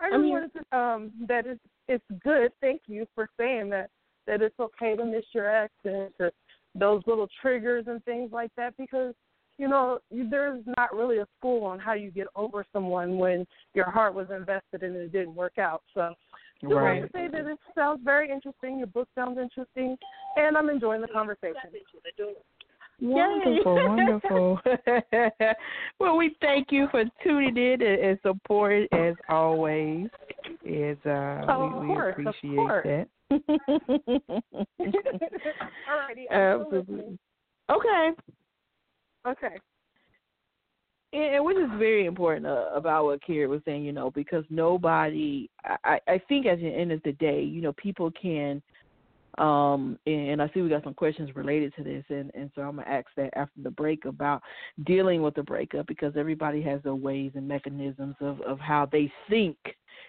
I 0.00 0.04
just 0.08 0.14
I'm 0.14 0.24
here. 0.24 0.32
wanted 0.32 0.52
to 0.52 0.76
um 0.78 1.12
that 1.26 1.46
it's 1.46 1.60
it's 1.88 2.04
good. 2.22 2.52
Thank 2.60 2.82
you 2.86 3.06
for 3.14 3.28
saying 3.38 3.70
that 3.70 3.90
that 4.26 4.42
it's 4.42 4.58
okay 4.60 4.94
to 4.96 5.04
miss 5.04 5.24
your 5.32 5.48
and 5.84 6.10
to 6.18 6.30
those 6.74 7.02
little 7.06 7.28
triggers 7.40 7.86
and 7.88 8.04
things 8.04 8.30
like 8.32 8.50
that 8.56 8.76
because 8.76 9.14
you 9.58 9.68
know 9.68 9.98
there's 10.10 10.62
not 10.76 10.94
really 10.94 11.18
a 11.18 11.26
school 11.38 11.64
on 11.64 11.78
how 11.78 11.94
you 11.94 12.10
get 12.10 12.26
over 12.36 12.64
someone 12.72 13.18
when 13.18 13.46
your 13.74 13.90
heart 13.90 14.14
was 14.14 14.28
invested 14.30 14.82
and 14.82 14.96
it 14.96 15.12
didn't 15.12 15.34
work 15.34 15.58
out. 15.58 15.82
So 15.94 16.14
just 16.60 16.72
Right. 16.72 17.00
want 17.00 17.12
to 17.12 17.18
say 17.18 17.28
that 17.28 17.46
it 17.50 17.58
sounds 17.74 18.02
very 18.04 18.30
interesting. 18.30 18.78
Your 18.78 18.86
book 18.86 19.08
sounds 19.14 19.38
interesting, 19.38 19.98
and 20.36 20.56
I'm 20.56 20.70
enjoying 20.70 21.00
the 21.00 21.08
conversation. 21.08 21.70
Wonderful, 23.00 23.86
wonderful. 23.86 24.60
well, 26.00 26.16
we 26.16 26.34
thank 26.40 26.72
you 26.72 26.88
for 26.90 27.04
tuning 27.22 27.56
in 27.56 27.82
and, 27.82 28.00
and 28.00 28.18
support 28.22 28.88
as 28.92 29.14
always. 29.28 30.08
Is 30.64 30.96
uh, 31.04 31.44
Oh, 31.48 31.78
we 31.80 31.94
course, 31.94 32.12
appreciate 32.12 32.68
that. 32.84 33.08
Alrighty, 35.88 36.28
Absolutely. 36.30 37.18
Okay. 37.70 38.10
Okay. 39.26 39.58
And, 41.12 41.34
and 41.36 41.44
which 41.44 41.56
is 41.56 41.70
very 41.78 42.06
important 42.06 42.46
uh, 42.46 42.66
about 42.74 43.04
what 43.04 43.24
Carrie 43.24 43.46
was 43.46 43.60
saying, 43.64 43.84
you 43.84 43.92
know, 43.92 44.10
because 44.10 44.44
nobody, 44.50 45.48
I, 45.84 45.98
I 46.06 46.20
think 46.28 46.46
at 46.46 46.58
the 46.58 46.68
end 46.68 46.92
of 46.92 47.02
the 47.02 47.12
day, 47.12 47.42
you 47.42 47.62
know, 47.62 47.72
people 47.72 48.10
can, 48.10 48.62
um, 49.38 49.98
and 50.06 50.40
I 50.40 50.50
see 50.52 50.62
we 50.62 50.68
got 50.68 50.84
some 50.84 50.94
questions 50.94 51.36
related 51.36 51.74
to 51.76 51.84
this, 51.84 52.04
and, 52.08 52.30
and 52.34 52.50
so 52.54 52.62
I'm 52.62 52.76
going 52.76 52.86
to 52.86 52.92
ask 52.92 53.06
that 53.16 53.36
after 53.36 53.60
the 53.62 53.70
break 53.70 54.06
about 54.06 54.42
dealing 54.84 55.20
with 55.22 55.34
the 55.34 55.42
breakup 55.42 55.86
because 55.86 56.14
everybody 56.16 56.62
has 56.62 56.82
their 56.82 56.94
ways 56.94 57.32
and 57.34 57.46
mechanisms 57.46 58.16
of, 58.20 58.40
of 58.42 58.58
how 58.58 58.88
they 58.90 59.12
think 59.28 59.58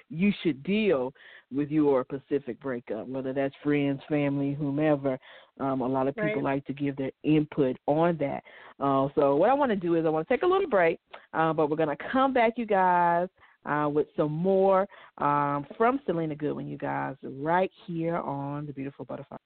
you 0.09 0.31
should 0.41 0.63
deal 0.63 1.13
with 1.53 1.69
your 1.69 2.03
Pacific 2.03 2.59
breakup, 2.59 3.07
whether 3.07 3.33
that's 3.33 3.55
friends, 3.63 4.01
family, 4.09 4.53
whomever. 4.53 5.17
Um, 5.59 5.81
a 5.81 5.87
lot 5.87 6.07
of 6.07 6.15
people 6.15 6.41
Right. 6.43 6.55
like 6.55 6.65
to 6.65 6.73
give 6.73 6.95
their 6.95 7.11
input 7.23 7.77
on 7.87 8.17
that. 8.17 8.43
Uh, 8.79 9.09
so 9.15 9.35
what 9.35 9.49
I 9.49 9.53
want 9.53 9.71
to 9.71 9.75
do 9.75 9.95
is 9.95 10.05
I 10.05 10.09
want 10.09 10.27
to 10.27 10.33
take 10.33 10.43
a 10.43 10.47
little 10.47 10.69
break, 10.69 10.99
uh, 11.33 11.53
but 11.53 11.69
we're 11.69 11.77
going 11.77 11.95
to 11.95 12.03
come 12.11 12.33
back, 12.33 12.53
you 12.57 12.65
guys, 12.65 13.27
uh, 13.65 13.89
with 13.91 14.07
some 14.15 14.31
more 14.31 14.87
um, 15.17 15.65
from 15.77 15.99
Stalina 16.03 16.35
Goodwin, 16.35 16.67
you 16.67 16.77
guys, 16.77 17.15
right 17.23 17.71
here 17.85 18.17
on 18.17 18.65
the 18.65 18.73
Beautiful 18.73 19.05
Butterfly. 19.05 19.37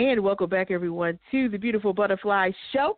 And 0.00 0.24
welcome 0.24 0.48
back, 0.48 0.70
everyone, 0.70 1.18
to 1.30 1.50
the 1.50 1.58
Beautiful 1.58 1.92
Butterfly 1.92 2.52
Show. 2.72 2.96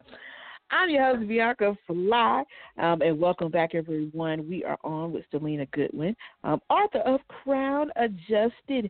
I'm 0.71 0.89
your 0.89 1.03
host, 1.05 1.27
Bianca 1.27 1.77
Fly, 1.89 2.45
um, 2.79 3.03
and 3.03 3.19
welcome 3.19 3.51
back, 3.51 3.75
everyone. 3.75 4.49
We 4.49 4.63
are 4.63 4.79
on 4.85 5.11
with 5.11 5.25
Stalina 5.27 5.67
Goodwin, 5.73 6.15
um, 6.45 6.61
author 6.71 7.01
of 7.01 7.19
Crown 7.27 7.91
Adjusted 7.97 8.89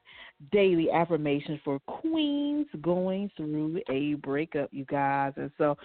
Daily 0.52 0.90
Affirmations 0.90 1.58
for 1.64 1.80
Queens 1.86 2.66
Going 2.82 3.30
Through 3.34 3.80
a 3.88 4.12
Breakup, 4.16 4.68
you 4.72 4.84
guys. 4.84 5.32
And 5.36 5.50
so 5.56 5.78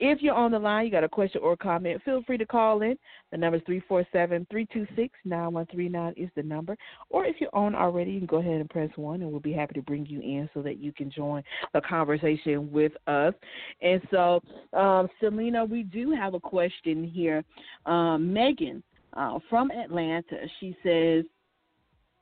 if 0.00 0.22
you're 0.22 0.34
on 0.34 0.50
the 0.50 0.58
line, 0.58 0.86
you 0.86 0.90
got 0.90 1.04
a 1.04 1.08
question 1.08 1.42
or 1.44 1.56
comment, 1.56 2.00
feel 2.04 2.22
free 2.22 2.38
to 2.38 2.46
call 2.46 2.80
in. 2.80 2.96
The 3.30 3.36
number 3.36 3.58
is 3.58 3.62
347 3.66 4.46
326 4.50 5.18
9139 5.26 6.14
is 6.16 6.30
the 6.34 6.42
number. 6.42 6.76
Or 7.10 7.26
if 7.26 7.36
you're 7.38 7.54
on 7.54 7.74
already, 7.74 8.12
you 8.12 8.20
can 8.20 8.26
go 8.26 8.38
ahead 8.38 8.60
and 8.60 8.70
press 8.70 8.90
1, 8.96 9.20
and 9.20 9.30
we'll 9.30 9.40
be 9.40 9.52
happy 9.52 9.74
to 9.74 9.82
bring 9.82 10.06
you 10.06 10.20
in 10.20 10.48
so 10.54 10.62
that 10.62 10.78
you 10.78 10.92
can 10.92 11.10
join 11.10 11.42
the 11.74 11.82
conversation 11.82 12.72
with 12.72 12.92
us. 13.06 13.34
And 13.82 14.00
so, 14.10 14.40
um, 14.72 15.08
Stalina, 15.18 15.68
we 15.68 15.82
do 15.82 16.12
have 16.12 16.32
a 16.32 16.40
question 16.40 17.04
here. 17.04 17.44
Um, 17.84 18.32
Megan 18.32 18.82
uh, 19.12 19.38
from 19.50 19.70
Atlanta, 19.70 20.46
she 20.60 20.74
says, 20.82 21.24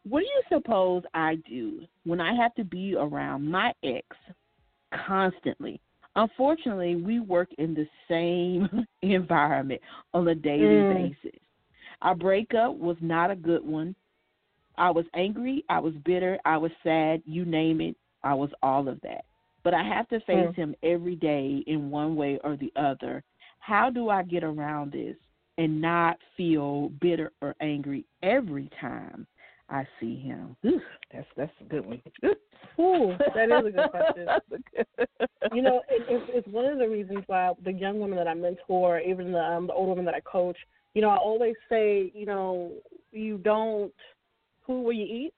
What 0.03 0.21
do 0.21 0.27
you 0.27 0.43
suppose 0.49 1.05
I 1.15 1.37
do 1.49 1.83
when 2.05 2.21
I 2.21 2.35
have 2.35 2.55
to 2.57 2.65
be 2.65 2.97
around 2.97 3.49
my 3.49 3.73
ex 3.85 4.05
constantly? 5.07 5.81
Unfortunately, 6.17 6.97
we 6.97 7.21
work 7.21 7.49
in 7.59 7.75
the 7.75 7.87
same 8.09 8.87
environment 9.03 9.81
on 10.15 10.29
a 10.29 10.35
daily 10.35 10.83
Mm. 10.83 10.89
basis. 10.89 11.41
Our 12.03 12.15
breakup 12.15 12.77
was 12.77 12.97
not 13.01 13.31
a 13.31 13.37
good 13.37 13.65
one. 13.65 13.95
I 14.77 14.91
was 14.91 15.07
angry, 15.15 15.65
I 15.69 15.79
was 15.81 15.95
bitter, 16.05 16.39
I 16.45 16.57
was 16.57 16.71
sad, 16.83 17.23
you 17.25 17.45
name 17.45 17.81
it, 17.81 17.97
I 18.23 18.35
was 18.35 18.51
all 18.63 18.89
of 18.89 19.01
that. 19.03 19.25
But 19.65 19.75
I 19.75 19.83
have 19.83 20.09
to 20.09 20.21
face 20.21 20.51
Mm. 20.51 20.55
him 20.55 20.75
every 20.83 21.17
day 21.17 21.63
in 21.67 21.91
one 21.91 22.17
way 22.17 22.39
or 22.45 22.57
the 22.57 22.73
other. 22.77 23.23
How 23.61 23.91
do 23.91 24.09
I 24.09 24.23
get 24.23 24.45
around 24.45 24.93
this 24.93 25.17
and 25.59 25.81
not 25.81 26.19
feel 26.37 26.91
bitter 27.01 27.33
or 27.43 27.55
angry 27.61 28.05
every 28.23 28.69
time 28.81 29.27
I 29.71 29.87
see 30.01 30.17
him? 30.17 30.57
Ooh, 30.65 30.81
that's 31.13 31.27
that's 31.37 31.53
a 31.61 31.65
good 31.65 31.85
one. 31.85 32.03
Ooh, 32.81 33.17
that 33.35 33.51
is 33.51 33.67
a 33.67 33.71
good 33.71 33.91
question. 33.91 34.27
Good- 34.51 34.87
you 35.53 35.63
know, 35.63 35.83
it, 35.89 36.03
it's, 36.09 36.31
it's 36.35 36.49
one 36.49 36.67
of 36.67 36.79
the 36.79 36.89
reasons 36.89 37.23
why 37.27 37.53
the 37.65 37.73
young 37.73 38.01
women 38.01 38.17
that 38.19 38.29
I 38.29 38.35
mentor, 38.35 39.01
even 39.01 39.33
the 39.33 39.39
um, 39.39 39.67
the 39.67 39.73
older 39.73 39.91
women 39.91 40.05
that 40.07 40.15
I 40.15 40.21
coach, 40.21 40.57
you 40.95 41.03
know, 41.03 41.11
I 41.11 41.17
always 41.17 41.55
say, 41.69 42.13
you 42.15 42.27
know, 42.27 42.73
you 43.13 43.39
don't 43.39 43.93
who 44.63 44.83
will 44.83 44.93
you 44.93 45.05
eat 45.05 45.35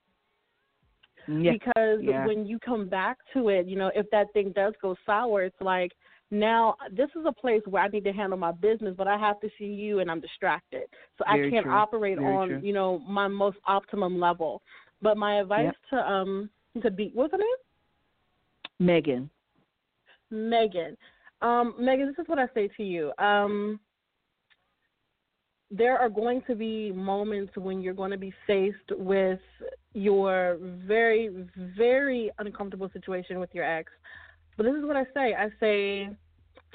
yeah. 1.29 1.53
because 1.53 2.01
Yeah. 2.03 2.27
when 2.27 2.47
you 2.47 2.59
come 2.59 2.89
back 2.89 3.19
to 3.35 3.49
it, 3.49 3.67
you 3.67 3.77
know, 3.77 3.91
if 3.95 4.09
that 4.11 4.33
thing 4.33 4.53
does 4.53 4.75
go 4.83 4.97
sour, 5.07 5.45
it's 5.45 5.61
like 5.61 5.93
now 6.31 6.77
this 6.93 7.09
is 7.17 7.25
a 7.27 7.33
place 7.33 7.63
where 7.67 7.83
I 7.83 7.89
need 7.89 8.05
to 8.05 8.13
handle 8.13 8.39
my 8.39 8.53
business, 8.53 8.95
but 8.97 9.09
I 9.09 9.19
have 9.19 9.41
to 9.41 9.49
see 9.59 9.67
you 9.67 9.99
and 10.01 10.11
I'm 10.11 10.21
distracted, 10.21 10.85
so 11.19 11.25
Very 11.31 11.49
I 11.49 11.51
can't 11.51 11.65
true. 11.65 11.73
operate 11.73 12.19
Very 12.19 12.35
on 12.35 12.49
true. 12.49 12.61
you 12.63 12.73
know 12.73 12.99
my 13.01 13.29
most 13.29 13.59
optimum 13.67 14.21
level. 14.21 14.63
But 15.03 15.17
my 15.17 15.41
advice 15.41 15.73
to 15.91 15.97
um 15.97 16.51
to 16.83 16.91
be 16.91 17.11
what's 17.15 17.33
her 17.33 17.39
name? 17.39 17.47
Megan. 18.79 19.31
Megan. 20.31 20.97
Um, 21.43 21.75
Megan, 21.79 22.07
this 22.07 22.23
is 22.23 22.29
what 22.29 22.39
I 22.39 22.47
say 22.55 22.69
to 22.77 22.83
you. 22.83 23.13
Um, 23.19 23.81
there 25.71 25.99
are 25.99 26.09
going 26.09 26.43
to 26.47 26.55
be 26.55 26.93
moments 26.93 27.53
when 27.57 27.81
you're 27.81 27.95
going 27.95 28.11
to 28.11 28.19
be 28.19 28.33
faced 28.47 28.77
with 28.91 29.41
your 29.93 30.59
very, 30.87 31.47
very 31.77 32.31
uncomfortable 32.39 32.91
situation 32.93 33.39
with 33.39 33.51
your 33.53 33.65
ex. 33.65 33.91
But 34.61 34.67
this 34.67 34.77
is 34.77 34.85
what 34.85 34.99
I 34.99 35.05
say 35.15 35.33
I 35.33 35.49
say, 35.59 36.11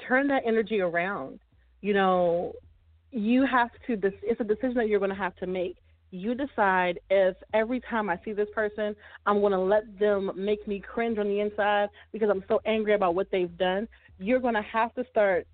turn 0.08 0.26
that 0.26 0.42
energy 0.44 0.80
around. 0.80 1.38
You 1.82 1.94
know, 1.94 2.52
you 3.12 3.46
have 3.46 3.70
to, 3.86 3.94
this, 3.94 4.12
it's 4.24 4.40
a 4.40 4.44
decision 4.44 4.74
that 4.74 4.88
you're 4.88 4.98
going 4.98 5.12
to 5.12 5.16
have 5.16 5.36
to 5.36 5.46
make. 5.46 5.76
You 6.10 6.34
decide 6.34 6.98
if 7.10 7.36
every 7.54 7.78
time 7.88 8.10
I 8.10 8.18
see 8.24 8.32
this 8.32 8.48
person, 8.52 8.96
I'm 9.24 9.38
going 9.38 9.52
to 9.52 9.60
let 9.60 10.00
them 10.00 10.32
make 10.34 10.66
me 10.66 10.80
cringe 10.80 11.16
on 11.18 11.28
the 11.28 11.38
inside 11.38 11.90
because 12.12 12.28
I'm 12.28 12.42
so 12.48 12.60
angry 12.66 12.94
about 12.94 13.14
what 13.14 13.28
they've 13.30 13.56
done. 13.56 13.86
You're 14.18 14.40
going 14.40 14.54
to 14.54 14.62
have 14.62 14.92
to 14.96 15.04
start 15.08 15.46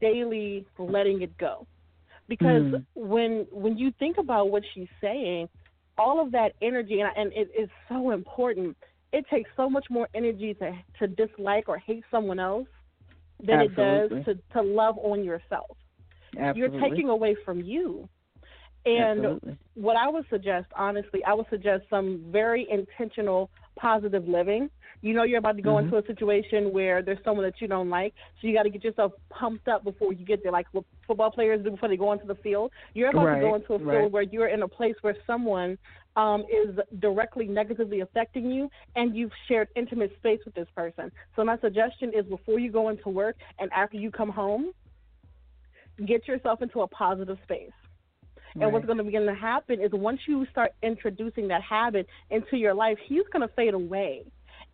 daily 0.00 0.64
letting 0.78 1.20
it 1.20 1.36
go. 1.36 1.66
Because 2.28 2.62
Mm. 2.62 2.84
when 2.94 3.46
when 3.52 3.76
you 3.76 3.92
think 3.98 4.16
about 4.16 4.48
what 4.48 4.62
she's 4.72 4.88
saying, 5.02 5.50
all 5.98 6.18
of 6.18 6.32
that 6.32 6.54
energy 6.62 7.00
and, 7.00 7.10
and 7.14 7.30
it 7.34 7.50
is 7.54 7.68
so 7.90 8.12
important. 8.12 8.74
It 9.14 9.24
takes 9.30 9.50
so 9.56 9.70
much 9.70 9.86
more 9.90 10.08
energy 10.14 10.54
to 10.54 10.72
to 10.98 11.06
dislike 11.06 11.68
or 11.68 11.78
hate 11.78 12.04
someone 12.10 12.40
else 12.40 12.68
than 13.46 13.60
Absolutely. 13.60 14.16
it 14.18 14.24
does 14.24 14.24
to 14.26 14.52
to 14.54 14.60
love 14.62 14.96
on 14.98 15.24
yourself 15.24 15.76
Absolutely. 16.38 16.78
you're 16.78 16.90
taking 16.90 17.08
away 17.08 17.36
from 17.44 17.60
you. 17.60 18.08
And 18.86 19.24
Absolutely. 19.24 19.58
what 19.74 19.96
I 19.96 20.08
would 20.08 20.24
suggest, 20.28 20.66
honestly, 20.76 21.24
I 21.24 21.32
would 21.32 21.46
suggest 21.48 21.84
some 21.88 22.24
very 22.30 22.66
intentional 22.70 23.50
positive 23.76 24.28
living. 24.28 24.68
You 25.00 25.14
know, 25.14 25.22
you're 25.22 25.38
about 25.38 25.56
to 25.56 25.62
go 25.62 25.76
Mhm. 25.76 25.84
into 25.84 25.96
a 25.96 26.06
situation 26.06 26.72
where 26.72 27.02
there's 27.02 27.22
someone 27.24 27.44
that 27.44 27.60
you 27.60 27.68
don't 27.68 27.90
like, 27.90 28.14
so 28.40 28.46
you 28.46 28.54
got 28.54 28.64
to 28.64 28.70
get 28.70 28.84
yourself 28.84 29.12
pumped 29.30 29.68
up 29.68 29.84
before 29.84 30.12
you 30.12 30.24
get 30.24 30.42
there, 30.42 30.52
like 30.52 30.66
what 30.72 30.84
football 31.06 31.30
players 31.30 31.62
do 31.62 31.70
before 31.70 31.88
they 31.88 31.96
go 31.96 32.08
onto 32.08 32.26
the 32.26 32.34
field. 32.36 32.72
You're 32.94 33.10
about 33.10 33.34
to 33.34 33.40
go 33.40 33.54
into 33.54 33.74
a 33.74 33.78
field 33.78 33.88
right. 33.88 34.10
where 34.10 34.22
you're 34.22 34.48
in 34.48 34.62
a 34.62 34.68
place 34.68 34.94
where 35.02 35.16
someone 35.26 35.78
um, 36.16 36.42
is 36.42 36.78
directly 37.00 37.46
negatively 37.46 38.00
affecting 38.00 38.50
you, 38.50 38.68
and 38.96 39.16
you've 39.16 39.32
shared 39.48 39.68
intimate 39.76 40.12
space 40.18 40.40
with 40.44 40.54
this 40.54 40.68
person. 40.76 41.10
So 41.36 41.44
my 41.44 41.58
suggestion 41.58 42.12
is 42.14 42.24
before 42.26 42.58
you 42.58 42.70
go 42.70 42.88
into 42.88 43.08
work 43.08 43.36
and 43.58 43.70
after 43.72 43.96
you 43.96 44.10
come 44.10 44.30
home, 44.30 44.72
get 46.06 46.26
yourself 46.28 46.62
into 46.62 46.82
a 46.82 46.88
positive 46.88 47.38
space. 47.44 47.70
And 48.60 48.72
what's 48.72 48.86
going 48.86 48.98
to 48.98 49.04
begin 49.04 49.26
to 49.26 49.34
happen 49.34 49.80
is 49.80 49.90
once 49.92 50.20
you 50.28 50.46
start 50.50 50.72
introducing 50.82 51.48
that 51.48 51.62
habit 51.62 52.06
into 52.30 52.56
your 52.56 52.72
life, 52.72 52.96
he's 53.06 53.24
going 53.32 53.46
to 53.46 53.52
fade 53.54 53.74
away. 53.74 54.22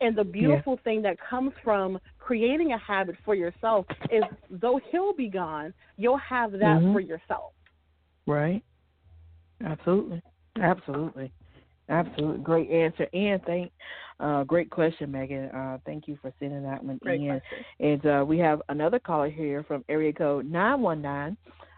And 0.02 0.16
the 0.16 0.24
beautiful 0.24 0.78
thing 0.84 1.02
that 1.02 1.16
comes 1.18 1.52
from 1.64 1.98
creating 2.18 2.72
a 2.72 2.78
habit 2.78 3.16
for 3.24 3.34
yourself 3.34 3.86
is 4.10 4.22
though 4.50 4.80
he'll 4.90 5.14
be 5.14 5.28
gone, 5.28 5.72
you'll 5.96 6.18
have 6.18 6.52
that 6.52 6.80
Mhm. 6.80 6.92
for 6.92 7.00
yourself. 7.00 7.54
Right. 8.26 8.62
Absolutely. 9.64 10.22
Absolutely. 10.60 11.32
Absolutely. 11.88 12.38
Great 12.42 12.70
answer. 12.70 13.06
And 13.12 13.42
thank 13.44 13.72
uh 14.20 14.44
great 14.44 14.70
question, 14.70 15.10
Megan. 15.10 15.46
Uh 15.50 15.78
thank 15.86 16.06
you 16.06 16.18
for 16.20 16.32
sending 16.38 16.62
that 16.62 16.84
one 16.84 16.98
Great 17.02 17.20
in. 17.20 17.28
question. 17.28 17.64
And 17.80 18.06
uh 18.06 18.24
we 18.24 18.38
have 18.38 18.62
another 18.68 18.98
caller 18.98 19.30
here 19.30 19.64
from 19.64 19.84
area 19.88 20.12
code 20.12 20.46
nine 20.50 20.80
one 20.80 21.02
nine. 21.02 21.36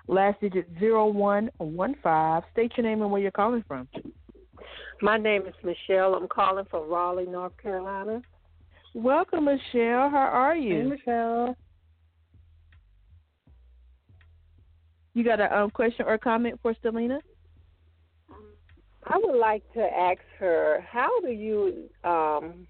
Last 0.08 0.40
digit 0.40 0.68
zero 0.78 1.06
one 1.06 1.50
one 1.58 1.94
five. 2.02 2.42
State 2.52 2.72
your 2.76 2.84
name 2.84 3.00
and 3.02 3.10
where 3.10 3.22
you're 3.22 3.30
calling 3.30 3.64
from. 3.66 3.88
My 5.00 5.16
name 5.16 5.42
is 5.46 5.54
Michelle. 5.64 6.14
I'm 6.14 6.28
calling 6.28 6.64
from 6.70 6.88
Raleigh, 6.88 7.26
North 7.26 7.56
Carolina. 7.60 8.22
Welcome, 8.94 9.46
Michelle. 9.46 10.10
How 10.10 10.28
are 10.32 10.56
you? 10.56 10.74
Hey, 10.74 10.82
Michelle. 10.82 11.56
You 15.14 15.24
got 15.24 15.40
a 15.40 15.58
um, 15.58 15.70
question 15.70 16.06
or 16.06 16.18
comment 16.18 16.58
for 16.62 16.74
Stalina? 16.74 17.20
I 19.04 19.18
would 19.18 19.38
like 19.38 19.62
to 19.74 19.80
ask 19.80 20.20
her, 20.38 20.84
how 20.88 21.20
do 21.20 21.30
you 21.30 21.88
um, 22.04 22.66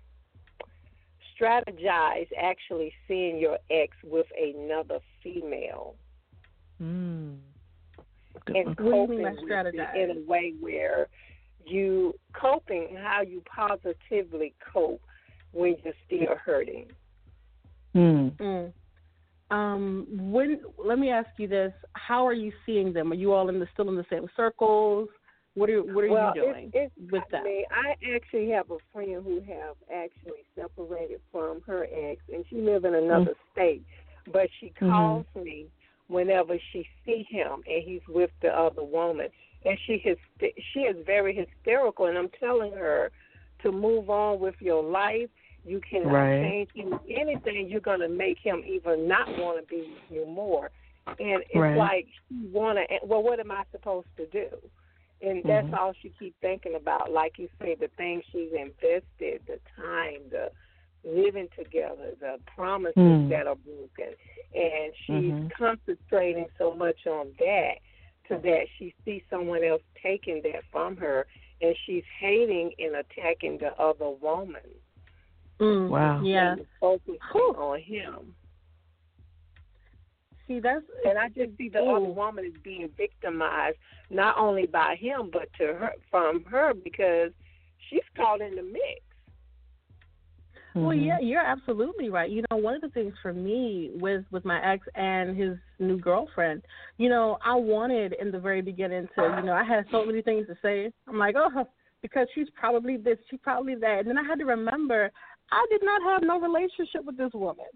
strategize 1.39 2.29
actually 2.41 2.93
seeing 3.07 3.39
your 3.39 3.59
ex 3.71 3.97
with 4.05 4.27
another 4.39 4.99
female 5.23 5.97
Mm. 6.83 7.37
And 8.49 8.57
one. 8.57 8.65
What 8.67 8.77
do 8.77 8.85
you 8.85 8.91
coping 8.91 9.17
mean 9.17 9.23
by 9.23 9.31
with 9.31 9.51
strategize? 9.51 9.95
it 9.95 10.11
in 10.11 10.17
a 10.17 10.21
way 10.27 10.55
where 10.61 11.09
you 11.65 12.15
coping 12.33 12.97
how 13.01 13.23
you 13.23 13.43
positively 13.43 14.55
cope 14.73 15.03
when 15.53 15.77
you're 15.85 15.95
still 16.07 16.37
hurting? 16.45 16.87
Mm. 17.95 18.37
Mm. 18.37 18.73
Um, 19.51 20.07
when 20.11 20.61
let 20.83 20.99
me 20.99 21.11
ask 21.11 21.29
you 21.39 21.47
this: 21.47 21.73
How 21.93 22.27
are 22.27 22.33
you 22.33 22.53
seeing 22.65 22.93
them? 22.93 23.13
Are 23.13 23.17
you 23.17 23.33
all 23.33 23.49
in 23.49 23.61
the 23.61 23.69
still 23.73 23.89
in 23.89 23.97
the 23.97 24.07
same 24.11 24.27
circles? 24.37 25.09
What 25.55 25.69
are 25.69 25.83
what 25.83 26.05
are 26.05 26.09
well, 26.09 26.33
you 26.35 26.43
doing 26.43 26.71
It's, 26.73 26.93
it's, 26.97 27.13
with 27.13 27.23
I 27.29 27.31
them? 27.31 27.45
mean, 27.45 27.65
I 27.71 27.95
actually 28.15 28.49
have 28.51 28.71
a 28.71 28.79
friend 28.93 29.23
who 29.23 29.41
have 29.41 29.77
actually 29.93 30.45
separated 30.57 31.21
from 31.31 31.61
her 31.67 31.87
ex, 31.93 32.23
and 32.33 32.45
she 32.49 32.57
live 32.57 32.85
in 32.85 32.95
another 32.95 33.35
state. 33.53 33.85
But 34.33 34.49
she 34.61 34.71
Mhm. 34.81 34.89
calls 34.91 35.27
me 35.35 35.67
whenever 36.09 36.59
she 36.73 36.89
see 37.05 37.25
him 37.25 37.63
and 37.67 37.83
he's 37.83 38.07
with 38.09 38.31
the 38.41 38.57
other 38.57 38.83
woman, 38.83 39.29
and 39.65 39.79
she 39.81 39.95
is 39.95 40.19
she 40.73 40.81
is 40.81 40.97
very 41.05 41.35
hysterical. 41.35 42.07
And 42.07 42.17
I'm 42.17 42.31
telling 42.31 42.73
her 42.73 43.11
to 43.63 43.73
move 43.73 44.09
on 44.09 44.41
with 44.41 44.61
your 44.61 44.83
life. 44.83 45.29
You 45.65 45.81
cannot 45.81 46.13
Right. 46.13 46.41
change 46.41 46.71
him. 46.73 46.99
Anything 47.09 47.69
you're 47.69 47.81
gonna 47.81 48.09
make 48.09 48.39
him 48.39 48.65
even 48.65 49.07
not 49.07 49.29
want 49.39 49.61
to 49.61 49.67
be 49.67 49.83
with 49.83 50.11
you 50.11 50.25
more. 50.27 50.71
And 51.07 51.45
it's 51.51 51.57
Right. 51.57 51.77
like 51.77 52.07
she 52.29 52.47
wanna. 52.47 52.87
Well, 53.03 53.23
what 53.23 53.39
am 53.39 53.51
I 53.51 53.65
supposed 53.71 54.09
to 54.17 54.27
do? 54.27 54.49
And 55.23 55.43
that's 55.45 55.69
Mhm. 55.69 55.79
all 55.79 55.93
she 55.93 56.11
keeps 56.11 56.37
thinking 56.41 56.75
about. 56.75 57.13
Like 57.13 57.39
you 57.39 57.49
say, 57.61 57.77
the 57.77 57.89
things 57.89 58.25
she's 58.33 58.53
invested, 58.53 59.41
the 59.47 59.61
time, 59.77 60.29
the 60.31 60.51
living 61.05 61.49
together, 61.57 62.15
the 62.21 62.41
promises 62.47 62.97
Mm. 62.97 63.29
that 63.29 63.47
are 63.47 63.57
broken, 63.57 64.15
and 64.55 64.93
she's 64.97 65.33
Mhm. 65.33 65.51
concentrating 65.53 66.47
so 66.59 66.75
much 66.75 67.07
on 67.07 67.33
that 67.39 67.79
to 68.29 68.39
that 68.39 68.69
she 68.77 68.95
sees 69.05 69.23
someone 69.31 69.65
else 69.65 69.83
taking 70.01 70.43
that 70.43 70.65
from 70.67 70.97
her, 70.97 71.27
and 71.61 71.77
she's 71.79 72.05
hating 72.19 72.75
and 72.79 72.97
attacking 72.97 73.59
the 73.59 73.79
other 73.81 74.11
woman. 74.11 74.63
Mm, 75.59 75.89
Wow. 75.89 76.23
Yeah. 76.23 76.53
and 76.53 76.67
focusing 76.81 77.19
on 77.21 77.79
him. 77.81 78.35
See, 80.53 80.61
that's 80.61 80.85
And 81.09 81.19
I 81.19 81.29
just 81.29 81.57
see 81.57 81.69
the 81.69 81.81
other 81.81 82.01
woman 82.01 82.45
is 82.45 82.53
being 82.63 82.89
victimized 82.97 83.79
not 84.11 84.37
only 84.37 84.67
by 84.67 84.97
him 84.97 85.31
but 85.33 85.49
to 85.59 85.67
her 85.75 85.93
from 86.11 86.45
her 86.45 86.75
because 86.75 87.31
she's 87.89 88.03
caught 88.17 88.41
in 88.41 88.55
the 88.55 88.63
mix. 88.63 89.01
Well, 90.75 90.97
Mhm. 90.97 91.07
yeah, 91.07 91.19
you're 91.21 91.41
absolutely 91.43 92.09
right. 92.09 92.31
You 92.31 92.45
know, 92.51 92.57
one 92.57 92.75
of 92.75 92.81
the 92.81 92.89
things 92.91 93.15
for 93.21 93.33
me 93.33 93.91
with 93.95 94.25
with 94.31 94.45
my 94.45 94.63
ex 94.63 94.87
and 94.95 95.37
his 95.37 95.59
new 95.79 95.99
girlfriend, 95.99 96.63
you 96.97 97.09
know, 97.09 97.39
I 97.43 97.55
wanted 97.55 98.15
in 98.15 98.31
the 98.31 98.39
very 98.39 98.63
beginning 98.63 99.09
to, 99.15 99.23
you 99.39 99.43
know, 99.43 99.53
I 99.55 99.65
had 99.65 99.87
so 99.91 100.05
many 100.05 100.23
things 100.23 100.47
to 100.47 100.57
say. 100.63 100.93
I'm 101.07 101.19
like, 101.19 101.35
oh, 101.37 101.67
because 102.01 102.27
she's 102.35 102.49
probably 102.51 102.97
this, 102.97 103.19
she's 103.29 103.41
probably 103.41 103.75
that, 103.77 104.01
and 104.01 104.09
then 104.09 104.19
I 104.19 104.23
had 104.23 104.39
to 104.39 104.47
remember, 104.47 105.11
I 105.51 105.67
did 105.71 105.83
not 105.83 106.03
have 106.03 106.23
no 106.23 106.41
relationship 106.41 107.05
with 107.05 107.17
this 107.17 107.33
woman. 107.33 107.67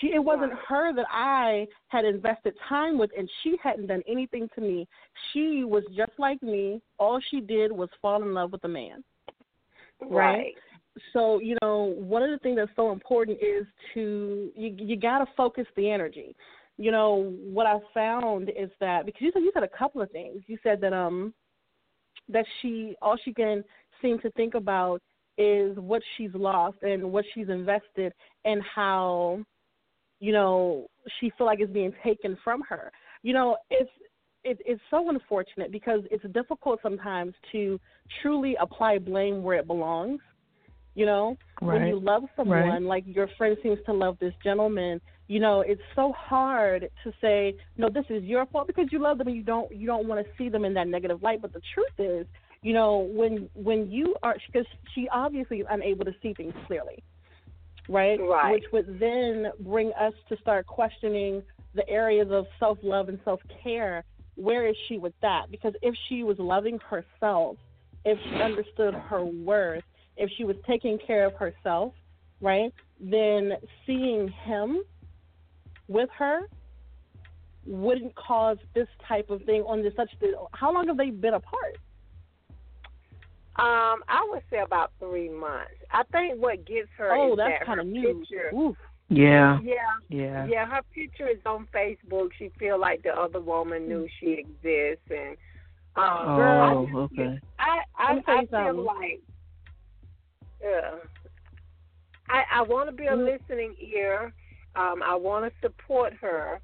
She, 0.00 0.08
it 0.08 0.18
wasn't 0.18 0.52
her 0.68 0.92
that 0.94 1.06
I 1.10 1.66
had 1.88 2.04
invested 2.04 2.54
time 2.68 2.98
with, 2.98 3.10
and 3.16 3.30
she 3.42 3.56
hadn't 3.62 3.86
done 3.86 4.02
anything 4.08 4.48
to 4.54 4.60
me. 4.60 4.88
She 5.32 5.64
was 5.64 5.84
just 5.96 6.12
like 6.18 6.42
me. 6.42 6.80
All 6.98 7.20
she 7.30 7.40
did 7.40 7.70
was 7.70 7.88
fall 8.02 8.22
in 8.22 8.34
love 8.34 8.52
with 8.52 8.64
a 8.64 8.68
man. 8.68 9.04
Right. 10.00 10.54
So, 11.12 11.38
you 11.40 11.56
know, 11.62 11.94
one 11.96 12.22
of 12.22 12.30
the 12.30 12.38
things 12.38 12.56
that's 12.56 12.70
so 12.74 12.92
important 12.92 13.38
is 13.40 13.66
to 13.94 14.50
you 14.56 14.74
you 14.76 14.96
got 14.96 15.18
to 15.18 15.26
focus 15.36 15.66
the 15.76 15.90
energy. 15.90 16.34
You 16.76 16.92
know, 16.92 17.34
what 17.42 17.66
I 17.66 17.78
found 17.94 18.50
is 18.50 18.70
that 18.80 19.06
because 19.06 19.22
you 19.22 19.30
said 19.32 19.42
you 19.42 19.50
said 19.54 19.62
a 19.62 19.68
couple 19.68 20.00
of 20.00 20.10
things. 20.10 20.42
You 20.46 20.58
said 20.62 20.80
that 20.80 20.92
um 20.92 21.34
that 22.28 22.44
she 22.60 22.94
all 23.00 23.16
she 23.24 23.32
can 23.32 23.64
seem 24.02 24.18
to 24.20 24.30
think 24.32 24.54
about 24.54 25.00
is 25.36 25.76
what 25.76 26.02
she's 26.16 26.34
lost 26.34 26.78
and 26.82 27.12
what 27.12 27.24
she's 27.32 27.48
invested 27.48 28.12
and 28.44 28.60
how 28.62 29.40
you 30.20 30.32
know 30.32 30.86
she 31.18 31.30
feel 31.36 31.46
like 31.46 31.60
it's 31.60 31.72
being 31.72 31.92
taken 32.04 32.36
from 32.42 32.62
her. 32.68 32.92
You 33.22 33.32
know, 33.32 33.56
it's 33.70 33.90
it, 34.44 34.58
it's 34.64 34.80
so 34.90 35.08
unfortunate 35.10 35.72
because 35.72 36.00
it's 36.10 36.24
difficult 36.32 36.80
sometimes 36.82 37.34
to 37.52 37.78
truly 38.22 38.56
apply 38.60 38.98
blame 38.98 39.42
where 39.42 39.58
it 39.58 39.66
belongs. 39.66 40.20
You 40.94 41.06
know, 41.06 41.36
when 41.60 41.86
you 41.86 42.00
love 42.00 42.24
someone, 42.34 42.66
Right. 42.66 42.82
like 42.82 43.04
your 43.06 43.28
friend 43.38 43.56
seems 43.62 43.78
to 43.86 43.92
love 43.92 44.18
this 44.18 44.34
gentleman, 44.42 45.00
you 45.28 45.38
know, 45.38 45.60
it's 45.60 45.82
so 45.94 46.12
hard 46.16 46.90
to 47.04 47.12
say, 47.20 47.54
no, 47.76 47.88
this 47.88 48.04
is 48.10 48.24
your 48.24 48.46
fault 48.46 48.66
because 48.66 48.86
you 48.90 48.98
love 48.98 49.18
them 49.18 49.28
and 49.28 49.36
you 49.36 49.44
don't 49.44 49.70
you 49.74 49.86
don't 49.86 50.08
want 50.08 50.24
to 50.24 50.32
see 50.36 50.48
them 50.48 50.64
in 50.64 50.74
that 50.74 50.88
negative 50.88 51.22
light. 51.22 51.40
But 51.40 51.52
the 51.52 51.60
truth 51.74 51.98
is, 51.98 52.26
you 52.62 52.72
know, 52.72 53.08
when 53.12 53.48
when 53.54 53.90
you 53.90 54.16
are 54.22 54.36
because 54.50 54.66
she 54.94 55.08
obviously 55.12 55.58
is 55.58 55.66
unable 55.70 56.04
to 56.04 56.14
see 56.22 56.34
things 56.34 56.54
clearly, 56.66 57.02
right? 57.88 58.18
Right. 58.20 58.54
Which 58.54 58.64
would 58.72 59.00
then 59.00 59.46
bring 59.60 59.92
us 59.92 60.14
to 60.28 60.36
start 60.38 60.66
questioning 60.66 61.42
the 61.74 61.88
areas 61.88 62.28
of 62.30 62.46
self 62.58 62.78
love 62.82 63.08
and 63.08 63.18
self 63.24 63.40
care. 63.62 64.04
Where 64.36 64.66
is 64.68 64.76
she 64.88 64.98
with 64.98 65.14
that? 65.22 65.50
Because 65.50 65.74
if 65.82 65.94
she 66.08 66.22
was 66.22 66.38
loving 66.38 66.78
herself, 66.88 67.56
if 68.04 68.18
she 68.24 68.40
understood 68.40 68.94
her 68.94 69.24
worth, 69.24 69.82
if 70.16 70.30
she 70.36 70.44
was 70.44 70.56
taking 70.66 70.98
care 71.04 71.26
of 71.26 71.34
herself, 71.34 71.92
right, 72.40 72.72
then 73.00 73.52
seeing 73.86 74.28
him 74.28 74.82
with 75.88 76.08
her 76.16 76.42
wouldn't 77.66 78.14
cause 78.14 78.56
this 78.74 78.88
type 79.06 79.28
of 79.30 79.42
thing 79.42 79.62
on 79.62 79.82
this 79.82 79.92
such. 79.96 80.10
How 80.52 80.72
long 80.72 80.86
have 80.88 80.96
they 80.96 81.10
been 81.10 81.34
apart? 81.34 81.76
Um, 83.58 84.04
I 84.08 84.24
would 84.30 84.42
say 84.50 84.58
about 84.60 84.92
three 85.00 85.28
months. 85.28 85.72
I 85.90 86.04
think 86.12 86.40
what 86.40 86.64
gets 86.64 86.88
her 86.96 87.12
oh, 87.12 87.32
is 87.32 87.36
that's 87.38 87.50
that 87.58 87.66
kind 87.66 87.80
of 87.80 87.86
new. 87.86 88.20
picture. 88.20 88.54
Oof. 88.54 88.76
Yeah. 89.08 89.58
Yeah, 89.62 89.74
Yeah. 90.10 90.46
yeah. 90.46 90.66
Her 90.66 90.82
picture 90.94 91.26
is 91.28 91.38
on 91.44 91.66
Facebook. 91.74 92.28
She 92.38 92.50
feel 92.58 92.78
like 92.78 93.02
the 93.02 93.10
other 93.18 93.40
woman 93.40 93.88
knew 93.88 94.06
she 94.20 94.32
exists, 94.44 95.04
and 95.10 95.36
um, 95.96 96.36
Girl, 96.36 96.60
I 96.60 96.72
Oh, 96.74 96.86
just 96.86 96.96
okay. 97.18 97.40
I 97.58 97.80
I, 97.98 98.14
Let 98.14 98.28
I 98.28 98.40
feel 98.42 98.48
something. 98.50 98.84
like 98.84 99.20
yeah. 100.62 100.90
I 102.28 102.42
I 102.58 102.62
want 102.62 102.88
to 102.90 102.94
be 102.94 103.06
a 103.06 103.12
Mm. 103.12 103.24
listening 103.24 103.74
ear. 103.80 104.32
Um, 104.76 105.02
I 105.02 105.14
want 105.16 105.46
to 105.52 105.60
support 105.60 106.12
her, 106.20 106.60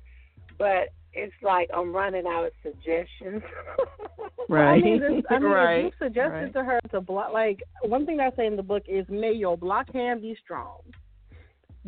but 0.59 0.91
it's 1.15 1.35
like 1.43 1.71
I'm 1.75 1.93
running 1.97 2.27
out 2.27 2.45
of 2.45 2.53
suggestions. 2.63 3.43
Right. 4.49 4.75
I 4.75 4.81
mean, 4.81 5.01
this, 5.01 5.25
I 5.31 5.39
mean, 5.39 5.51
right. 5.51 5.79
if 5.79 5.85
you 5.85 6.07
suggested 6.07 6.33
right. 6.33 6.53
to 6.53 6.65
her 6.65 6.81
to 6.91 7.01
block, 7.01 7.33
like 7.33 7.61
one 7.83 8.05
thing 8.05 8.21
I 8.21 8.31
say 8.37 8.47
in 8.47 8.57
the 8.57 8.63
book 8.63 8.83
is, 8.87 9.07
may 9.09 9.33
your 9.33 9.57
block 9.57 9.93
hand 9.93 10.23
be 10.23 10.37
strong, 10.45 10.81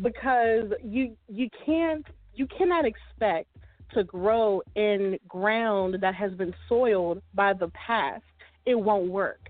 because 0.01 0.71
you 0.83 1.15
you 1.27 1.49
can't 1.65 2.05
you 2.33 2.47
cannot 2.57 2.85
expect 2.85 3.47
to 3.93 4.03
grow 4.03 4.61
in 4.75 5.17
ground 5.27 5.97
that 6.01 6.15
has 6.15 6.31
been 6.33 6.53
soiled 6.67 7.21
by 7.33 7.53
the 7.53 7.69
past. 7.69 8.23
It 8.65 8.75
won't 8.75 9.09
work. 9.09 9.49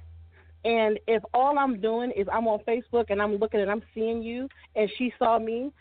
And 0.65 0.99
if 1.07 1.23
all 1.33 1.57
I'm 1.57 1.79
doing 1.79 2.11
is 2.11 2.27
I'm 2.31 2.47
on 2.47 2.59
Facebook 2.67 3.05
and 3.09 3.21
I'm 3.21 3.37
looking 3.37 3.61
and 3.61 3.71
I'm 3.71 3.83
seeing 3.93 4.21
you, 4.21 4.49
and 4.75 4.89
she 4.97 5.13
saw 5.17 5.39
me, 5.39 5.71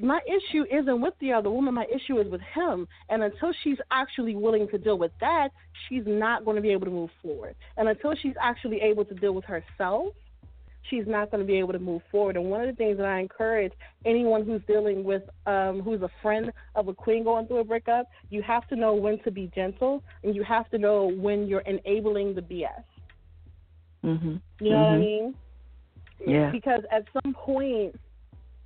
my 0.00 0.20
issue 0.26 0.64
isn't 0.70 1.00
with 1.00 1.14
the 1.20 1.32
other 1.32 1.50
woman. 1.50 1.74
My 1.74 1.86
issue 1.86 2.18
is 2.18 2.30
with 2.30 2.40
him. 2.54 2.86
And 3.08 3.22
until 3.22 3.52
she's 3.62 3.78
actually 3.90 4.36
willing 4.36 4.68
to 4.68 4.78
deal 4.78 4.98
with 4.98 5.12
that, 5.20 5.48
she's 5.88 6.04
not 6.06 6.44
going 6.44 6.56
to 6.56 6.62
be 6.62 6.70
able 6.70 6.86
to 6.86 6.92
move 6.92 7.10
forward. 7.22 7.54
And 7.76 7.88
until 7.88 8.14
she's 8.20 8.34
actually 8.40 8.80
able 8.80 9.04
to 9.04 9.14
deal 9.14 9.32
with 9.32 9.44
herself, 9.44 10.14
she's 10.88 11.04
not 11.06 11.30
going 11.30 11.40
to 11.40 11.46
be 11.46 11.58
able 11.58 11.72
to 11.72 11.78
move 11.78 12.02
forward. 12.10 12.36
And 12.36 12.46
one 12.46 12.60
of 12.60 12.68
the 12.68 12.74
things 12.74 12.96
that 12.98 13.06
I 13.06 13.18
encourage 13.18 13.72
anyone 14.04 14.44
who's 14.44 14.62
dealing 14.66 15.04
with, 15.04 15.22
um, 15.46 15.80
who's 15.80 16.02
a 16.02 16.10
friend 16.20 16.52
of 16.74 16.88
a 16.88 16.94
queen 16.94 17.24
going 17.24 17.46
through 17.46 17.58
a 17.58 17.64
breakup, 17.64 18.06
you 18.30 18.42
have 18.42 18.68
to 18.68 18.76
know 18.76 18.94
when 18.94 19.18
to 19.24 19.30
be 19.30 19.50
gentle 19.54 20.02
and 20.22 20.34
you 20.34 20.44
have 20.44 20.68
to 20.70 20.78
know 20.78 21.06
when 21.06 21.46
you're 21.46 21.60
enabling 21.60 22.34
the 22.34 22.42
BS. 22.42 22.84
Mhm. 24.04 24.40
You 24.60 24.70
know 24.70 24.78
what 24.78 24.88
I 24.88 24.96
Mhm. 24.96 25.00
mean? 25.00 25.34
Yeah. 26.24 26.50
because 26.50 26.84
at 26.92 27.04
some 27.12 27.34
point, 27.34 27.98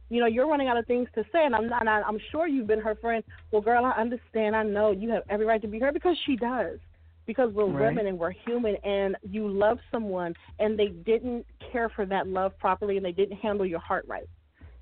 you 0.08 0.20
know, 0.20 0.26
you're 0.26 0.46
running 0.46 0.68
out 0.68 0.76
of 0.76 0.86
things 0.86 1.08
to 1.14 1.24
say, 1.32 1.44
and 1.44 1.54
I'm 1.54 1.68
not. 1.68 1.80
And 1.80 1.90
I- 1.90 2.02
I'm 2.02 2.18
sure 2.30 2.46
you've 2.46 2.66
been 2.66 2.80
her 2.80 2.94
friend. 2.94 3.24
Well, 3.50 3.62
girl, 3.62 3.84
I 3.84 3.90
understand. 3.92 4.54
I 4.54 4.62
know 4.62 4.92
you 4.92 5.10
have 5.10 5.24
every 5.28 5.46
right 5.46 5.60
to 5.62 5.68
be 5.68 5.78
her 5.80 5.92
because 5.92 6.16
she 6.24 6.36
does. 6.36 6.78
Because 7.26 7.52
we're 7.52 7.66
Right. 7.66 7.88
women 7.88 8.06
and 8.06 8.18
we're 8.18 8.30
human, 8.30 8.76
and 8.84 9.16
you 9.28 9.48
love 9.48 9.80
someone, 9.90 10.32
and 10.60 10.78
they 10.78 10.88
didn't 10.88 11.44
care 11.58 11.88
for 11.88 12.06
that 12.06 12.28
love 12.28 12.56
properly, 12.58 12.96
and 12.96 13.04
they 13.04 13.10
didn't 13.10 13.38
handle 13.38 13.66
your 13.66 13.80
heart 13.80 14.04
right, 14.06 14.28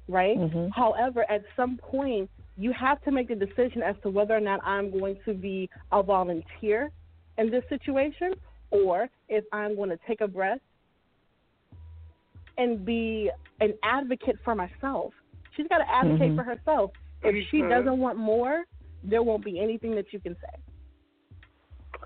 right? 0.08 0.38
Mhm. 0.38 0.70
However, 0.70 1.24
at 1.30 1.42
some 1.56 1.78
point, 1.78 2.28
you 2.58 2.70
have 2.72 3.00
to 3.04 3.10
make 3.10 3.28
the 3.28 3.34
decision 3.34 3.82
as 3.82 3.96
to 4.02 4.10
whether 4.10 4.36
or 4.36 4.40
not 4.40 4.60
I'm 4.62 4.90
going 4.90 5.16
to 5.24 5.32
be 5.32 5.70
a 5.90 6.02
volunteer 6.02 6.90
in 7.38 7.48
this 7.50 7.64
situation, 7.70 8.34
or 8.70 9.08
if 9.28 9.44
I'm 9.50 9.74
going 9.74 9.88
to 9.88 9.98
take 10.06 10.20
a 10.20 10.28
breath 10.28 10.60
and 12.58 12.84
be 12.84 13.30
an 13.60 13.74
advocate 13.82 14.38
for 14.44 14.54
myself. 14.54 15.12
She's 15.56 15.66
got 15.68 15.78
to 15.78 15.90
advocate 15.90 16.32
Mhm. 16.32 16.36
for 16.36 16.42
herself. 16.44 16.92
If 17.22 17.48
she 17.48 17.62
doesn't 17.62 17.98
want 17.98 18.18
more, 18.18 18.64
there 19.02 19.22
won't 19.22 19.44
be 19.44 19.60
anything 19.60 19.94
that 19.94 20.12
you 20.12 20.20
can 20.20 20.36
say. 20.36 20.60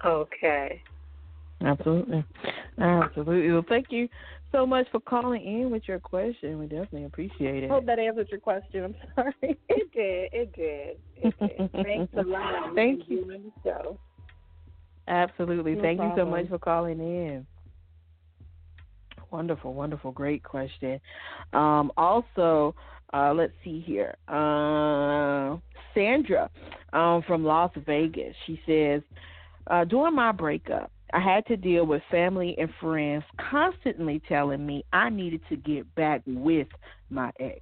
okay. 0.05 0.83
Absolutely. 1.61 2.25
Absolutely. 2.79 3.53
Well, 3.53 3.65
thank 3.69 3.91
you 3.91 4.09
so 4.53 4.65
much 4.65 4.89
for 4.91 5.01
calling 5.01 5.45
in 5.45 5.71
with 5.71 5.89
your 5.89 5.99
question. 5.99 6.59
We 6.59 6.67
definitely 6.67 7.05
appreciate 7.05 7.65
it. 7.65 7.71
Hope 7.71 7.87
that 7.87 7.99
answered 7.99 8.29
your 8.31 8.41
question. 8.41 8.85
I'm 8.85 8.95
sorry. 9.15 9.59
It 9.69 9.93
did. 9.93 10.29
It 10.33 10.53
did. 10.55 10.99
It 11.17 11.35
did. 11.41 11.85
Thanks 11.85 12.13
a 12.17 12.23
lot. 12.23 12.75
Thank 12.75 13.09
you. 13.09 13.25
Doing 13.25 13.53
show. 13.65 13.99
Absolutely. 15.09 15.75
No 15.75 15.83
Thank 15.83 16.01
you 16.01 16.13
so 16.17 16.25
much 16.25 16.49
for 16.49 16.59
calling 16.59 17.01
in. 17.01 17.47
Wonderful, 19.31 19.75
wonderful, 19.75 20.13
great 20.13 20.43
question. 20.43 21.01
Um, 21.53 21.93
also, 21.97 22.75
uh, 23.13 23.33
let's 23.35 23.53
see 23.65 23.81
here. 23.87 24.15
Uh, 24.27 25.57
Sandra 25.95 26.51
um, 26.93 27.23
from 27.27 27.45
Las 27.45 27.71
Vegas. 27.87 28.35
She 28.47 28.61
says, 28.67 29.03
uh, 29.67 29.85
during 29.85 30.15
my 30.15 30.33
breakup, 30.33 30.91
I 31.13 31.21
had 31.21 31.47
to 31.47 31.57
deal 31.57 31.85
with 31.87 32.03
family 32.11 32.55
and 32.59 32.71
friends 32.81 33.25
constantly 33.51 34.21
telling 34.29 34.65
me 34.65 34.85
I 34.93 35.09
needed 35.09 35.41
to 35.49 35.57
get 35.57 35.95
back 35.95 36.23
with 36.27 36.69
my 37.11 37.31
ex. 37.41 37.61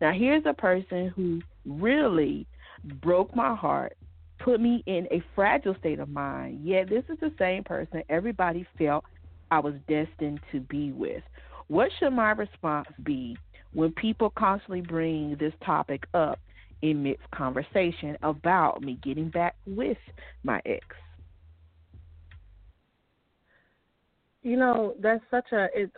Now, 0.00 0.12
here's 0.12 0.44
a 0.46 0.54
person 0.54 1.12
who 1.14 1.42
really 1.66 2.46
broke 3.02 3.36
my 3.36 3.54
heart, 3.54 3.96
put 4.38 4.60
me 4.60 4.82
in 4.86 5.06
a 5.10 5.22
fragile 5.34 5.76
state 5.78 5.98
of 5.98 6.08
mind. 6.08 6.64
Yet, 6.64 6.88
this 6.88 7.04
is 7.10 7.18
the 7.20 7.32
same 7.38 7.64
person 7.64 8.02
everybody 8.08 8.66
felt 8.78 9.04
I 9.50 9.58
was 9.58 9.74
destined 9.88 10.40
to 10.52 10.60
be 10.60 10.92
with. 10.92 11.22
What 11.68 11.90
should 11.98 12.10
my 12.10 12.32
response 12.32 12.88
be 13.04 13.36
when 13.72 13.92
people 13.92 14.30
constantly 14.30 14.80
bring 14.80 15.36
this 15.38 15.52
topic 15.64 16.04
up 16.14 16.38
in 16.82 17.02
mixed 17.02 17.30
conversation 17.30 18.16
about 18.22 18.82
me 18.82 18.98
getting 19.02 19.28
back 19.28 19.54
with 19.66 19.98
my 20.42 20.60
ex? 20.66 20.84
You 24.42 24.56
know, 24.56 24.94
that's 25.00 25.22
such 25.30 25.52
a 25.52 25.68
it, 25.74 25.92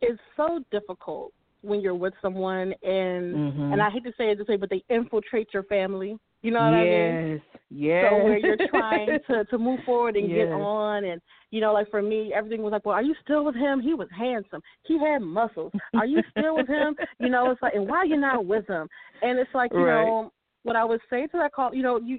it's 0.00 0.20
so 0.36 0.64
difficult 0.70 1.32
when 1.62 1.80
you're 1.80 1.94
with 1.94 2.14
someone 2.22 2.72
and 2.82 3.34
Mhm. 3.34 3.72
and 3.72 3.82
I 3.82 3.90
hate 3.90 4.04
to 4.04 4.12
say 4.16 4.30
it 4.30 4.38
this 4.38 4.46
way, 4.46 4.56
but 4.56 4.70
they 4.70 4.84
infiltrate 4.88 5.52
your 5.52 5.64
family. 5.64 6.18
You 6.42 6.50
know 6.52 6.60
what 6.60 6.74
I 6.74 6.84
mean? 6.84 7.40
yes, 7.40 7.40
yes. 7.70 8.04
So 8.10 8.24
where 8.24 8.38
you're 8.38 8.56
trying 8.70 9.18
to 9.28 9.44
to 9.46 9.58
move 9.58 9.80
forward 9.84 10.16
and 10.16 10.28
get 10.28 10.52
on, 10.52 11.04
and 11.04 11.20
you 11.50 11.60
know, 11.60 11.72
like 11.72 11.90
for 11.90 12.02
me, 12.02 12.32
everything 12.34 12.62
was 12.62 12.72
like, 12.72 12.84
well, 12.84 12.94
are 12.94 13.02
you 13.02 13.14
still 13.24 13.44
with 13.44 13.54
him? 13.56 13.80
He 13.80 13.94
was 13.94 14.08
handsome. 14.16 14.60
He 14.84 14.98
had 14.98 15.22
muscles. 15.22 15.72
Are 15.94 16.06
you 16.06 16.22
still 16.30 16.56
with 16.56 16.68
him? 16.68 16.94
You 17.18 17.30
know, 17.30 17.50
it's 17.50 17.62
like, 17.62 17.74
and 17.74 17.88
why 17.88 17.98
are 17.98 18.06
you 18.06 18.16
not 18.18 18.44
with 18.46 18.66
him? 18.68 18.88
And 19.22 19.38
it's 19.38 19.50
like, 19.54 19.72
you 19.72 19.78
Right. 19.80 20.06
know, 20.06 20.32
what 20.64 20.76
I 20.76 20.84
would 20.84 21.00
say 21.08 21.26
to 21.28 21.38
that 21.38 21.52
call, 21.52 21.74
you 21.74 21.82
know, 21.82 21.98
you, 21.98 22.18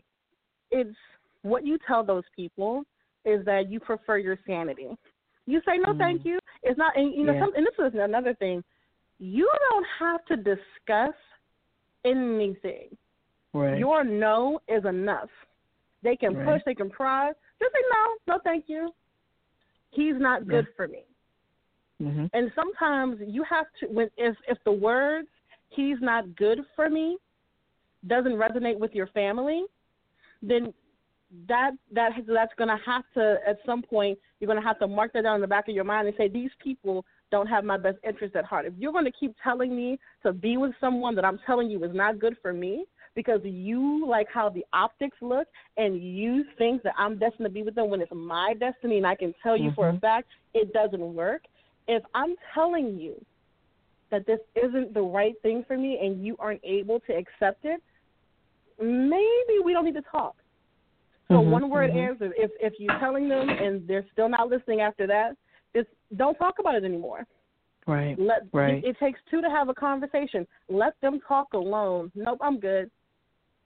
it's 0.71 0.95
what 1.43 1.65
you 1.65 1.77
tell 1.87 2.03
those 2.03 2.23
people 2.35 2.83
is 3.25 3.45
that 3.45 3.69
you 3.69 3.79
prefer 3.79 4.17
your 4.17 4.37
sanity. 4.47 4.87
You 5.45 5.61
say 5.65 5.77
no, 5.77 5.93
thank 5.97 6.25
you. 6.25 6.39
It's 6.63 6.77
not, 6.77 6.97
and 6.97 7.13
you 7.13 7.23
know, 7.25 7.33
Mm. 7.33 7.35
Yeah. 7.35 7.39
some, 7.41 7.55
and 7.55 7.65
this 7.67 7.93
is 7.93 7.99
another 7.99 8.33
thing. 8.35 8.63
You 9.19 9.49
don't 9.69 9.85
have 9.99 10.25
to 10.25 10.35
discuss 10.37 11.15
anything. 12.05 12.89
Right. 13.61 13.77
Your 13.77 14.03
no 14.03 14.59
is 14.67 14.85
enough. 14.85 15.29
They 16.03 16.15
can 16.15 16.35
Right. 16.35 16.45
push, 16.45 16.61
they 16.65 16.75
can 16.75 16.89
pry. 16.89 17.31
Just 17.59 17.73
say 17.73 17.81
no, 17.91 18.35
no, 18.35 18.39
thank 18.43 18.65
you. 18.67 18.93
He's 19.91 20.15
not 20.17 20.47
good 20.47 20.67
for 20.75 20.87
me. 20.87 21.05
hmm 21.99 22.27
And 22.33 22.51
sometimes 22.53 23.19
you 23.25 23.43
have 23.43 23.65
to 23.79 23.87
when 23.87 24.09
if 24.17 24.35
if 24.47 24.57
the 24.63 24.71
words 24.71 25.27
"he's 25.69 25.99
not 26.01 26.35
good 26.35 26.59
for 26.75 26.89
me" 26.89 27.17
doesn't 28.05 28.33
resonate 28.33 28.77
with 28.77 28.93
your 28.93 29.07
family, 29.07 29.65
then 30.41 30.73
that 31.47 31.71
that 31.91 32.11
that's 32.27 32.53
going 32.57 32.69
to 32.69 32.77
have 32.85 33.03
to 33.15 33.37
at 33.45 33.57
some 33.65 33.81
point 33.81 34.17
you're 34.39 34.47
going 34.47 34.61
to 34.61 34.65
have 34.65 34.79
to 34.79 34.87
mark 34.87 35.11
that 35.13 35.23
down 35.23 35.35
in 35.35 35.41
the 35.41 35.47
back 35.47 35.67
of 35.67 35.75
your 35.75 35.83
mind 35.83 36.07
and 36.07 36.15
say 36.15 36.27
these 36.27 36.51
people 36.63 37.05
don't 37.31 37.47
have 37.47 37.65
my 37.65 37.77
best 37.77 37.97
interest 38.07 38.35
at 38.35 38.45
heart. 38.45 38.65
If 38.65 38.73
you're 38.77 38.93
going 38.93 39.05
to 39.05 39.11
keep 39.11 39.35
telling 39.43 39.75
me 39.75 39.99
to 40.23 40.31
be 40.31 40.57
with 40.57 40.73
someone 40.79 41.15
that 41.15 41.25
I'm 41.25 41.39
telling 41.45 41.69
you 41.69 41.83
is 41.83 41.93
not 41.93 42.19
good 42.19 42.37
for 42.41 42.53
me 42.53 42.85
because 43.17 43.41
you 43.43 44.05
like 44.07 44.27
how 44.31 44.47
the 44.47 44.63
optics 44.73 45.17
look 45.21 45.47
and 45.75 45.99
you 45.99 46.45
think 46.59 46.83
that 46.83 46.93
I'm 46.99 47.17
destined 47.17 47.45
to 47.45 47.49
be 47.49 47.63
with 47.63 47.73
them 47.73 47.89
when 47.89 47.99
it's 47.99 48.11
my 48.13 48.53
destiny 48.59 48.97
and 48.97 49.07
I 49.07 49.15
can 49.15 49.33
tell 49.41 49.57
you 49.57 49.71
for 49.71 49.89
a 49.89 49.93
Mhm. 49.93 50.01
fact 50.01 50.29
it 50.53 50.71
doesn't 50.71 51.15
work. 51.15 51.43
If 51.87 52.03
I'm 52.13 52.35
telling 52.53 52.99
you 52.99 53.19
that 54.11 54.27
this 54.27 54.39
isn't 54.53 54.93
the 54.93 55.01
right 55.01 55.33
thing 55.41 55.63
for 55.63 55.75
me 55.75 55.97
and 55.99 56.23
you 56.23 56.35
aren't 56.37 56.61
able 56.63 56.99
to 57.01 57.13
accept 57.15 57.65
it, 57.65 57.81
maybe 58.79 59.59
we 59.63 59.73
don't 59.73 59.85
need 59.85 59.95
to 59.95 60.03
talk. 60.03 60.35
So 61.27 61.41
Mhm, 61.41 61.49
one 61.49 61.69
word 61.71 61.89
mhm. 61.89 61.97
answer. 61.97 62.33
If 62.37 62.51
if 62.59 62.79
you're 62.79 62.99
telling 62.99 63.27
them 63.27 63.49
and 63.49 63.87
they're 63.87 64.07
still 64.11 64.29
not 64.29 64.47
listening 64.47 64.81
after 64.81 65.07
that, 65.07 65.35
just 65.75 65.89
don't 66.15 66.35
talk 66.35 66.59
about 66.59 66.75
it 66.75 66.83
anymore. 66.83 67.25
Right. 67.87 68.19
Let 68.19 68.43
Right. 68.53 68.83
it, 68.83 68.89
it 68.89 68.99
takes 68.99 69.19
two 69.23 69.41
to 69.41 69.49
have 69.49 69.69
a 69.69 69.73
conversation. 69.73 70.47
Let 70.69 70.93
them 71.01 71.19
talk 71.21 71.53
alone. 71.53 72.11
Nope, 72.13 72.39
I'm 72.41 72.59
good. 72.59 72.91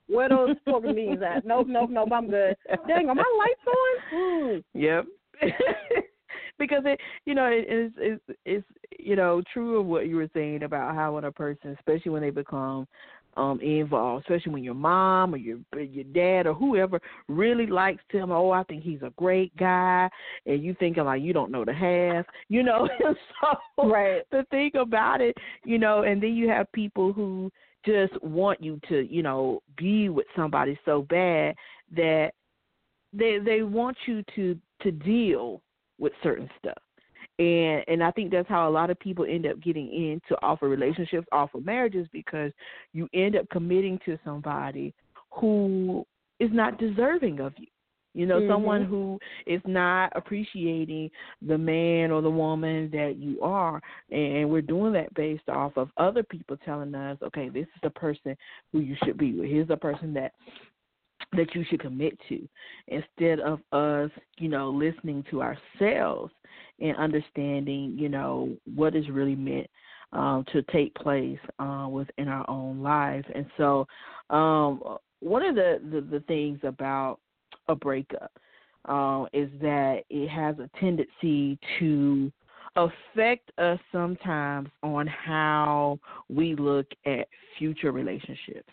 Where 0.08 0.28
those 0.28 0.56
spoken 0.60 0.94
beans 0.94 1.22
at? 1.22 1.44
Nope, 1.44 1.66
nope, 1.68 1.90
nope, 1.90 2.10
I'm 2.12 2.28
good. 2.28 2.56
Dang, 2.86 3.08
are 3.08 3.14
my 3.14 3.24
lights 3.38 3.60
on? 3.66 4.18
Mm. 4.18 4.64
Yep. 4.74 5.06
because 6.58 6.82
it, 6.84 7.00
you 7.24 7.34
know, 7.34 7.46
it 7.46 7.70
is 7.72 7.92
it's 7.98 8.22
it's 8.44 8.66
you 8.98 9.16
know 9.16 9.42
true 9.52 9.80
of 9.80 9.86
what 9.86 10.06
you 10.06 10.16
were 10.16 10.30
saying 10.34 10.62
about 10.62 10.94
how 10.94 11.14
when 11.14 11.24
a 11.24 11.32
person, 11.32 11.76
especially 11.78 12.10
when 12.10 12.22
they 12.22 12.30
become 12.30 12.86
um 13.36 13.60
involved, 13.60 14.24
especially 14.28 14.52
when 14.52 14.64
your 14.64 14.74
mom 14.74 15.34
or 15.34 15.38
your 15.38 15.58
your 15.74 16.04
dad 16.04 16.46
or 16.46 16.54
whoever 16.54 17.00
really 17.28 17.66
likes 17.66 18.02
him. 18.10 18.30
Oh, 18.30 18.50
I 18.50 18.62
think 18.64 18.82
he's 18.82 19.02
a 19.02 19.12
great 19.16 19.56
guy, 19.56 20.08
and 20.46 20.62
you 20.62 20.76
thinking 20.78 21.04
like 21.04 21.22
you 21.22 21.32
don't 21.32 21.50
know 21.50 21.64
the 21.64 21.74
half, 21.74 22.26
you 22.48 22.62
know. 22.62 22.88
So 23.76 23.88
Right. 23.90 24.22
the 24.30 24.44
thing 24.50 24.70
about 24.76 25.20
it, 25.20 25.36
you 25.64 25.78
know, 25.78 26.02
and 26.02 26.22
then 26.22 26.34
you 26.34 26.48
have 26.48 26.70
people 26.72 27.12
who 27.12 27.50
just 27.84 28.20
want 28.22 28.62
you 28.62 28.80
to, 28.88 29.06
you 29.12 29.22
know, 29.22 29.62
be 29.76 30.08
with 30.08 30.26
somebody 30.36 30.78
so 30.84 31.02
bad 31.02 31.54
that 31.94 32.32
they 33.12 33.38
they 33.44 33.62
want 33.62 33.96
you 34.06 34.22
to 34.34 34.58
to 34.82 34.90
deal 34.90 35.62
with 35.98 36.12
certain 36.22 36.48
stuff. 36.58 36.78
And 37.38 37.84
and 37.88 38.02
I 38.02 38.10
think 38.10 38.30
that's 38.30 38.48
how 38.48 38.68
a 38.68 38.70
lot 38.70 38.90
of 38.90 38.98
people 38.98 39.24
end 39.28 39.46
up 39.46 39.60
getting 39.60 39.92
into 39.92 40.36
of 40.42 40.68
relationships, 40.68 41.26
of 41.32 41.64
marriages 41.64 42.06
because 42.12 42.52
you 42.92 43.08
end 43.14 43.36
up 43.36 43.48
committing 43.50 43.98
to 44.04 44.18
somebody 44.24 44.94
who 45.30 46.06
is 46.40 46.50
not 46.52 46.78
deserving 46.78 47.40
of 47.40 47.52
you. 47.56 47.66
You 48.14 48.26
know, 48.26 48.46
someone 48.46 48.82
Mhm. 48.82 48.88
who 48.88 49.20
is 49.46 49.62
not 49.66 50.12
appreciating 50.14 51.10
the 51.40 51.58
man 51.58 52.10
or 52.10 52.20
the 52.20 52.30
woman 52.30 52.90
that 52.90 53.16
you 53.16 53.40
are. 53.40 53.80
And 54.10 54.50
we're 54.50 54.62
doing 54.62 54.92
that 54.92 55.14
based 55.14 55.48
off 55.48 55.76
of 55.76 55.90
other 55.96 56.22
people 56.22 56.56
telling 56.58 56.94
us, 56.94 57.18
okay, 57.22 57.48
this 57.48 57.66
is 57.66 57.80
the 57.82 57.90
person 57.90 58.36
who 58.72 58.80
you 58.80 58.96
should 59.04 59.16
be 59.16 59.32
with. 59.32 59.48
Here's 59.48 59.68
the 59.68 59.76
person 59.76 60.12
that 60.14 60.32
that 61.34 61.54
you 61.54 61.64
should 61.64 61.80
commit 61.80 62.18
to 62.28 62.46
instead 62.88 63.40
of 63.40 63.60
us, 63.72 64.10
you 64.38 64.48
know, 64.48 64.70
listening 64.70 65.24
to 65.30 65.42
ourselves 65.42 66.32
and 66.80 66.96
understanding, 66.96 67.96
you 67.96 68.08
know, 68.08 68.54
what 68.74 68.94
is 68.94 69.08
really 69.08 69.36
meant 69.36 69.68
um, 70.12 70.44
to 70.52 70.62
take 70.64 70.94
place 70.94 71.38
uh, 71.58 71.86
within 71.90 72.28
our 72.28 72.48
own 72.50 72.82
lives. 72.82 73.26
And 73.34 73.46
so, 73.56 73.86
um, 74.30 74.82
one 75.20 75.44
of 75.44 75.54
the, 75.54 75.80
the, 75.90 76.00
the 76.00 76.20
things 76.26 76.58
about 76.64 77.18
a 77.72 77.76
breakup 77.76 78.32
uh, 78.88 79.24
is 79.32 79.50
that 79.60 80.02
it 80.10 80.28
has 80.28 80.56
a 80.58 80.70
tendency 80.78 81.58
to 81.78 82.32
affect 82.76 83.50
us 83.58 83.78
sometimes 83.90 84.68
on 84.82 85.06
how 85.06 85.98
we 86.28 86.54
look 86.54 86.86
at 87.04 87.28
future 87.58 87.92
relationships. 87.92 88.68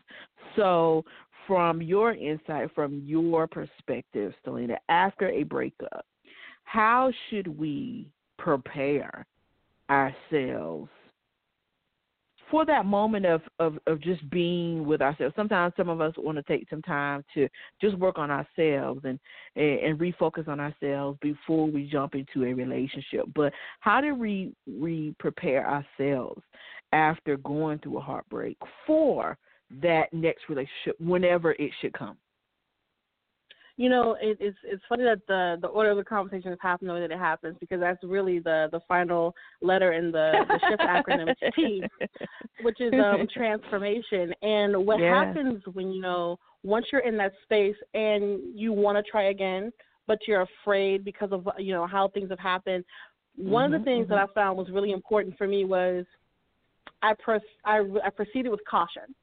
So, 0.55 1.03
from 1.47 1.81
your 1.81 2.13
insight, 2.13 2.69
from 2.75 3.01
your 3.05 3.47
perspective, 3.47 4.33
Stalina, 4.41 4.77
after 4.87 5.29
a 5.29 5.43
breakup, 5.43 6.05
how 6.63 7.11
should 7.29 7.47
we 7.47 8.07
prepare 8.37 9.25
ourselves 9.89 10.89
for 12.49 12.65
that 12.65 12.85
moment 12.85 13.25
of, 13.25 13.41
of, 13.59 13.77
of 13.87 14.01
just 14.01 14.27
being 14.29 14.85
with 14.85 15.01
ourselves? 15.01 15.33
Sometimes 15.35 15.73
some 15.77 15.89
of 15.89 16.01
us 16.01 16.13
want 16.17 16.37
to 16.37 16.43
take 16.43 16.67
some 16.69 16.81
time 16.81 17.23
to 17.33 17.47
just 17.81 17.97
work 17.97 18.17
on 18.17 18.31
ourselves 18.31 19.01
and, 19.03 19.19
and, 19.55 19.79
and 19.79 19.99
refocus 19.99 20.47
on 20.47 20.59
ourselves 20.59 21.17
before 21.21 21.67
we 21.67 21.87
jump 21.89 22.15
into 22.15 22.45
a 22.45 22.53
relationship. 22.53 23.25
But 23.35 23.53
how 23.79 24.01
do 24.01 24.15
we, 24.15 24.53
we 24.67 25.15
prepare 25.19 25.67
ourselves 25.67 26.41
after 26.91 27.37
going 27.37 27.79
through 27.79 27.97
a 27.97 28.01
heartbreak 28.01 28.57
for 28.85 29.37
that 29.81 30.11
next 30.13 30.49
relationship 30.49 30.99
whenever 30.99 31.51
it 31.53 31.71
should 31.81 31.93
come? 31.93 32.17
You 33.79 33.87
know, 33.87 34.17
it, 34.19 34.35
it's 34.41 34.57
it's 34.65 34.83
funny 34.89 35.05
that 35.05 35.25
the 35.29 35.57
the 35.61 35.69
order 35.69 35.91
of 35.91 35.95
the 35.95 36.03
conversation 36.03 36.49
has 36.49 36.59
happened 36.61 36.89
the 36.89 36.93
way 36.95 36.99
that 36.99 37.11
it 37.11 37.17
happens 37.17 37.55
because 37.61 37.79
that's 37.79 38.03
really 38.03 38.39
the 38.39 38.67
the 38.73 38.81
final 38.89 39.33
letter 39.61 39.93
in 39.93 40.11
the 40.11 40.41
the 40.51 40.59
shift 40.67 40.83
acronym 40.83 41.33
T, 41.55 41.87
which 42.61 42.81
is 42.81 42.93
um 42.99 43.25
transformation. 43.33 44.33
And 44.41 44.85
what 44.85 44.99
Yeah. 44.99 45.23
happens 45.27 45.63
when 45.71 45.93
you 45.93 46.01
know 46.01 46.37
once 46.61 46.87
you're 46.91 47.07
in 47.07 47.15
that 47.19 47.31
space 47.43 47.77
and 47.93 48.41
you 48.53 48.73
want 48.73 48.97
to 48.97 49.09
try 49.09 49.29
again, 49.29 49.71
but 50.07 50.19
you're 50.27 50.45
afraid 50.61 51.05
because 51.05 51.29
of 51.31 51.47
you 51.57 51.71
know 51.71 51.87
how 51.87 52.09
things 52.09 52.29
have 52.31 52.39
happened. 52.39 52.83
One 53.37 53.63
of 53.63 53.71
Mhm, 53.71 53.79
the 53.79 53.85
things 53.85 54.09
that 54.09 54.17
I 54.17 54.25
found 54.35 54.57
was 54.57 54.67
really 54.71 54.91
important 54.91 55.37
for 55.37 55.47
me 55.47 55.63
was 55.63 56.03
I 57.01 57.13
pers- 57.13 57.41
I, 57.63 57.85
I 58.03 58.09
proceeded 58.09 58.49
with 58.49 58.59
caution, 58.69 59.15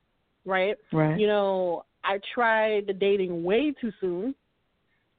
right? 0.47 0.77
Right. 0.93 1.19
You 1.19 1.27
know, 1.27 1.85
I 2.05 2.21
tried 2.35 2.87
the 2.87 2.95
dating 2.95 3.45
way 3.45 3.75
too 3.79 3.93
soon 4.01 4.35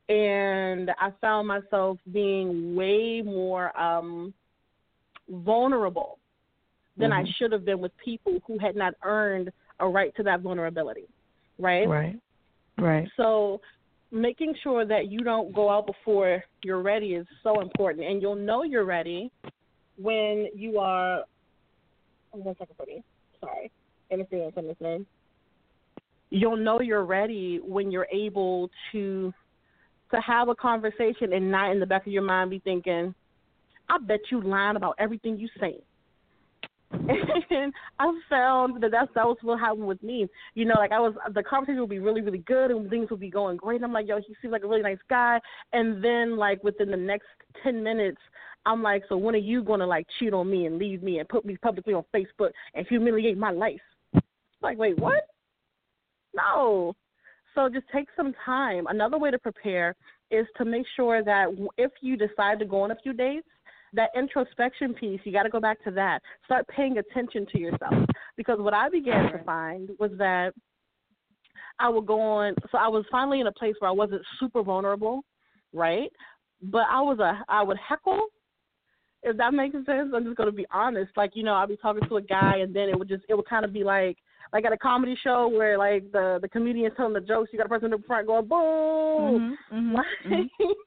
and 0.10 0.92
I 1.00 1.12
found 1.22 1.48
myself 1.48 1.98
being 2.12 2.76
way 2.76 3.22
more 3.22 3.78
um 3.80 4.34
vulnerable 5.30 6.20
than 6.96 7.12
I 7.12 7.24
Mhm. 7.24 7.36
should 7.36 7.52
have 7.52 7.66
been 7.66 7.80
with 7.80 7.96
people 7.98 8.40
who 8.48 8.58
had 8.58 8.76
not 8.76 8.94
earned 9.04 9.52
a 9.80 9.88
right 9.88 10.16
to 10.16 10.24
that 10.24 10.40
vulnerability. 10.40 11.08
Right? 11.60 11.88
Right. 11.88 12.20
Right. 12.78 13.10
So 13.18 13.62
making 14.12 14.56
sure 14.56 14.86
that 14.86 15.08
you 15.10 15.20
don't 15.20 15.52
go 15.52 15.70
out 15.70 15.86
before 15.86 16.44
you're 16.64 16.82
ready 16.82 17.16
is 17.16 17.28
so 17.44 17.60
important 17.60 18.06
and 18.06 18.22
you'll 18.22 18.36
know 18.36 18.64
you're 18.64 18.86
ready 18.86 19.30
when 19.98 20.48
you 20.56 20.80
are 20.80 21.24
oh, 22.34 22.38
one 22.38 22.56
second 22.58 22.76
for 22.78 22.86
me. 22.86 23.04
Sorry. 23.42 23.70
Interference 24.10 24.56
on 24.58 24.68
this 24.68 24.80
name. 24.80 25.06
You'll 26.30 26.58
know 26.58 26.80
you're 26.82 27.06
ready 27.06 27.60
when 27.60 27.92
you're 27.92 28.08
able 28.12 28.70
to 28.92 29.34
to 30.12 30.22
have 30.22 30.50
a 30.50 30.56
conversation 30.56 31.34
and 31.34 31.52
not 31.52 31.72
in 31.72 31.80
the 31.80 31.86
back 31.86 32.06
of 32.08 32.14
your 32.14 32.24
mind 32.24 32.50
be 32.50 32.60
thinking, 32.60 33.14
I 33.90 33.98
bet 34.00 34.20
you 34.32 34.42
lying 34.42 34.76
about 34.76 34.96
everything 35.00 35.38
you 35.38 35.50
say. 35.60 35.78
And 37.50 37.74
I 38.00 38.12
found 38.30 38.82
that 38.84 38.92
that's 38.92 39.12
that 39.16 39.26
was 39.26 39.38
what 39.42 39.60
happened 39.60 39.88
with 39.88 40.02
me. 40.04 40.28
You 40.54 40.66
know, 40.66 40.76
like 40.78 40.92
I 40.92 41.00
was 41.00 41.14
the 41.34 41.44
conversation 41.44 41.80
would 41.82 41.90
be 41.90 42.00
really, 42.00 42.22
really 42.22 42.40
good 42.40 42.72
and 42.72 42.90
things 42.90 43.10
would 43.10 43.20
be 43.20 43.30
going 43.30 43.58
great. 43.58 43.84
I'm 43.84 43.94
like, 43.94 44.08
yo, 44.08 44.18
he 44.18 44.36
seems 44.42 44.52
like 44.52 44.64
a 44.64 44.68
really 44.68 44.82
nice 44.82 44.98
guy. 45.10 45.40
And 45.74 46.04
then 46.04 46.38
like 46.38 46.64
within 46.64 46.92
the 46.92 46.98
next 46.98 47.28
ten 47.64 47.84
minutes, 47.84 48.20
I'm 48.66 48.84
like, 48.84 49.04
so 49.08 49.18
when 49.18 49.36
are 49.36 49.40
you 49.40 49.64
gonna 49.64 49.88
like 49.88 50.08
cheat 50.20 50.34
on 50.34 50.50
me 50.50 50.66
and 50.66 50.78
leave 50.78 51.04
me 51.04 51.20
and 51.20 51.30
put 51.30 51.46
me 51.46 51.58
publicly 51.58 51.94
on 51.94 52.04
Facebook 52.14 52.52
and 52.74 52.86
humiliate 52.88 53.38
my 53.38 53.52
life? 53.52 53.82
Like, 54.62 54.78
wait, 54.78 55.00
what? 55.00 55.28
No. 56.36 56.96
So 57.58 57.68
just 57.70 57.88
take 57.92 58.08
some 58.16 58.36
time. 58.46 58.86
Another 58.88 59.18
way 59.18 59.32
to 59.32 59.40
prepare 59.40 59.96
is 60.30 60.46
to 60.58 60.64
make 60.64 60.86
sure 60.96 61.24
that 61.24 61.48
if 61.80 61.90
you 62.02 62.16
decide 62.16 62.60
to 62.60 62.66
go 62.66 62.82
on 62.82 62.92
a 62.92 62.96
few 63.02 63.14
dates, 63.14 63.48
that 63.94 64.12
introspection 64.16 64.94
piece, 64.94 65.20
you 65.24 65.32
got 65.32 65.44
to 65.44 65.50
go 65.50 65.60
back 65.60 65.84
to 65.86 65.92
that. 65.92 66.20
Start 66.46 66.68
paying 66.68 67.00
attention 67.00 67.48
to 67.52 67.60
yourself. 67.60 67.96
Because 68.36 68.60
what 68.60 68.76
I 68.76 68.90
began 68.90 69.32
to 69.32 69.44
find 69.44 69.90
was 69.98 70.12
that 70.20 70.54
I 71.80 71.90
would 71.90 72.06
go 72.06 72.22
on, 72.22 72.54
so 72.72 72.78
I 72.78 72.90
was 72.90 73.06
finally 73.10 73.40
in 73.40 73.48
a 73.48 73.52
place 73.52 73.74
where 73.80 73.90
I 73.90 73.94
wasn't 73.94 74.22
super 74.40 74.62
vulnerable, 74.62 75.24
right? 75.74 76.12
But 76.62 76.84
I 76.92 77.02
was 77.02 77.18
a, 77.18 77.44
I 77.50 77.64
would 77.64 77.78
heckle. 77.78 78.28
If 79.28 79.38
that 79.38 79.54
makes 79.54 79.74
sense, 79.74 80.12
I'm 80.14 80.24
just 80.24 80.38
gonna 80.38 80.52
be 80.52 80.66
honest. 80.72 81.12
Like 81.16 81.32
you 81.36 81.44
know, 81.44 81.54
I'd 81.54 81.70
be 81.70 81.78
talking 81.78 82.08
to 82.08 82.18
a 82.18 82.22
guy, 82.22 82.58
and 82.58 82.76
then 82.76 82.90
it 82.90 82.98
would 82.98 83.10
just, 83.10 83.24
it 83.28 83.36
would 83.36 83.48
kind 83.48 83.66
of 83.66 83.74
be 83.74 83.84
like, 83.84 84.18
like 84.54 84.66
at 84.66 84.74
a 84.74 84.78
comedy 84.78 85.18
show 85.24 85.48
where 85.48 85.78
like 85.78 86.12
the 86.12 86.40
the 86.42 86.48
comedian's 86.50 86.94
telling 86.96 87.14
the 87.14 87.22
jokes, 87.22 87.50
you 87.52 87.58
got 87.58 87.66
a 87.66 87.70
person 87.70 87.86
in 87.94 88.00
the 88.00 88.08
front 88.08 88.28
going 88.28 88.48
boom. 88.48 89.58
Mm-hmm, 89.70 89.76
mm-hmm, 89.76 89.96
Like, 89.96 90.48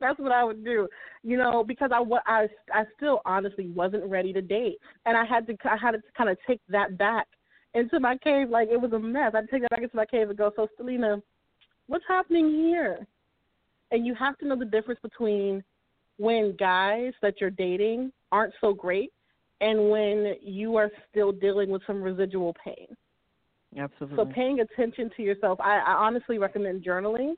That's 0.00 0.18
what 0.18 0.32
I 0.32 0.42
would 0.44 0.64
do, 0.64 0.88
you 1.22 1.36
know, 1.36 1.62
because 1.62 1.90
I, 1.92 2.02
I 2.26 2.48
I 2.72 2.84
still 2.96 3.20
honestly 3.26 3.68
wasn't 3.68 4.04
ready 4.04 4.32
to 4.32 4.40
date, 4.40 4.78
and 5.04 5.16
I 5.16 5.24
had 5.24 5.46
to 5.48 5.56
I 5.64 5.76
had 5.76 5.92
to 5.92 6.02
kind 6.16 6.30
of 6.30 6.38
take 6.46 6.60
that 6.68 6.96
back 6.96 7.26
into 7.74 8.00
my 8.00 8.16
cave 8.16 8.48
like 8.48 8.68
it 8.70 8.80
was 8.80 8.92
a 8.92 8.98
mess. 8.98 9.32
I 9.34 9.38
had 9.38 9.46
to 9.46 9.50
take 9.50 9.62
that 9.62 9.70
back 9.70 9.82
into 9.82 9.96
my 9.96 10.06
cave 10.06 10.28
and 10.28 10.38
go, 10.38 10.52
so 10.56 10.68
Stalina, 10.74 11.22
what's 11.86 12.04
happening 12.08 12.48
here? 12.48 13.06
And 13.90 14.06
you 14.06 14.14
have 14.14 14.38
to 14.38 14.46
know 14.46 14.56
the 14.56 14.64
difference 14.64 15.00
between 15.02 15.62
when 16.20 16.54
guys 16.58 17.14
that 17.22 17.40
you're 17.40 17.48
dating 17.48 18.12
aren't 18.30 18.52
so 18.60 18.74
great 18.74 19.10
and 19.62 19.88
when 19.88 20.34
you 20.42 20.76
are 20.76 20.90
still 21.10 21.32
dealing 21.32 21.70
with 21.70 21.80
some 21.86 22.02
residual 22.02 22.54
pain. 22.62 22.88
Absolutely. 23.74 24.16
So 24.18 24.26
paying 24.26 24.60
attention 24.60 25.10
to 25.16 25.22
yourself, 25.22 25.58
I, 25.62 25.78
I 25.78 25.92
honestly 25.92 26.36
recommend 26.36 26.84
journaling 26.84 27.36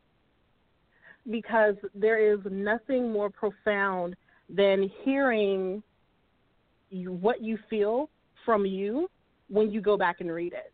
because 1.30 1.76
there 1.94 2.32
is 2.32 2.40
nothing 2.50 3.12
more 3.12 3.30
profound 3.30 4.16
than 4.48 4.90
hearing 5.04 5.80
you, 6.90 7.12
what 7.12 7.40
you 7.40 7.58
feel 7.70 8.10
from 8.44 8.66
you 8.66 9.08
when 9.48 9.70
you 9.70 9.80
go 9.80 9.96
back 9.96 10.16
and 10.18 10.32
read 10.32 10.54
it. 10.54 10.72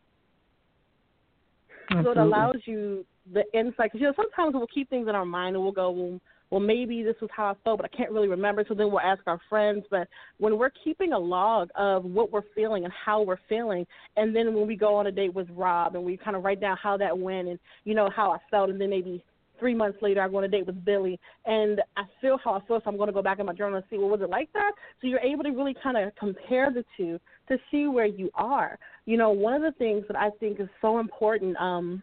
So 2.03 2.13
it 2.13 2.17
allows 2.17 2.57
you 2.65 3.05
the 3.35 3.45
insight. 3.53 3.93
Because 3.93 4.01
you 4.01 4.07
know, 4.07 4.15
sometimes 4.17 4.55
we'll 4.55 4.67
keep 4.67 4.89
things 4.89 5.09
in 5.09 5.15
our 5.15 5.27
mind 5.27 5.57
and 5.57 5.63
we'll 5.63 5.73
go, 5.73 5.91
well, 5.91 6.21
well, 6.51 6.61
maybe 6.61 7.03
this 7.03 7.17
was 7.21 7.31
how 7.35 7.47
I 7.47 7.55
felt, 7.63 7.81
but 7.81 7.91
I 7.93 7.97
can't 7.97 8.11
really 8.11 8.29
remember. 8.29 8.65
So 8.67 8.75
then 8.75 8.91
we'll 8.91 9.01
ask 9.01 9.21
our 9.27 9.41
friends. 9.49 9.85
But 9.91 10.09
when 10.39 10.57
we're 10.59 10.73
keeping 10.83 11.13
a 11.13 11.19
log 11.19 11.69
of 11.75 12.05
what 12.05 12.33
we're 12.33 12.43
feeling 12.55 12.85
and 12.85 12.93
how 12.93 13.23
we're 13.23 13.41
feeling, 13.49 13.87
and 14.17 14.35
then 14.35 14.55
when 14.55 14.67
we 14.67 14.77
go 14.77 14.95
on 14.95 15.07
a 15.07 15.13
date 15.13 15.35
with 15.35 15.49
Rob 15.51 15.95
and 15.95 16.05
we 16.05 16.17
kind 16.17 16.37
of 16.37 16.45
write 16.45 16.61
down 16.61 16.77
how 16.83 16.97
that 16.97 17.17
went 17.17 17.49
and 17.49 17.59
you 17.85 17.95
know 17.95 18.09
how 18.15 18.31
I 18.31 18.39
felt, 18.51 18.71
and 18.71 18.81
then 18.81 18.91
maybe 18.91 19.23
three 19.59 19.75
months 19.75 19.99
later 20.01 20.23
I 20.23 20.29
go 20.29 20.39
on 20.39 20.45
a 20.45 20.49
date 20.49 20.67
with 20.67 20.85
Billy 20.85 21.19
and 21.45 21.83
I 21.97 22.05
feel 22.21 22.39
how 22.43 22.55
I 22.55 22.61
feel, 22.67 22.81
so 22.81 22.91
I'm 22.91 22.97
going 22.97 23.09
to 23.09 23.13
go 23.13 23.23
back 23.23 23.41
in 23.41 23.47
my 23.47 23.53
journal 23.53 23.77
and 23.77 23.85
see, 23.91 23.99
well, 23.99 24.09
was 24.09 24.21
it 24.21 24.31
like 24.31 24.53
that? 24.53 24.73
So 25.01 25.09
you're 25.09 25.21
able 25.21 25.43
to 25.45 25.51
really 25.51 25.75
kind 25.83 25.97
of 25.97 26.15
compare 26.17 26.71
the 26.73 26.85
two 26.97 27.19
to 27.49 27.59
see 27.71 27.89
where 27.89 28.07
you 28.07 28.31
are. 28.35 28.79
You 29.05 29.17
know, 29.17 29.31
one 29.31 29.55
of 29.55 29.63
the 29.63 29.73
things 29.73 30.05
that 30.09 30.17
I 30.17 30.31
think 30.39 30.61
is 30.61 30.69
so 30.81 31.01
important 31.01 31.57
um, 31.57 32.03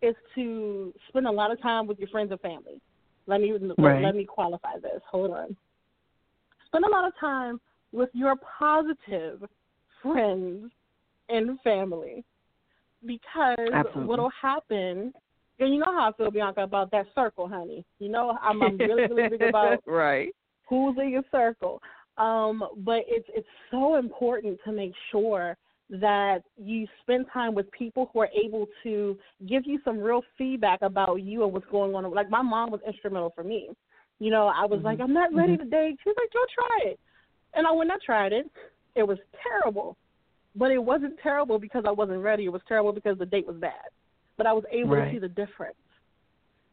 is 0.00 0.16
to 0.34 0.92
spend 1.08 1.26
a 1.26 1.30
lot 1.30 1.50
of 1.52 1.62
time 1.62 1.86
with 1.86 1.98
your 1.98 2.08
friends 2.08 2.32
and 2.32 2.40
family. 2.40 2.80
Let 3.26 3.40
me 3.40 3.52
Right. 3.78 4.02
let 4.02 4.16
me 4.16 4.24
qualify 4.24 4.78
this. 4.80 5.00
Hold 5.10 5.30
on. 5.30 5.56
Spend 6.66 6.84
a 6.84 6.90
lot 6.90 7.06
of 7.06 7.12
time 7.18 7.60
with 7.92 8.10
your 8.12 8.34
positive 8.58 9.42
friends 10.02 10.70
and 11.28 11.60
family 11.60 12.24
because 13.04 13.56
Absolutely. 13.72 14.04
what'll 14.04 14.30
happen 14.40 15.12
and 15.62 15.72
you 15.72 15.78
know 15.78 15.92
how 15.92 16.10
I 16.10 16.16
feel, 16.16 16.30
Bianca, 16.30 16.62
about 16.62 16.90
that 16.90 17.06
circle, 17.14 17.48
honey. 17.48 17.84
You 17.98 18.08
know, 18.08 18.36
I'm, 18.42 18.62
I'm 18.62 18.78
really, 18.78 19.06
really 19.06 19.28
big 19.28 19.42
about 19.42 19.82
right. 19.86 20.34
who's 20.68 20.96
in 21.00 21.10
your 21.10 21.22
circle. 21.30 21.80
Um, 22.18 22.64
but 22.78 23.02
it's 23.06 23.28
it's 23.34 23.46
so 23.70 23.96
important 23.96 24.58
to 24.64 24.72
make 24.72 24.92
sure 25.10 25.56
that 25.92 26.42
you 26.56 26.86
spend 27.02 27.26
time 27.32 27.54
with 27.54 27.70
people 27.70 28.10
who 28.12 28.20
are 28.20 28.30
able 28.44 28.66
to 28.82 29.16
give 29.46 29.64
you 29.66 29.78
some 29.84 29.98
real 29.98 30.22
feedback 30.38 30.80
about 30.80 31.16
you 31.16 31.44
and 31.44 31.52
what's 31.52 31.66
going 31.70 31.94
on. 31.94 32.10
Like 32.12 32.30
my 32.30 32.40
mom 32.40 32.70
was 32.70 32.80
instrumental 32.86 33.32
for 33.34 33.44
me. 33.44 33.68
You 34.18 34.30
know, 34.30 34.46
I 34.46 34.64
was 34.64 34.80
like, 34.82 34.98
mm-hmm. 34.98 35.02
I'm 35.02 35.12
not 35.12 35.30
mm-hmm. 35.30 35.38
ready 35.38 35.56
to 35.58 35.64
date. 35.64 35.98
She 36.02 36.08
was 36.08 36.16
like, 36.18 36.32
go 36.32 36.40
try 36.54 36.92
it. 36.92 37.00
And 37.54 37.66
I 37.66 37.72
when 37.72 37.90
I 37.90 37.96
tried 38.04 38.32
it, 38.32 38.50
it 38.94 39.02
was 39.02 39.18
terrible. 39.42 39.96
But 40.56 40.70
it 40.70 40.82
wasn't 40.82 41.18
terrible 41.22 41.58
because 41.58 41.84
I 41.86 41.90
wasn't 41.90 42.20
ready. 42.20 42.46
It 42.46 42.52
was 42.52 42.62
terrible 42.66 42.92
because 42.92 43.18
the 43.18 43.26
date 43.26 43.46
was 43.46 43.56
bad. 43.56 43.90
But 44.38 44.46
I 44.46 44.52
was 44.52 44.64
able 44.72 44.96
Right. 44.96 45.06
to 45.06 45.12
see 45.12 45.18
the 45.18 45.28
difference. 45.28 45.76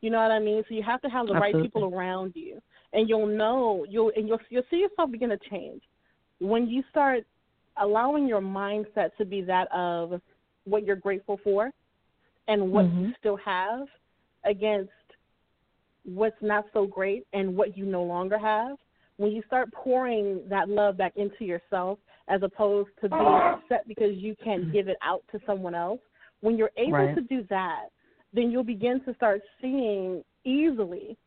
You 0.02 0.12
know 0.12 0.20
what 0.20 0.32
I 0.32 0.40
mean? 0.40 0.64
So 0.70 0.76
you 0.76 0.84
have 0.84 1.02
to 1.02 1.10
have 1.10 1.28
the 1.28 1.34
right 1.34 1.54
people 1.62 1.94
around 1.94 2.34
you, 2.36 2.62
and 2.94 3.10
you'll 3.10 3.26
know 3.26 3.86
you'll 3.90 4.14
and 4.16 4.30
you'll 4.30 4.40
you'll 4.50 4.64
see 4.70 4.78
yourself 4.78 5.12
begin 5.12 5.30
to 5.30 5.38
change 5.50 5.82
when 6.40 6.70
you 6.70 6.84
start 6.90 7.26
allowing 7.80 8.28
your 8.28 8.42
mindset 8.42 9.10
to 9.18 9.26
be 9.26 9.42
that 9.42 9.72
of 9.72 10.22
what 10.66 10.86
you're 10.86 10.96
grateful 10.96 11.38
for 11.44 11.72
and 12.48 12.72
what 12.72 12.86
you 12.86 13.08
Mhm. 13.10 13.18
still 13.18 13.38
have 13.38 13.88
against 14.44 14.92
what's 16.04 16.42
not 16.42 16.66
so 16.74 16.86
great 16.86 17.28
and 17.34 17.56
what 17.56 17.78
you 17.78 17.86
no 17.86 18.04
longer 18.04 18.38
have. 18.38 18.78
When 19.18 19.32
you 19.32 19.42
start 19.44 19.72
pouring 19.74 20.48
that 20.48 20.70
love 20.70 20.98
back 20.98 21.16
into 21.18 21.44
yourself 21.44 22.00
as 22.28 22.42
opposed 22.42 22.90
to 23.02 23.10
being 23.10 23.22
upset 23.22 23.88
because 23.88 24.16
you 24.16 24.36
can't 24.36 24.72
give 24.72 24.88
it 24.88 24.98
out 25.02 25.24
to 25.32 25.40
someone 25.46 25.76
else, 25.76 26.00
when 26.42 26.58
you're 26.58 26.72
able 26.78 26.94
Right. 26.94 27.16
to 27.16 27.22
do 27.22 27.44
that, 27.44 27.90
then 28.32 28.50
you'll 28.50 28.64
begin 28.64 29.02
to 29.02 29.14
start 29.16 29.42
seeing 29.60 30.24
easily 30.46 31.18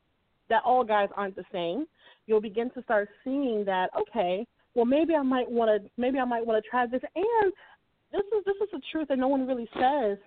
that 0.49 0.63
all 0.65 0.85
guys 0.85 1.11
aren't 1.17 1.37
the 1.37 1.45
same. 1.53 1.87
You'll 2.27 2.41
begin 2.41 2.71
to 2.71 2.83
start 2.83 3.11
seeing 3.25 3.65
that 3.65 3.95
okay, 3.95 4.47
well 4.75 4.85
maybe 4.85 5.15
I 5.15 5.23
might 5.23 5.51
want 5.51 5.83
to 5.83 5.91
maybe 5.97 6.19
I 6.19 6.25
might 6.25 6.45
want 6.45 6.63
to 6.63 6.71
try 6.71 6.87
this. 6.87 7.03
And 7.15 7.53
this 8.13 8.23
is 8.39 8.45
this 8.45 8.57
is 8.63 8.69
the 8.73 8.81
truth 8.91 9.09
that 9.09 9.19
no 9.19 9.29
one 9.29 9.47
really 9.47 9.69
says. 9.75 10.19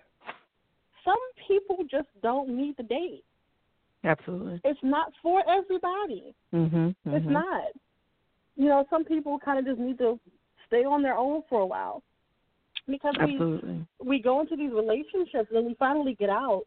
Some 1.04 1.14
people 1.46 1.78
just 1.88 2.08
don't 2.22 2.48
need 2.48 2.76
the 2.76 2.82
date. 2.82 3.24
Absolutely. 4.04 4.60
It's 4.64 4.80
not 4.82 5.12
for 5.22 5.42
everybody. 5.48 6.34
Mhm. 6.52 6.94
It's 7.06 7.26
mhm. 7.26 7.30
not. 7.30 7.64
You 8.56 8.66
know, 8.66 8.86
some 8.90 9.04
people 9.04 9.38
kind 9.38 9.58
of 9.58 9.66
just 9.66 9.78
need 9.78 9.98
to 9.98 10.18
stay 10.66 10.84
on 10.84 11.02
their 11.02 11.16
own 11.16 11.42
for 11.48 11.60
a 11.60 11.66
while 11.66 12.02
because 12.86 13.14
we 13.18 13.34
Absolutely. 13.34 13.86
we 14.04 14.20
go 14.20 14.40
into 14.40 14.56
these 14.56 14.72
relationships 14.72 15.50
and 15.54 15.66
we 15.66 15.74
finally 15.74 16.14
get 16.14 16.30
out 16.30 16.64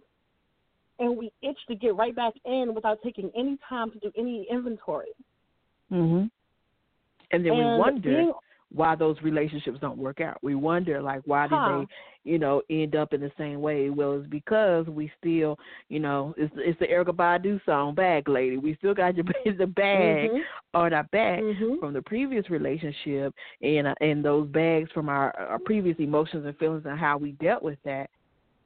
and 1.00 1.18
we 1.18 1.32
itch 1.42 1.58
to 1.68 1.76
get 1.76 1.96
right 1.96 2.16
back 2.16 2.34
in 2.46 2.74
without 2.74 3.00
taking 3.04 3.32
any 3.36 3.58
time 3.68 3.92
to 3.92 4.00
do 4.00 4.12
any 4.18 4.46
inventory. 4.50 5.14
Mhm. 5.92 6.30
And 7.32 7.46
then 7.46 7.56
we 7.58 7.66
wonder 7.78 8.32
why 8.72 8.96
those 8.96 9.18
relationships 9.24 9.80
don't 9.82 9.98
work 9.98 10.22
out. 10.22 10.38
We 10.44 10.56
wonder 10.56 11.02
like 11.02 11.22
why 11.26 11.48
did 11.48 11.60
Huh. 11.60 11.86
they, 12.24 12.32
you 12.32 12.38
know, 12.38 12.62
end 12.70 12.96
up 12.96 13.14
in 13.14 13.22
the 13.22 13.32
same 13.38 13.62
way? 13.62 13.90
Well, 13.90 14.20
it's 14.20 14.28
because 14.28 14.86
we 14.88 15.12
still, 15.20 15.58
you 15.90 16.00
know, 16.00 16.34
it's 16.38 16.54
it's 16.58 16.80
the 16.80 16.88
Erykah 16.88 17.16
Badu 17.16 17.64
song 17.66 17.96
"Bag 17.96 18.30
Lady." 18.30 18.58
We 18.58 18.76
still 18.76 18.94
got 18.94 19.16
your 19.16 19.26
the 19.58 19.68
bag 19.68 20.30
Mhm. 20.30 20.42
on 20.74 20.94
our 20.94 21.04
back 21.06 21.42
Mhm. 21.42 21.80
from 21.80 21.94
the 21.94 22.02
previous 22.02 22.50
relationship, 22.50 23.34
and 23.62 23.88
uh, 23.88 23.96
and 24.02 24.24
those 24.24 24.48
bags 24.50 24.92
from 24.92 25.10
our, 25.10 25.36
our 25.38 25.60
previous 25.60 25.98
emotions 26.00 26.46
and 26.46 26.58
feelings 26.58 26.86
and 26.86 27.00
how 27.00 27.18
we 27.18 27.32
dealt 27.34 27.64
with 27.64 27.80
that, 27.86 28.10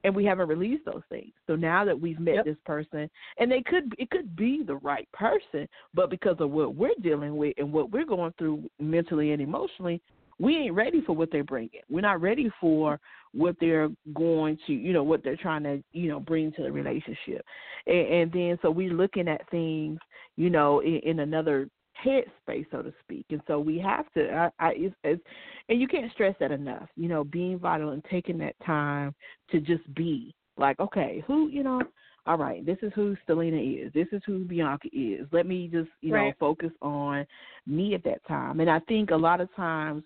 and 0.04 0.16
we 0.16 0.26
haven't 0.26 0.47
released 0.47 0.86
those 0.86 1.01
things. 1.10 1.32
So 1.47 1.56
now 1.56 1.86
that 1.86 1.99
we've 1.99 2.20
met 2.20 2.36
Yep. 2.36 2.45
this 2.45 2.58
person, 2.66 3.10
and 3.38 3.51
they 3.51 3.62
could 3.62 3.93
it 3.97 4.10
could 4.10 4.36
be 4.36 4.64
the 4.64 4.76
right 4.76 5.10
person, 5.12 5.68
but 5.93 6.10
because 6.10 6.38
of 6.39 6.51
what 6.51 6.76
we're 6.76 6.91
dealing 7.01 7.38
with 7.38 7.54
and 7.58 7.72
what 7.72 7.91
we're 7.91 8.06
going 8.06 8.34
through 8.38 8.70
mentally 8.80 9.32
and 9.32 9.41
emotionally, 9.41 10.01
we 10.39 10.58
ain't 10.58 10.76
ready 10.76 11.01
for 11.01 11.14
what 11.14 11.32
they're 11.32 11.43
bringing. 11.43 11.82
We're 11.89 12.01
not 12.01 12.22
ready 12.22 12.51
for 12.60 12.99
what 13.34 13.56
they're 13.60 13.89
going 14.14 14.58
to, 14.68 14.74
you 14.74 14.93
know, 14.93 15.04
what 15.04 15.24
they're 15.24 15.38
trying 15.38 15.64
to, 15.64 15.84
you 15.91 16.08
know, 16.10 16.20
bring 16.20 16.51
to 16.54 16.64
the 16.64 16.72
relationship. 16.72 17.45
And, 17.88 18.08
and 18.08 18.32
then 18.32 18.60
so 18.62 18.70
we're 18.70 18.93
looking 18.93 19.28
at 19.28 19.49
things, 19.49 19.99
you 20.36 20.49
know, 20.49 20.82
in, 20.82 20.99
in 21.04 21.20
another 21.20 21.68
headspace, 22.05 22.65
so 22.71 22.81
to 22.81 22.93
speak. 23.03 23.25
And 23.29 23.41
so 23.47 23.59
we 23.59 23.79
have 23.79 24.11
to, 24.13 24.31
I, 24.31 24.49
I 24.59 24.73
it's, 24.75 24.95
it's, 25.03 25.21
and 25.69 25.79
you 25.79 25.87
can't 25.87 26.11
stress 26.11 26.35
that 26.39 26.51
enough. 26.51 26.89
You 26.95 27.07
know, 27.07 27.23
being 27.23 27.59
vital 27.59 27.89
and 27.89 28.03
taking 28.09 28.37
that 28.39 28.55
time 28.65 29.13
to 29.51 29.59
just 29.59 29.93
be 29.93 30.33
like, 30.57 30.79
okay, 30.79 31.23
who, 31.27 31.49
you 31.49 31.63
know, 31.63 31.81
all 32.25 32.37
right, 32.37 32.65
this 32.65 32.77
is 32.81 32.91
who 32.95 33.17
Stalina 33.23 33.57
is. 33.57 33.91
This 33.93 34.07
is 34.11 34.21
who 34.25 34.45
Bianca 34.45 34.87
is. 34.93 35.27
Let 35.31 35.45
me 35.45 35.67
just, 35.67 35.89
you 36.01 36.13
know, 36.13 36.31
focus 36.39 36.71
on 36.81 37.25
me 37.67 37.95
at 37.95 38.03
that 38.05 38.25
time. 38.27 38.61
And 38.61 38.69
I 38.69 38.79
think 38.79 39.11
a 39.11 39.15
lot 39.15 39.41
of 39.41 39.53
times, 39.55 40.03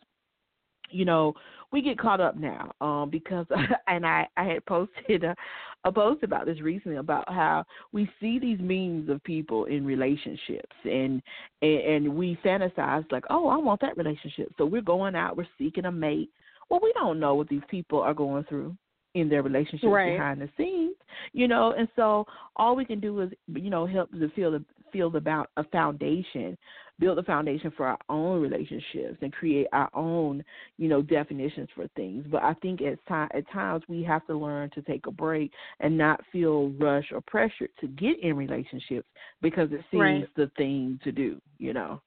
you 0.89 1.05
know, 1.05 1.33
we 1.71 1.81
get 1.81 1.99
caught 1.99 2.21
up 2.21 2.37
now 2.37 2.71
um, 2.81 3.09
because, 3.09 3.45
and 3.87 4.05
I, 4.05 4.27
I 4.37 4.43
had 4.45 4.65
posted 4.65 5.23
a, 5.23 5.35
a 5.83 5.91
post 5.91 6.23
about 6.23 6.45
this 6.45 6.61
recently 6.61 6.97
about 6.97 7.27
how 7.31 7.65
we 7.91 8.09
see 8.19 8.39
these 8.39 8.59
memes 8.59 9.09
of 9.09 9.23
people 9.23 9.65
in 9.65 9.85
relationships 9.85 10.75
and, 10.83 11.21
and 11.61 11.81
and 11.81 12.15
we 12.15 12.37
fantasize 12.43 13.09
like, 13.11 13.23
oh, 13.29 13.47
I 13.47 13.57
want 13.57 13.81
that 13.81 13.97
relationship. 13.97 14.51
So 14.57 14.65
we're 14.65 14.81
going 14.81 15.15
out, 15.15 15.37
we're 15.37 15.47
seeking 15.57 15.85
a 15.85 15.91
mate. 15.91 16.29
Well, 16.69 16.79
we 16.81 16.91
don't 16.93 17.19
know 17.19 17.35
what 17.35 17.47
these 17.49 17.61
people 17.69 18.01
are 18.01 18.13
going 18.13 18.43
through 18.45 18.75
in 19.13 19.29
their 19.29 19.41
relationship 19.41 19.89
Right. 19.89 20.13
behind 20.13 20.41
the 20.41 20.49
scenes, 20.57 20.95
you 21.33 21.47
know. 21.47 21.73
And 21.77 21.87
so 21.95 22.25
all 22.55 22.75
we 22.75 22.85
can 22.85 22.99
do 22.99 23.21
is, 23.21 23.31
you 23.53 23.69
know, 23.69 23.85
help 23.85 24.11
to 24.11 24.29
feel 24.29 24.51
the 24.51 24.63
feel 24.91 25.13
about 25.15 25.49
a 25.57 25.63
foundation, 25.65 26.57
build 26.99 27.19
a 27.19 27.23
foundation 27.23 27.71
for 27.75 27.87
our 27.87 27.99
own 28.09 28.41
relationships, 28.41 29.17
and 29.21 29.31
create 29.33 29.67
our 29.73 29.89
own, 29.93 30.43
you 30.77 30.87
know, 30.87 31.01
definitions 31.01 31.69
for 31.75 31.87
things. 31.95 32.25
But 32.29 32.43
I 32.43 32.53
think 32.55 32.81
at 32.81 33.05
time 33.07 33.29
at 33.33 33.49
times 33.51 33.83
we 33.87 34.03
have 34.03 34.25
to 34.27 34.37
learn 34.37 34.69
to 34.71 34.81
take 34.81 35.05
a 35.07 35.11
break 35.11 35.51
and 35.79 35.97
not 35.97 36.21
feel 36.31 36.69
rushed 36.71 37.11
or 37.11 37.21
pressured 37.21 37.69
to 37.79 37.87
get 37.87 38.19
in 38.21 38.35
relationships 38.35 39.07
because 39.41 39.71
it 39.71 39.81
seems 39.91 40.01
Right. 40.01 40.35
the 40.35 40.51
thing 40.57 40.99
to 41.03 41.11
do, 41.11 41.39
you 41.57 41.73
know. 41.73 42.01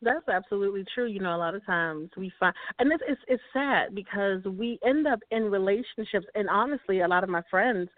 That's 0.00 0.28
absolutely 0.28 0.84
true. 0.94 1.06
You 1.06 1.18
know, 1.18 1.34
a 1.34 1.38
lot 1.38 1.56
of 1.56 1.66
times 1.66 2.10
we 2.16 2.32
find, 2.38 2.54
and 2.78 2.92
it's 2.92 3.02
it's, 3.08 3.20
it's 3.26 3.42
sad 3.52 3.94
because 3.94 4.44
we 4.44 4.78
end 4.86 5.08
up 5.08 5.18
in 5.30 5.50
relationships, 5.50 6.26
and 6.34 6.48
honestly, 6.48 7.00
a 7.00 7.08
lot 7.08 7.24
of 7.24 7.30
my 7.30 7.42
friends 7.50 7.88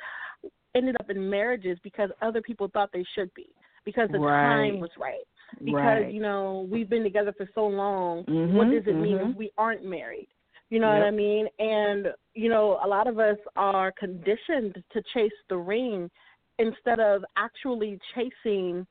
ended 0.75 0.97
up 1.01 1.11
in 1.11 1.29
marriages 1.29 1.79
because 1.83 2.11
other 2.23 2.41
people 2.41 2.71
thought 2.73 2.91
they 2.93 3.05
should 3.15 3.33
be 3.35 3.49
because 3.85 4.09
the 4.11 4.19
Right. 4.19 4.71
time 4.71 4.81
was 4.81 4.91
right. 4.97 5.27
Because 5.65 6.03
Right. 6.03 6.13
you 6.15 6.21
know 6.21 6.67
we've 6.71 6.89
been 6.89 7.03
together 7.03 7.33
for 7.33 7.49
so 7.55 7.67
long. 7.67 8.19
what 8.19 8.29
Mhm, 8.29 8.55
what 8.55 8.71
does 8.71 8.87
it 8.87 8.95
mean 8.97 9.19
mhm. 9.19 9.31
if 9.31 9.37
we 9.37 9.51
aren't 9.59 9.85
married? 9.85 10.29
You 10.71 10.79
know 10.79 10.89
what 10.89 11.03
I 11.03 11.11
mean? 11.11 11.49
And 11.59 12.15
you 12.35 12.49
know, 12.49 12.79
a 12.85 12.87
lot 12.87 13.07
of 13.09 13.19
us 13.19 13.39
are 13.57 13.93
conditioned 13.93 14.83
to 14.93 15.03
chase 15.13 15.33
the 15.49 15.57
ring 15.57 16.11
instead 16.59 17.01
of 17.01 17.25
actually 17.37 17.99
chasing 18.15 18.87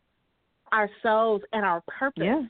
ourselves 0.73 1.43
and 1.53 1.65
our 1.65 1.81
purpose 1.87 2.23
Yeah. 2.23 2.43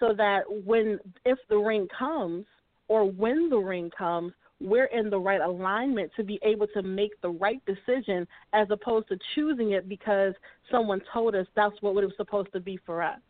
so 0.00 0.12
that 0.14 0.42
when 0.64 0.98
if 1.24 1.38
the 1.48 1.56
ring 1.56 1.86
comes 1.96 2.46
or 2.88 3.04
when 3.04 3.48
the 3.48 3.56
ring 3.56 3.90
comes 3.96 4.32
we're 4.64 4.86
in 4.86 5.10
the 5.10 5.18
right 5.18 5.42
alignment 5.42 6.10
to 6.16 6.24
be 6.24 6.40
able 6.42 6.66
to 6.66 6.82
make 6.82 7.10
the 7.20 7.28
right 7.28 7.60
decision 7.66 8.26
as 8.54 8.66
opposed 8.70 9.06
to 9.08 9.18
choosing 9.34 9.72
it 9.72 9.88
because 9.88 10.32
someone 10.70 11.00
told 11.12 11.34
us 11.34 11.46
that's 11.54 11.76
what 11.82 11.90
it 12.02 12.06
was 12.06 12.14
supposed 12.16 12.50
to 12.52 12.60
be 12.60 12.78
for 12.86 13.02
us 13.02 13.20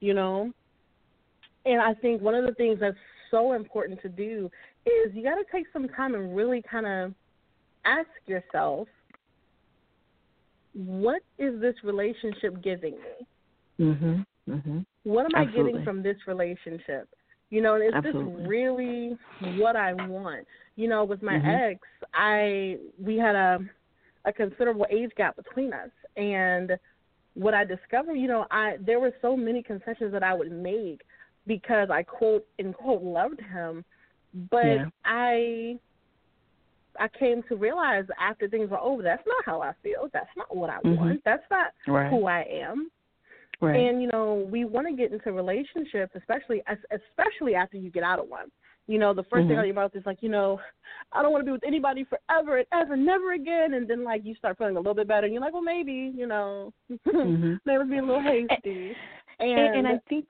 you 0.00 0.14
know 0.14 0.52
and 1.64 1.80
i 1.80 1.92
think 1.94 2.22
one 2.22 2.34
of 2.34 2.46
the 2.46 2.54
things 2.54 2.78
that's 2.80 2.96
so 3.30 3.54
important 3.54 4.00
to 4.00 4.08
do 4.08 4.48
is 4.86 5.12
you 5.12 5.22
got 5.22 5.34
to 5.34 5.44
take 5.50 5.66
some 5.72 5.88
time 5.88 6.14
and 6.14 6.36
really 6.36 6.62
kind 6.62 6.86
of 6.86 7.12
ask 7.84 8.08
yourself 8.26 8.86
what 10.74 11.22
is 11.38 11.60
this 11.60 11.74
relationship 11.82 12.62
giving 12.62 12.94
me 12.94 13.26
Mhm. 13.78 14.24
Mhm. 14.48 14.86
what 15.02 15.26
am 15.26 15.34
I 15.34 15.44
getting 15.44 15.82
from 15.84 16.02
this 16.02 16.16
relationship? 16.26 17.08
You 17.50 17.62
know, 17.62 17.80
Absolutely. 17.94 18.42
this 18.42 18.48
really 18.48 19.16
what 19.38 19.76
I 19.76 19.94
want? 19.94 20.46
You 20.74 20.88
know, 20.88 21.04
with 21.04 21.22
my 21.22 21.34
Mhm. 21.34 21.70
ex, 21.72 21.80
I 22.14 22.78
we 22.98 23.16
had 23.16 23.36
a 23.36 23.58
a 24.24 24.32
considerable 24.32 24.86
age 24.90 25.12
gap 25.16 25.36
between 25.36 25.72
us, 25.72 25.90
and 26.16 26.76
what 27.34 27.54
I 27.54 27.64
discovered, 27.64 28.14
you 28.14 28.26
know, 28.26 28.46
I 28.50 28.76
there 28.80 28.98
were 28.98 29.12
so 29.22 29.36
many 29.36 29.62
concessions 29.62 30.10
that 30.12 30.24
I 30.24 30.34
would 30.34 30.50
make 30.50 31.02
because 31.46 31.90
I 31.90 32.02
quote 32.02 32.44
unquote 32.58 33.02
loved 33.02 33.40
him, 33.40 33.84
but 34.50 34.64
Yeah. 34.64 34.86
I 35.04 35.78
I 36.98 37.08
came 37.08 37.42
to 37.44 37.56
realize 37.56 38.06
after 38.18 38.48
things 38.48 38.70
were 38.70 38.78
over, 38.80 39.02
that's 39.02 39.26
not 39.26 39.44
how 39.44 39.60
I 39.60 39.72
feel. 39.82 40.08
That's 40.12 40.34
not 40.36 40.56
what 40.56 40.70
I 40.70 40.78
Mhm. 40.80 40.96
want. 40.96 41.24
That's 41.24 41.48
not 41.50 41.72
Right. 41.86 42.08
who 42.08 42.26
I 42.26 42.40
am. 42.42 42.90
Right. 43.60 43.76
And 43.76 44.02
you 44.02 44.08
know, 44.08 44.46
we 44.50 44.64
want 44.64 44.86
to 44.86 44.94
get 44.94 45.12
into 45.12 45.32
relationships, 45.32 46.12
especially 46.16 46.62
especially 46.90 47.54
after 47.54 47.76
you 47.76 47.90
get 47.90 48.02
out 48.02 48.18
of 48.18 48.28
one. 48.28 48.50
You 48.88 48.98
know, 48.98 49.12
the 49.12 49.24
1st 49.24 49.48
thing 49.48 49.56
Mhm. 49.56 49.58
out 49.58 49.60
of 49.60 49.66
your 49.66 49.74
mouth 49.74 49.96
is 49.96 50.06
like, 50.06 50.22
you 50.22 50.28
know, 50.28 50.60
I 51.12 51.20
don't 51.22 51.32
want 51.32 51.42
to 51.42 51.46
be 51.46 51.52
with 51.52 51.64
anybody 51.66 52.04
forever 52.04 52.58
and 52.58 52.66
ever, 52.72 52.96
never 52.96 53.32
again. 53.32 53.74
And 53.74 53.88
then 53.88 54.04
like 54.04 54.24
you 54.24 54.34
start 54.36 54.58
feeling 54.58 54.76
a 54.76 54.78
little 54.78 54.94
bit 54.94 55.08
better, 55.08 55.24
and 55.24 55.34
you're 55.34 55.42
like, 55.42 55.52
well, 55.52 55.62
maybe, 55.62 56.12
you 56.14 56.26
know, 56.26 56.72
Mhm. 57.06 57.58
maybe 57.64 57.84
be 57.84 57.98
a 57.98 58.02
little 58.02 58.22
hasty. 58.22 58.94
And, 59.40 59.50
and, 59.50 59.76
and 59.76 59.88
I 59.88 59.98
think 60.08 60.26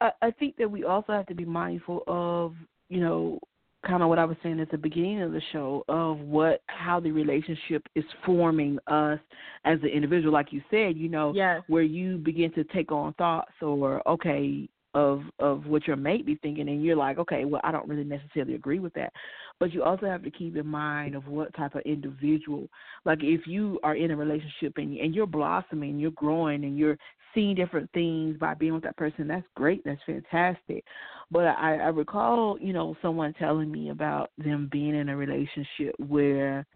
I, 0.00 0.12
I 0.22 0.30
think 0.32 0.56
that 0.56 0.70
we 0.70 0.84
also 0.84 1.12
have 1.12 1.26
to 1.26 1.34
be 1.34 1.44
mindful 1.44 2.02
of 2.06 2.54
you 2.88 3.00
know 3.00 3.38
kind 3.86 4.02
of 4.02 4.08
what 4.08 4.18
I 4.18 4.24
was 4.24 4.36
saying 4.42 4.60
at 4.60 4.70
the 4.70 4.78
beginning 4.78 5.22
of 5.22 5.32
the 5.32 5.42
show 5.52 5.84
of 5.88 6.18
what 6.20 6.62
how 6.66 7.00
the 7.00 7.10
relationship 7.10 7.82
is 7.94 8.04
forming 8.24 8.78
us 8.86 9.18
as 9.64 9.78
an 9.82 9.88
individual. 9.88 10.32
Like 10.32 10.52
you 10.52 10.62
said, 10.70 10.96
you 10.96 11.08
know, 11.08 11.32
yes, 11.34 11.62
where 11.66 11.82
you 11.82 12.18
begin 12.18 12.52
to 12.52 12.64
take 12.64 12.92
on 12.92 13.12
thoughts 13.14 13.52
or 13.60 14.06
okay 14.08 14.68
of 14.94 15.22
of 15.38 15.66
what 15.66 15.86
your 15.86 15.96
mate 15.96 16.26
be 16.26 16.34
thinking 16.36 16.68
and 16.68 16.84
you're 16.84 16.96
like 16.96 17.16
okay 17.18 17.46
well 17.46 17.62
i 17.64 17.72
don't 17.72 17.88
really 17.88 18.04
necessarily 18.04 18.54
agree 18.54 18.78
with 18.78 18.92
that. 18.94 19.12
But 19.58 19.72
you 19.72 19.82
also 19.82 20.06
have 20.06 20.22
to 20.24 20.30
keep 20.30 20.56
in 20.56 20.66
mind 20.66 21.14
of 21.14 21.28
what 21.28 21.54
type 21.54 21.74
of 21.74 21.82
individual. 21.82 22.68
Like 23.04 23.20
if 23.22 23.46
you 23.46 23.78
are 23.82 23.94
in 23.94 24.10
a 24.10 24.16
relationship 24.16 24.74
and 24.76 24.96
and 24.98 25.14
you're 25.14 25.26
blossoming 25.26 25.98
you're 25.98 26.10
growing 26.10 26.64
and 26.64 26.76
you're 26.76 26.98
seeing 27.34 27.54
different 27.54 27.90
things 27.92 28.36
by 28.38 28.54
being 28.54 28.74
with 28.74 28.82
that 28.82 28.96
person 28.96 29.26
that's 29.26 29.46
great 29.56 29.82
that's 29.84 30.00
fantastic 30.04 30.84
but 31.30 31.44
i 31.44 31.76
i 31.76 31.88
recall 31.88 32.58
you 32.60 32.72
know 32.72 32.96
someone 33.02 33.32
telling 33.34 33.70
me 33.70 33.90
about 33.90 34.30
them 34.38 34.68
being 34.70 34.94
in 34.94 35.08
a 35.08 35.16
relationship 35.16 35.94
where 35.98 36.66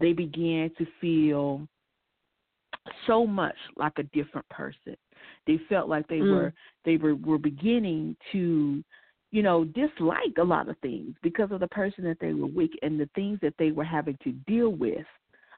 they 0.00 0.12
began 0.12 0.70
to 0.76 0.86
feel 1.00 1.66
so 3.06 3.26
much 3.26 3.56
like 3.76 3.92
a 3.98 4.02
different 4.04 4.48
person. 4.48 4.96
They 5.46 5.58
felt 5.68 5.88
like 5.88 6.06
they 6.08 6.18
Mm. 6.18 6.30
were 6.30 6.52
they 6.84 6.96
were, 6.96 7.14
were 7.14 7.38
beginning 7.38 8.16
to, 8.32 8.82
you 9.30 9.42
know, 9.42 9.64
dislike 9.64 10.36
a 10.38 10.42
lot 10.42 10.68
of 10.68 10.76
things 10.78 11.16
because 11.22 11.52
of 11.52 11.60
the 11.60 11.68
person 11.68 12.04
that 12.04 12.18
they 12.20 12.32
were 12.32 12.46
with 12.46 12.70
and 12.82 12.98
the 12.98 13.08
things 13.14 13.38
that 13.40 13.54
they 13.58 13.70
were 13.70 13.84
having 13.84 14.18
to 14.24 14.32
deal 14.46 14.70
with 14.70 15.06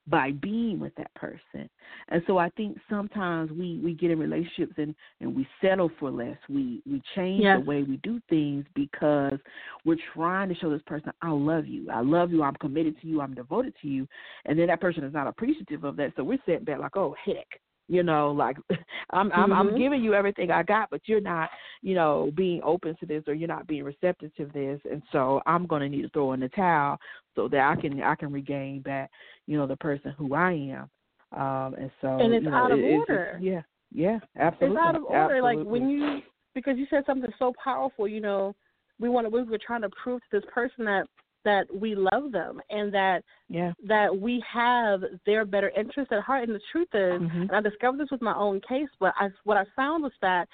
by 0.07 0.33
being 0.33 0.79
with 0.79 0.95
that 0.97 1.13
person. 1.15 1.69
And 2.09 2.23
so 2.27 2.37
I 2.39 2.51
think 2.51 2.79
sometimes 2.91 3.51
we 3.51 3.81
we 3.83 3.95
get 3.95 4.11
in 4.11 4.19
relationships 4.19 4.75
and 4.77 4.95
and 5.21 5.35
we 5.35 5.47
settle 5.61 5.91
for 5.99 6.11
less. 6.11 6.37
We 6.49 6.83
we 6.87 7.03
change 7.15 7.43
Yes. 7.43 7.59
the 7.59 7.65
way 7.65 7.83
we 7.83 7.97
do 7.99 8.21
things 8.29 8.65
because 8.75 9.39
we're 9.85 9.97
trying 10.13 10.49
to 10.49 10.55
show 10.57 10.71
this 10.71 10.83
person 10.87 11.13
I 11.23 11.31
love 11.31 11.67
you. 11.67 11.91
I 11.91 12.01
love 12.01 12.33
you. 12.33 12.43
I'm 12.43 12.57
committed 12.57 13.01
to 13.01 13.07
you. 13.07 13.21
I'm 13.21 13.35
devoted 13.35 13.75
to 13.83 13.89
you. 13.89 14.07
And 14.45 14.59
then 14.59 14.67
that 14.67 14.81
person 14.81 15.05
is 15.05 15.13
not 15.13 15.27
appreciative 15.27 15.85
of 15.85 15.97
that. 15.97 16.13
So 16.17 16.25
we're 16.25 16.39
sitting 16.47 16.65
back 16.65 16.79
like, 16.81 16.97
"Oh, 16.97 17.15
heck." 17.25 17.61
You 17.89 18.03
know, 18.03 18.31
like 18.33 18.57
I'm 19.11 19.31
I'm 19.33 19.53
I'm 19.53 19.69
Mhm. 19.71 19.77
giving 19.77 20.03
you 20.03 20.15
everything 20.15 20.51
I 20.51 20.63
got, 20.63 20.89
but 20.91 21.03
you're 21.07 21.21
not, 21.21 21.51
you 21.83 21.95
know, 21.95 22.31
being 22.35 22.63
open 22.63 22.97
to 23.01 23.07
this 23.07 23.25
or 23.27 23.35
you're 23.35 23.49
not 23.49 23.67
being 23.67 23.85
receptive 23.85 24.35
to 24.37 24.47
this, 24.47 24.81
and 24.91 25.03
so 25.13 25.43
I'm 25.47 25.67
going 25.67 25.83
to 25.83 25.89
need 25.89 26.03
to 26.03 26.09
throw 26.11 26.33
in 26.33 26.41
the 26.41 26.49
towel 26.49 26.99
so 27.35 27.49
that 27.49 27.61
I 27.61 27.81
can 27.81 28.03
I 28.03 28.15
can 28.15 28.33
regain 28.33 28.81
back, 28.81 29.11
you 29.47 29.59
know, 29.59 29.67
the 29.67 29.77
person 29.77 30.13
who 30.17 30.35
I 30.35 30.53
am. 30.53 30.91
Um, 31.39 31.75
and 31.75 31.91
so 32.01 32.21
And 32.21 32.33
it's 32.35 32.45
you 32.45 32.51
know, 32.51 32.57
out 32.57 32.71
of 32.73 32.79
it- 32.79 32.91
order. 32.91 33.39
yeah, 33.41 33.63
yeah, 33.93 34.19
absolutely. 34.39 34.77
It's 34.77 34.87
out 34.87 34.97
of 34.97 35.05
order. 35.05 35.43
Like 35.43 35.59
when 35.65 35.89
you 35.89 36.23
because 36.55 36.79
you 36.79 36.87
said 36.89 37.05
something 37.07 37.33
so 37.39 37.53
powerful. 37.63 38.09
You 38.09 38.21
know, 38.21 38.55
we 38.99 39.09
want 39.09 39.27
to 39.27 39.31
we 39.31 39.43
were 39.43 39.59
trying 39.59 39.83
to 39.83 39.91
prove 39.91 40.21
to 40.23 40.41
this 40.41 40.49
person 40.53 40.85
that 40.87 41.07
that 41.45 41.67
we 41.75 41.95
love 41.95 42.33
them 42.33 42.61
and 42.71 42.93
that 42.93 43.23
yeah, 43.49 43.73
that 43.87 44.15
we 44.17 44.43
have 44.51 45.03
their 45.27 45.45
better 45.45 45.71
interest 45.77 46.11
at 46.13 46.23
heart. 46.23 46.49
And 46.49 46.55
the 46.55 46.61
truth 46.73 46.89
is, 46.95 47.21
Mhm. 47.23 47.49
and 47.49 47.53
I 47.53 47.61
discovered 47.61 47.99
this 47.99 48.11
with 48.11 48.23
my 48.23 48.35
own 48.35 48.61
case, 48.63 48.89
but 48.99 49.15
I, 49.19 49.31
what 49.45 49.57
I 49.57 49.65
found 49.77 50.03
was 50.03 50.13
that 50.23 50.49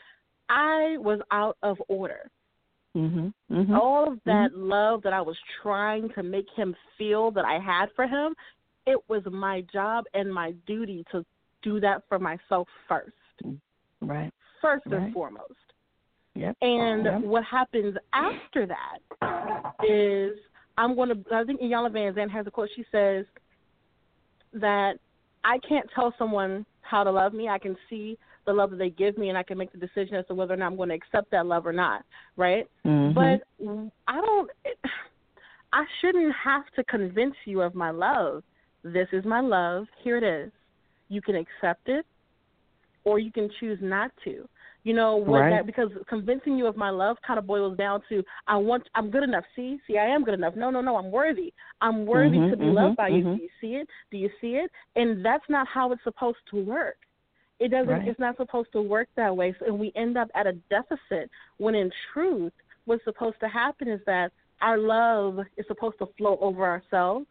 I 0.49 0.97
was 0.99 1.21
out 1.31 1.57
of 1.63 1.81
order. 1.89 2.29
mhm, 2.97 3.33
mhm. 3.51 3.79
All 3.79 4.09
of 4.13 4.19
that 4.25 4.53
love 4.53 5.03
that 5.03 5.13
I 5.13 5.21
was 5.21 5.39
trying 5.63 6.09
to 6.11 6.23
make 6.25 6.51
him 6.51 6.75
feel 6.99 7.31
that 7.31 7.45
I 7.45 7.59
had 7.61 7.93
for 7.95 8.07
him, 8.07 8.35
it 8.87 8.99
was 9.09 9.25
my 9.27 9.61
job 9.73 10.07
and 10.15 10.33
my 10.33 10.51
duty 10.67 11.05
to 11.13 11.25
do 11.63 11.79
that 11.79 12.03
for 12.09 12.19
myself 12.19 12.69
first, 12.89 13.13
right, 14.01 14.33
first 14.61 14.87
Right. 14.87 15.03
and 15.03 15.13
foremost. 15.13 15.73
yep, 16.35 16.57
And 16.63 17.05
Yep. 17.05 17.21
what 17.23 17.45
happens 17.45 17.97
after 18.13 18.67
that 18.67 18.99
is 19.85 20.39
I'm 20.81 20.95
going 20.97 21.11
to. 21.11 21.35
I 21.35 21.45
think 21.45 21.61
Iyanla 21.61 21.91
Vanzant 21.93 22.31
has 22.31 22.47
a 22.47 22.51
quote. 22.51 22.71
She 22.75 22.85
says 22.91 23.27
that 24.55 24.95
I 25.45 25.59
can't 25.69 25.87
tell 25.95 26.15
someone 26.19 26.65
how 26.81 27.05
to 27.05 27.11
love 27.11 27.35
me. 27.35 27.49
I 27.49 27.59
can 27.59 27.77
see 27.91 28.17
the 28.47 28.53
love 28.53 28.71
that 28.71 28.79
they 28.79 28.89
give 28.89 29.19
me, 29.19 29.29
and 29.29 29.37
I 29.37 29.43
can 29.43 29.59
make 29.59 29.71
the 29.73 29.79
decision 29.79 30.15
as 30.15 30.27
to 30.29 30.35
whether 30.35 30.55
or 30.55 30.57
not 30.57 30.69
I'm 30.69 30.77
going 30.77 30.89
to 30.89 30.95
accept 30.95 31.31
that 31.33 31.45
love 31.45 31.67
or 31.67 31.75
not. 31.75 32.03
Right? 32.37 32.67
Mhm. 32.87 33.15
But 33.15 33.47
I 34.09 34.21
don't. 34.21 34.51
I 35.73 35.85
shouldn't 36.01 36.35
have 36.35 36.65
to 36.77 36.85
convince 36.85 37.37
you 37.45 37.61
of 37.61 37.75
my 37.75 37.91
love. 37.91 38.43
this 38.83 39.09
is 39.13 39.27
my 39.27 39.41
love. 39.41 39.87
Here 40.03 40.17
it 40.17 40.25
is. 40.25 40.51
You 41.11 41.21
can 41.21 41.37
accept 41.37 41.91
it, 41.91 42.07
or 43.05 43.19
you 43.19 43.31
can 43.31 43.51
choose 43.61 43.79
not 43.83 44.11
to. 44.25 44.49
You 44.83 44.95
know 44.95 45.17
what 45.17 45.41
Right. 45.41 45.51
that 45.51 45.67
because 45.67 45.91
convincing 46.09 46.57
you 46.57 46.67
of 46.67 46.77
my 46.77 46.89
love 46.91 47.19
kind 47.27 47.39
of 47.39 47.47
boils 47.47 47.77
down 47.77 48.03
to 48.09 48.25
I 48.47 48.57
want 48.57 48.89
I'm 48.95 49.11
good 49.11 49.23
enough. 49.23 49.45
See, 49.55 49.79
see, 49.87 49.99
I 49.99 50.07
am 50.07 50.25
good 50.25 50.35
enough. 50.35 50.57
No, 50.57 50.71
no, 50.71 50.81
no, 50.81 50.97
I'm 50.97 51.11
worthy. 51.11 51.53
I'm 51.83 52.07
worthy 52.07 52.39
Mhm, 52.39 52.51
to 52.51 52.57
be 52.57 52.65
mhm, 52.65 52.75
loved 52.75 52.97
by 52.97 53.09
you. 53.09 53.25
mhm. 53.25 53.37
Do 53.37 53.43
you 53.43 53.51
see 53.61 53.77
it? 53.77 53.89
Do 54.11 54.17
you 54.17 54.31
see 54.41 54.57
it? 54.57 54.71
And 54.97 55.23
that's 55.25 55.49
not 55.49 55.67
how 55.69 55.93
it's 55.93 56.03
supposed 56.03 56.39
to 56.51 56.65
work. 56.65 56.97
It 57.59 57.69
doesn't. 57.69 57.89
Right. 57.91 58.09
It's 58.09 58.19
not 58.19 58.39
supposed 58.39 58.73
to 58.73 58.81
work 58.81 59.09
that 59.17 59.37
way. 59.37 59.55
So, 59.59 59.67
and 59.67 59.79
we 59.79 59.93
end 59.95 60.17
up 60.17 60.31
at 60.35 60.47
a 60.47 60.55
deficit 60.71 61.31
when, 61.59 61.75
in 61.75 61.93
truth, 62.13 62.55
what's 62.87 63.05
supposed 63.05 63.39
to 63.41 63.49
happen 63.49 63.87
is 63.87 64.01
that 64.07 64.33
our 64.63 64.79
love 64.79 65.41
is 65.59 65.67
supposed 65.67 65.99
to 65.99 66.07
flow 66.17 66.39
over 66.41 66.65
ourselves. 66.65 67.27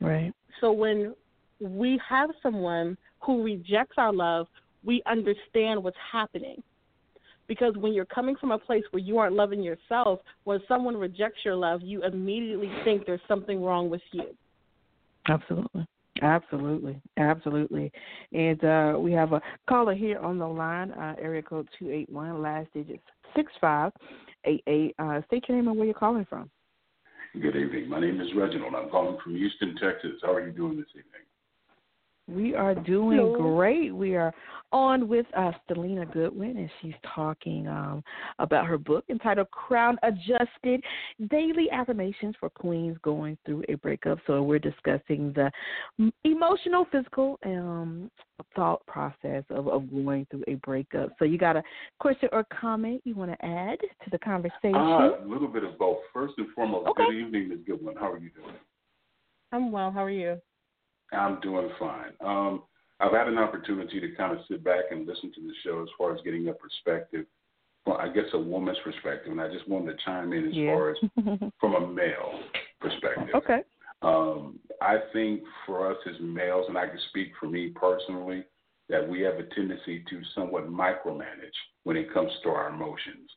Right. 0.00 0.32
So 0.60 0.72
when 0.72 1.14
we 1.58 1.98
have 2.06 2.30
someone 2.42 2.98
who 3.20 3.42
rejects 3.42 3.94
our 3.96 4.12
love, 4.12 4.46
we 4.86 5.02
understand 5.04 5.82
what's 5.82 5.96
happening. 6.10 6.62
Because 7.48 7.76
when 7.76 7.92
you're 7.92 8.06
coming 8.06 8.36
from 8.36 8.50
a 8.52 8.58
place 8.58 8.82
where 8.90 9.02
you 9.02 9.18
aren't 9.18 9.36
loving 9.36 9.62
yourself, 9.62 10.20
when 10.44 10.60
someone 10.66 10.96
rejects 10.96 11.40
your 11.44 11.54
love, 11.54 11.80
you 11.82 12.02
immediately 12.02 12.70
think 12.84 13.06
there's 13.06 13.20
something 13.28 13.62
wrong 13.62 13.90
with 13.90 14.00
you. 14.12 14.24
Absolutely. 15.28 15.86
Absolutely. 16.22 17.00
Absolutely. 17.18 17.92
And 18.32 18.64
uh, 18.64 18.94
we 18.98 19.12
have 19.12 19.32
a 19.32 19.42
caller 19.68 19.94
here 19.94 20.18
on 20.18 20.38
the 20.38 20.46
line, 20.46 20.92
uh, 20.92 21.14
area 21.20 21.42
code 21.42 21.68
281, 21.78 22.42
last 22.42 22.68
digit 22.72 23.00
6588. 23.36 24.94
Uh, 24.98 25.20
state 25.26 25.44
your 25.48 25.56
name 25.56 25.68
and 25.68 25.76
where 25.76 25.86
you're 25.86 25.94
calling 25.94 26.26
from. 26.28 26.50
Good 27.40 27.54
evening. 27.54 27.88
My 27.88 28.00
name 28.00 28.20
is 28.20 28.28
Reginald. 28.34 28.74
I'm 28.74 28.88
calling 28.88 29.18
from 29.22 29.36
Houston, 29.36 29.76
Texas. 29.76 30.12
How 30.22 30.32
are 30.32 30.46
you 30.46 30.52
doing 30.52 30.76
this 30.78 30.86
evening? 30.92 31.26
We 32.28 32.56
are 32.56 32.74
doing 32.74 33.18
Hello. 33.18 33.54
great. 33.56 33.94
We 33.94 34.16
are 34.16 34.34
on 34.72 35.06
with 35.06 35.26
uh, 35.36 35.52
Stalina 35.64 36.04
Goodwin, 36.06 36.56
and 36.56 36.68
she's 36.82 36.94
talking 37.14 37.68
um, 37.68 38.02
about 38.40 38.66
her 38.66 38.78
book 38.78 39.04
entitled 39.08 39.48
Crown 39.52 39.96
Adjusted 40.02 40.82
Daily 41.30 41.70
Affirmations 41.70 42.34
for 42.40 42.50
Queens 42.50 42.96
Going 43.02 43.38
Through 43.46 43.62
a 43.68 43.74
Breakup. 43.74 44.18
So, 44.26 44.42
we're 44.42 44.58
discussing 44.58 45.34
the 45.34 45.52
emotional, 46.24 46.86
physical, 46.90 47.38
um, 47.46 48.10
thought 48.56 48.84
process 48.86 49.44
of, 49.50 49.68
of 49.68 49.88
going 49.88 50.26
through 50.28 50.42
a 50.48 50.54
breakup. 50.54 51.10
So, 51.20 51.24
you 51.24 51.38
got 51.38 51.54
a 51.54 51.62
question 52.00 52.28
or 52.32 52.44
comment 52.60 53.02
you 53.04 53.14
want 53.14 53.30
to 53.38 53.46
add 53.46 53.78
to 53.80 54.10
the 54.10 54.18
conversation? 54.18 54.74
Uh, 54.74 55.24
a 55.24 55.26
little 55.26 55.48
bit 55.48 55.62
of 55.62 55.78
both. 55.78 55.98
First 56.12 56.34
and 56.38 56.48
foremost, 56.54 56.88
Okay. 56.88 57.04
good 57.06 57.14
evening, 57.14 57.50
Ms. 57.50 57.58
Goodwin. 57.66 57.94
How 57.96 58.10
are 58.10 58.18
you 58.18 58.30
doing? 58.30 58.56
I'm 59.52 59.70
well. 59.70 59.92
How 59.92 60.02
are 60.02 60.10
you? 60.10 60.40
I'm 61.12 61.40
doing 61.40 61.70
fine. 61.78 62.12
Um, 62.20 62.62
I've 63.00 63.12
had 63.12 63.28
an 63.28 63.38
opportunity 63.38 64.00
to 64.00 64.14
kind 64.16 64.36
of 64.36 64.44
sit 64.48 64.64
back 64.64 64.84
and 64.90 65.06
listen 65.06 65.32
to 65.34 65.40
the 65.40 65.52
show 65.62 65.82
as 65.82 65.88
far 65.98 66.14
as 66.14 66.20
getting 66.22 66.48
a 66.48 66.52
perspective, 66.52 67.26
well, 67.84 67.98
I 67.98 68.08
guess 68.08 68.24
a 68.32 68.38
woman's 68.38 68.78
perspective, 68.82 69.30
and 69.30 69.40
I 69.40 69.52
just 69.52 69.68
wanted 69.68 69.92
to 69.98 70.04
chime 70.04 70.32
in 70.32 70.48
as 70.48 70.54
Yeah. 70.54 70.72
far 70.74 70.90
as 70.90 70.96
from 71.60 71.74
a 71.74 71.86
male 71.86 72.40
perspective. 72.80 73.34
okay. 73.34 73.62
Um, 74.02 74.58
I 74.80 74.98
think 75.12 75.42
for 75.64 75.90
us 75.90 75.96
as 76.06 76.20
males, 76.20 76.66
and 76.68 76.76
I 76.76 76.86
can 76.86 76.98
speak 77.10 77.32
for 77.40 77.46
me 77.46 77.70
personally, 77.70 78.44
that 78.88 79.06
we 79.06 79.20
have 79.22 79.36
a 79.36 79.44
tendency 79.54 80.04
to 80.08 80.22
somewhat 80.34 80.68
micromanage 80.68 81.56
when 81.84 81.96
it 81.96 82.12
comes 82.12 82.30
to 82.42 82.50
our 82.50 82.68
emotions 82.68 83.30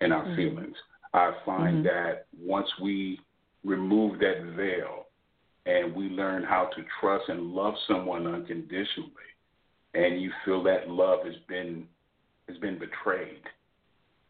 and 0.00 0.12
our 0.12 0.24
Mhm. 0.26 0.36
feelings. 0.36 0.76
I 1.14 1.32
find 1.44 1.78
Mhm. 1.78 1.82
that 1.84 2.26
once 2.36 2.68
we 2.80 3.20
remove 3.64 4.18
that 4.20 4.42
veil 4.56 5.07
and 5.68 5.94
we 5.94 6.08
learn 6.08 6.42
how 6.42 6.70
to 6.74 6.82
trust 6.98 7.28
and 7.28 7.52
love 7.52 7.74
someone 7.86 8.26
unconditionally, 8.26 9.12
and 9.94 10.20
you 10.20 10.32
feel 10.44 10.62
that 10.62 10.88
love 10.88 11.24
has 11.26 11.36
been 11.46 11.86
has 12.48 12.56
been 12.56 12.78
betrayed, 12.78 13.42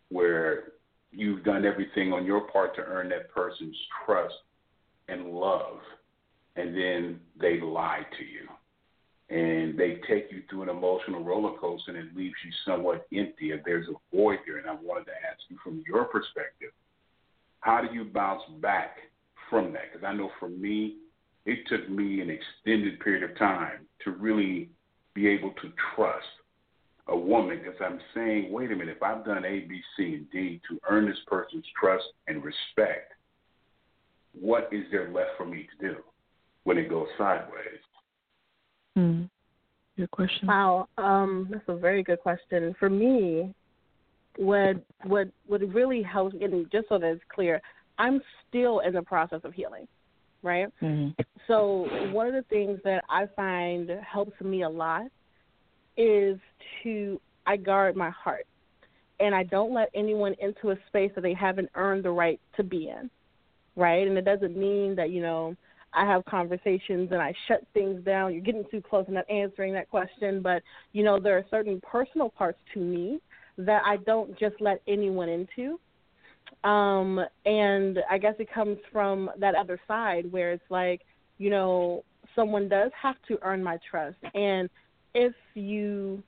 where 0.08 0.72
you've 1.12 1.44
done 1.44 1.64
everything 1.64 2.12
on 2.12 2.26
your 2.26 2.40
part 2.48 2.74
to 2.74 2.82
earn 2.82 3.08
that 3.08 3.30
person's 3.32 3.76
trust 4.04 4.34
and 5.06 5.30
love, 5.30 5.78
and 6.56 6.74
then 6.74 7.20
they 7.40 7.60
lie 7.60 8.04
to 8.18 8.24
you. 8.24 8.48
And 9.30 9.78
they 9.78 10.00
take 10.08 10.32
you 10.32 10.42
through 10.48 10.62
an 10.62 10.68
emotional 10.70 11.22
roller 11.22 11.56
coaster 11.58 11.94
and 11.94 11.98
it 11.98 12.16
leaves 12.16 12.34
you 12.42 12.50
somewhat 12.64 13.06
empty. 13.12 13.50
And 13.50 13.60
there's 13.62 13.86
a 13.88 14.16
void 14.16 14.38
there. 14.46 14.56
And 14.56 14.66
I 14.66 14.72
wanted 14.72 15.04
to 15.04 15.12
ask 15.30 15.38
you 15.50 15.58
from 15.62 15.84
your 15.86 16.04
perspective, 16.04 16.70
how 17.60 17.82
do 17.82 17.94
you 17.94 18.04
bounce 18.04 18.40
back 18.62 18.96
from 19.50 19.74
that? 19.74 19.92
Because 19.92 20.06
I 20.06 20.14
know 20.14 20.30
for 20.40 20.48
me, 20.48 20.96
it 21.46 21.60
took 21.68 21.88
me 21.88 22.20
an 22.20 22.30
extended 22.30 23.00
period 23.00 23.28
of 23.28 23.36
time 23.38 23.86
to 24.04 24.10
really 24.10 24.68
be 25.14 25.26
able 25.28 25.50
to 25.62 25.72
trust 25.94 26.26
a 27.08 27.16
woman 27.16 27.58
because 27.58 27.80
I'm 27.84 27.98
saying, 28.14 28.52
wait 28.52 28.70
a 28.70 28.76
minute, 28.76 28.96
if 28.96 29.02
I've 29.02 29.24
done 29.24 29.44
A, 29.44 29.60
B, 29.60 29.80
C, 29.96 30.14
and 30.14 30.30
D 30.30 30.60
to 30.68 30.78
earn 30.88 31.06
this 31.06 31.18
person's 31.26 31.64
trust 31.80 32.04
and 32.26 32.44
respect, 32.44 33.12
what 34.38 34.68
is 34.72 34.84
there 34.90 35.10
left 35.10 35.30
for 35.36 35.46
me 35.46 35.66
to 35.78 35.88
do 35.88 35.96
when 36.64 36.76
it 36.76 36.88
goes 36.88 37.08
sideways? 37.16 37.80
Hmm. 38.94 39.22
Good 39.96 40.10
question. 40.12 40.46
Wow, 40.46 40.88
um, 40.96 41.48
that's 41.50 41.64
a 41.66 41.76
very 41.76 42.04
good 42.04 42.20
question. 42.20 42.74
For 42.78 42.88
me, 42.88 43.52
what 44.36 44.76
what 45.04 45.28
what 45.46 45.60
really 45.74 46.02
helps, 46.02 46.36
and 46.40 46.70
just 46.70 46.88
so 46.88 46.98
that 46.98 47.06
it's 47.10 47.22
clear, 47.34 47.60
I'm 47.98 48.20
still 48.48 48.78
in 48.80 48.92
the 48.92 49.02
process 49.02 49.40
of 49.42 49.54
healing, 49.54 49.88
right? 50.42 50.68
Mhm. 50.80 51.14
So 51.46 51.88
one 52.12 52.26
of 52.26 52.34
the 52.34 52.42
things 52.42 52.80
that 52.84 53.04
I 53.08 53.26
find 53.26 53.90
helps 53.90 54.38
me 54.40 54.62
a 54.62 54.68
lot 54.68 55.06
is 55.96 56.38
to 56.82 57.20
I 57.46 57.56
guard 57.56 57.96
my 57.96 58.10
heart, 58.10 58.46
and 59.20 59.34
I 59.34 59.42
don't 59.42 59.72
let 59.72 59.88
anyone 59.94 60.34
into 60.34 60.70
a 60.70 60.76
space 60.86 61.10
that 61.14 61.22
they 61.22 61.32
haven't 61.32 61.70
earned 61.74 62.04
the 62.04 62.10
right 62.10 62.38
to 62.56 62.62
be 62.62 62.88
in, 62.88 63.10
right? 63.74 64.06
And 64.06 64.18
it 64.18 64.24
doesn't 64.24 64.56
mean 64.56 64.94
that 64.96 65.10
you 65.10 65.22
know 65.22 65.56
I 65.92 66.04
have 66.04 66.24
conversations 66.26 67.10
and 67.10 67.22
I 67.22 67.34
shut 67.46 67.66
things 67.72 68.04
down. 68.04 68.34
You're 68.34 68.42
getting 68.42 68.64
too 68.70 68.82
close 68.82 69.06
and 69.06 69.14
not 69.14 69.28
answering 69.30 69.72
that 69.72 69.88
question, 69.88 70.42
but 70.42 70.62
you 70.92 71.02
know 71.02 71.18
there 71.18 71.38
are 71.38 71.46
certain 71.50 71.80
personal 71.80 72.28
parts 72.28 72.58
to 72.74 72.80
me 72.80 73.20
that 73.56 73.82
I 73.84 73.96
don't 73.96 74.38
just 74.38 74.60
let 74.60 74.82
anyone 74.86 75.28
into. 75.28 75.80
Um, 76.64 77.20
and 77.44 77.98
I 78.10 78.18
guess 78.18 78.34
it 78.38 78.52
comes 78.52 78.78
from 78.92 79.30
that 79.38 79.54
other 79.54 79.78
side 79.86 80.30
where 80.30 80.52
it's 80.52 80.70
like, 80.70 81.02
you 81.38 81.50
know, 81.50 82.04
someone 82.34 82.68
does 82.68 82.90
have 83.00 83.16
to 83.28 83.38
earn 83.42 83.62
my 83.62 83.78
trust. 83.90 84.16
And 84.34 84.68
if 85.14 85.34
you 85.54 86.22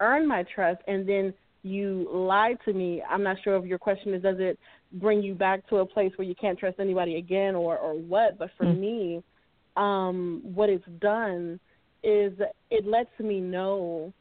earn 0.00 0.26
my 0.26 0.44
trust 0.54 0.82
and 0.86 1.08
then 1.08 1.32
you 1.62 2.08
lie 2.12 2.54
to 2.64 2.72
me, 2.72 3.02
I'm 3.08 3.22
not 3.22 3.36
sure 3.42 3.56
if 3.56 3.64
your 3.64 3.78
question 3.78 4.14
is 4.14 4.22
does 4.22 4.36
it 4.38 4.58
bring 4.92 5.22
you 5.22 5.34
back 5.34 5.66
to 5.68 5.76
a 5.78 5.86
place 5.86 6.12
where 6.16 6.26
you 6.26 6.34
can't 6.34 6.58
trust 6.58 6.78
anybody 6.78 7.16
again 7.16 7.54
or, 7.54 7.76
or 7.78 7.94
what, 7.94 8.38
but 8.38 8.50
for 8.56 8.66
Mm. 8.66 8.78
me, 8.78 9.22
um, 9.76 10.40
what 10.42 10.68
it's 10.68 10.86
done 11.00 11.60
is 12.02 12.32
it 12.70 12.86
lets 12.86 13.18
me 13.18 13.40
know 13.40 14.12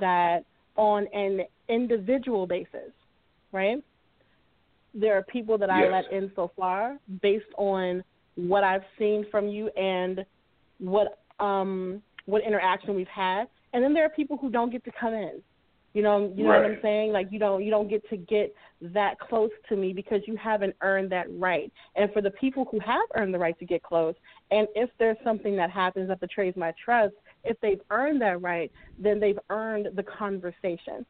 that 0.00 0.44
on 0.76 1.06
an 1.08 1.42
individual 1.68 2.46
basis, 2.46 2.92
right? 3.52 3.82
There 4.94 5.16
are 5.16 5.22
people 5.22 5.58
that 5.58 5.70
I 5.70 5.82
Yes. 5.82 5.90
let 5.90 6.12
in 6.12 6.32
so 6.34 6.48
far 6.56 6.98
based 7.20 7.52
on 7.56 8.02
what 8.34 8.64
I've 8.64 8.84
seen 8.98 9.24
from 9.30 9.48
you 9.48 9.68
and 9.76 10.24
what 10.78 11.18
um 11.38 12.02
what 12.26 12.42
interaction 12.42 12.94
we've 12.94 13.08
had. 13.08 13.48
And 13.72 13.82
then 13.82 13.94
there 13.94 14.04
are 14.04 14.10
people 14.10 14.36
who 14.36 14.50
don't 14.50 14.70
get 14.70 14.84
to 14.84 14.92
come 14.92 15.14
in. 15.14 15.42
You 15.92 16.02
know, 16.02 16.32
you 16.36 16.44
know 16.44 16.50
what 16.50 16.64
I'm 16.64 16.78
saying? 16.82 17.10
Like 17.12 17.32
you 17.32 17.40
don't 17.40 17.64
you 17.64 17.70
don't 17.70 17.88
get 17.88 18.08
to 18.10 18.16
get 18.16 18.54
that 18.80 19.18
close 19.18 19.50
to 19.68 19.76
me 19.76 19.92
because 19.92 20.20
you 20.26 20.36
haven't 20.36 20.76
earned 20.82 21.10
that 21.10 21.26
right. 21.30 21.72
And 21.96 22.12
for 22.12 22.22
the 22.22 22.30
people 22.32 22.64
who 22.70 22.78
have 22.80 23.02
earned 23.16 23.34
the 23.34 23.38
right 23.38 23.58
to 23.58 23.66
get 23.66 23.82
close, 23.82 24.14
and 24.52 24.68
if 24.76 24.88
there's 25.00 25.16
something 25.24 25.56
that 25.56 25.70
happens 25.70 26.08
that 26.08 26.20
betrays 26.20 26.54
my 26.56 26.72
trust, 26.82 27.14
if 27.42 27.56
they've 27.60 27.80
earned 27.90 28.22
that 28.22 28.40
right, 28.40 28.70
then 28.98 29.18
they've 29.18 29.38
earned 29.50 29.88
the 29.96 30.04
conversation. 30.04 31.04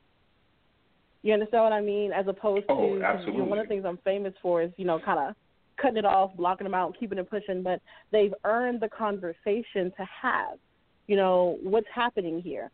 You 1.22 1.34
understand 1.34 1.64
what 1.64 1.72
I 1.72 1.80
mean? 1.80 2.12
As 2.12 2.26
opposed 2.28 2.66
to 2.68 2.74
Oh, 2.74 2.94
you 2.94 3.38
know, 3.38 3.44
one 3.44 3.58
of 3.58 3.66
the 3.66 3.68
things 3.68 3.84
I'm 3.86 3.98
famous 3.98 4.32
for 4.40 4.62
is, 4.62 4.70
you 4.76 4.86
know, 4.86 4.98
kind 4.98 5.18
of 5.18 5.34
cutting 5.80 5.98
it 5.98 6.04
off, 6.04 6.30
blocking 6.36 6.64
them 6.64 6.74
out, 6.74 6.96
keeping 6.98 7.18
it 7.18 7.28
pushing, 7.28 7.62
but 7.62 7.80
they've 8.10 8.34
earned 8.44 8.80
the 8.80 8.88
conversation 8.88 9.92
to 9.96 10.06
have. 10.22 10.58
You 11.06 11.16
know, 11.16 11.58
what's 11.62 11.86
happening 11.94 12.40
here? 12.40 12.70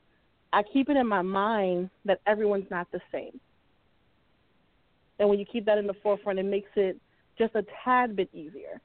I 0.53 0.63
keep 0.73 0.89
it 0.89 0.97
in 0.97 1.07
my 1.07 1.23
mind 1.23 1.91
that 2.05 2.21
everyone's 2.27 2.71
not 2.71 2.91
the 2.93 3.01
same. 3.13 3.41
And 5.19 5.29
when 5.29 5.39
you 5.39 5.47
keep 5.51 5.65
that 5.67 5.79
in 5.79 5.87
the 5.87 5.95
forefront, 6.03 6.39
it 6.39 6.45
makes 6.45 6.71
it 6.77 7.01
just 7.39 7.55
a 7.55 7.65
tad 7.85 8.17
bit 8.17 8.29
easier. 8.33 8.81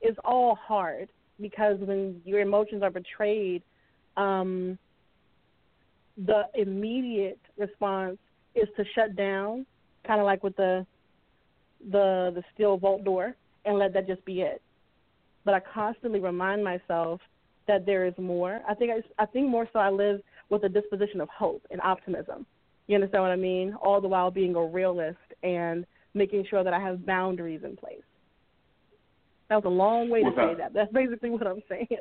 It's 0.00 0.18
all 0.24 0.54
hard 0.54 1.08
because 1.40 1.78
when 1.80 2.20
your 2.24 2.40
emotions 2.40 2.82
are 2.82 2.90
betrayed, 2.90 3.62
um, 4.16 4.78
the 6.26 6.42
immediate 6.54 7.40
response 7.56 8.18
is 8.54 8.68
to 8.76 8.84
shut 8.94 9.16
down, 9.16 9.66
kind 10.06 10.20
of 10.20 10.26
like 10.26 10.42
with 10.42 10.56
the 10.56 10.86
the 11.90 12.32
the 12.34 12.42
steel 12.54 12.76
vault 12.76 13.04
door, 13.04 13.34
and 13.64 13.78
let 13.78 13.92
that 13.94 14.06
just 14.06 14.24
be 14.24 14.40
it. 14.42 14.62
but 15.44 15.54
I 15.54 15.60
constantly 15.60 16.20
remind 16.20 16.62
myself 16.62 17.20
that 17.66 17.86
there 17.86 18.04
is 18.06 18.14
more. 18.18 18.60
I 18.68 18.74
think 18.74 18.92
I, 18.92 19.22
I 19.22 19.26
think 19.26 19.48
more 19.48 19.68
so 19.72 19.78
I 19.78 19.90
live 19.90 20.20
with 20.50 20.64
a 20.64 20.68
disposition 20.68 21.20
of 21.20 21.28
hope 21.28 21.62
and 21.70 21.80
optimism. 21.80 22.46
You 22.86 22.96
understand 22.96 23.22
what 23.22 23.30
I 23.32 23.36
mean? 23.36 23.74
All 23.82 24.00
the 24.00 24.08
while 24.08 24.30
being 24.30 24.54
a 24.54 24.64
realist 24.64 25.18
and 25.42 25.86
making 26.14 26.44
sure 26.50 26.64
that 26.64 26.72
I 26.72 26.80
have 26.80 27.06
boundaries 27.06 27.62
in 27.64 27.76
place. 27.76 28.02
That 29.48 29.56
was 29.56 29.64
a 29.64 29.68
long 29.68 30.08
way 30.10 30.22
to 30.22 30.30
say 30.34 30.54
that. 30.58 30.72
That's 30.74 30.92
basically 30.92 31.30
what 31.30 31.46
I'm 31.46 31.62
saying. 31.68 31.86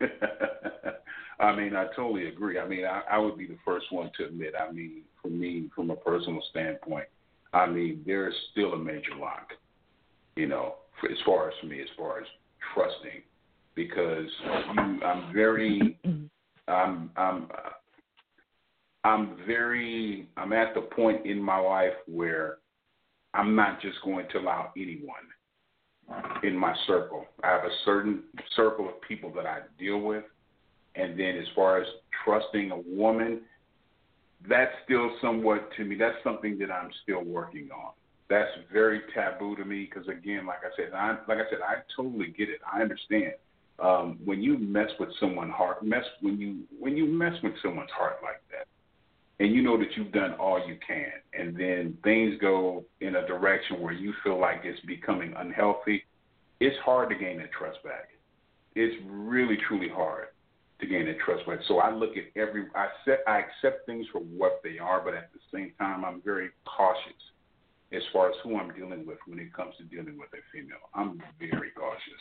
I 1.40 1.56
mean, 1.56 1.74
I 1.74 1.86
totally 1.96 2.28
agree. 2.28 2.58
I 2.58 2.68
mean, 2.68 2.84
I, 2.84 3.02
I 3.10 3.18
would 3.18 3.38
be 3.38 3.46
the 3.46 3.56
first 3.64 3.86
one 3.90 4.10
to 4.18 4.26
admit. 4.26 4.52
I 4.58 4.70
mean, 4.70 5.02
for 5.22 5.28
me, 5.28 5.70
from 5.74 5.90
a 5.90 5.96
personal 5.96 6.42
standpoint, 6.50 7.06
I 7.54 7.66
mean, 7.66 8.02
there 8.06 8.28
is 8.28 8.34
still 8.52 8.74
a 8.74 8.78
major 8.78 9.16
lock. 9.18 9.48
You 10.36 10.46
know, 10.46 10.74
for, 11.00 11.10
as 11.10 11.16
far 11.24 11.48
as 11.48 11.54
for 11.60 11.66
me, 11.66 11.80
as 11.80 11.88
far 11.96 12.20
as 12.20 12.26
trusting, 12.74 13.22
because 13.74 14.28
you, 14.44 15.02
I'm 15.02 15.32
very, 15.32 15.98
I'm, 16.68 17.10
I'm, 17.16 17.48
I'm 19.04 19.36
very, 19.46 20.28
I'm 20.36 20.52
at 20.52 20.74
the 20.74 20.82
point 20.82 21.24
in 21.24 21.40
my 21.40 21.58
life 21.58 21.94
where 22.06 22.58
I'm 23.32 23.56
not 23.56 23.80
just 23.80 23.96
going 24.04 24.26
to 24.32 24.38
allow 24.38 24.72
anyone 24.76 25.14
in 26.42 26.56
my 26.56 26.74
circle. 26.86 27.24
I 27.42 27.48
have 27.48 27.64
a 27.64 27.74
certain 27.84 28.24
circle 28.56 28.88
of 28.88 29.00
people 29.06 29.32
that 29.34 29.46
I 29.46 29.60
deal 29.78 30.00
with, 30.00 30.24
and 30.94 31.18
then 31.18 31.36
as 31.36 31.46
far 31.54 31.80
as 31.80 31.86
trusting 32.24 32.70
a 32.70 32.78
woman, 32.78 33.42
that's 34.48 34.72
still 34.84 35.10
somewhat 35.20 35.70
to 35.76 35.84
me. 35.84 35.96
That's 35.96 36.16
something 36.24 36.58
that 36.58 36.70
I'm 36.70 36.90
still 37.02 37.22
working 37.22 37.68
on. 37.72 37.92
That's 38.28 38.50
very 38.72 39.02
taboo 39.14 39.56
to 39.56 39.64
me 39.64 39.88
because 39.90 40.08
again, 40.08 40.46
like 40.46 40.60
I 40.60 40.74
said, 40.76 40.94
I 40.94 41.18
like 41.28 41.38
I 41.38 41.50
said, 41.50 41.60
I 41.66 41.82
totally 41.96 42.28
get 42.28 42.48
it. 42.48 42.60
I 42.70 42.80
understand. 42.80 43.32
Um, 43.78 44.18
when 44.24 44.42
you 44.42 44.58
mess 44.58 44.90
with 44.98 45.08
someone's 45.18 45.52
heart, 45.52 45.84
mess 45.84 46.04
when 46.20 46.38
you 46.38 46.60
when 46.78 46.96
you 46.96 47.06
mess 47.06 47.34
with 47.42 47.54
someone's 47.62 47.90
heart 47.90 48.18
like 48.22 48.42
that, 48.50 48.66
and 49.42 49.54
you 49.54 49.62
know 49.62 49.76
that 49.78 49.88
you've 49.96 50.12
done 50.12 50.34
all 50.34 50.64
you 50.64 50.76
can, 50.86 51.10
and 51.32 51.56
then 51.56 51.96
things 52.04 52.34
go 52.40 52.84
in 53.00 53.16
a 53.16 53.26
direction 53.26 53.80
where 53.80 53.92
you 53.92 54.12
feel 54.22 54.38
like 54.38 54.60
it's 54.64 54.80
becoming 54.86 55.34
unhealthy, 55.36 56.04
it's 56.60 56.76
hard 56.84 57.08
to 57.10 57.16
gain 57.16 57.38
that 57.38 57.50
trust 57.52 57.82
back. 57.82 58.10
It's 58.76 58.94
really 59.08 59.58
truly 59.66 59.88
hard 59.88 60.28
to 60.80 60.86
gain 60.86 61.06
that 61.06 61.18
trust 61.24 61.46
back. 61.46 61.58
So 61.68 61.78
I 61.78 61.92
look 61.92 62.16
at 62.16 62.24
every 62.40 62.64
I 62.74 62.86
set 63.04 63.20
I 63.26 63.40
accept 63.40 63.86
things 63.86 64.06
for 64.12 64.20
what 64.20 64.60
they 64.64 64.78
are, 64.78 65.00
but 65.04 65.14
at 65.14 65.30
the 65.32 65.40
same 65.52 65.72
time 65.78 66.04
I'm 66.04 66.22
very 66.22 66.50
cautious 66.66 67.20
as 67.92 68.02
far 68.12 68.30
as 68.30 68.36
who 68.42 68.56
I'm 68.56 68.74
dealing 68.74 69.04
with 69.06 69.18
when 69.26 69.38
it 69.38 69.52
comes 69.52 69.74
to 69.78 69.84
dealing 69.84 70.18
with 70.18 70.28
a 70.32 70.42
female. 70.52 70.78
I'm 70.94 71.20
very 71.38 71.70
cautious. 71.76 72.20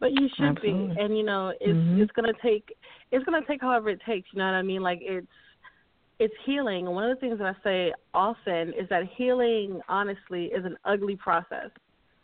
But 0.00 0.12
you 0.12 0.28
should 0.36 0.58
Absolutely. 0.58 0.94
be, 0.94 1.00
and 1.00 1.16
you 1.16 1.24
know, 1.24 1.54
it's 1.60 1.78
Mhm. 1.78 2.02
it's 2.02 2.12
gonna 2.12 2.32
take 2.42 2.76
it's 3.10 3.24
gonna 3.24 3.44
take 3.46 3.60
however 3.60 3.90
it 3.90 4.00
takes. 4.02 4.32
You 4.32 4.38
know 4.38 4.46
what 4.46 4.54
I 4.54 4.62
mean? 4.62 4.82
Like 4.82 4.98
it's 5.00 5.26
it's 6.18 6.34
healing. 6.44 6.86
And 6.86 6.94
one 6.94 7.10
of 7.10 7.16
the 7.16 7.20
things 7.20 7.38
that 7.38 7.56
I 7.56 7.62
say 7.62 7.94
often 8.12 8.72
is 8.74 8.88
that 8.88 9.04
healing, 9.16 9.80
honestly, 9.88 10.46
is 10.46 10.64
an 10.64 10.76
ugly 10.84 11.16
process. 11.16 11.70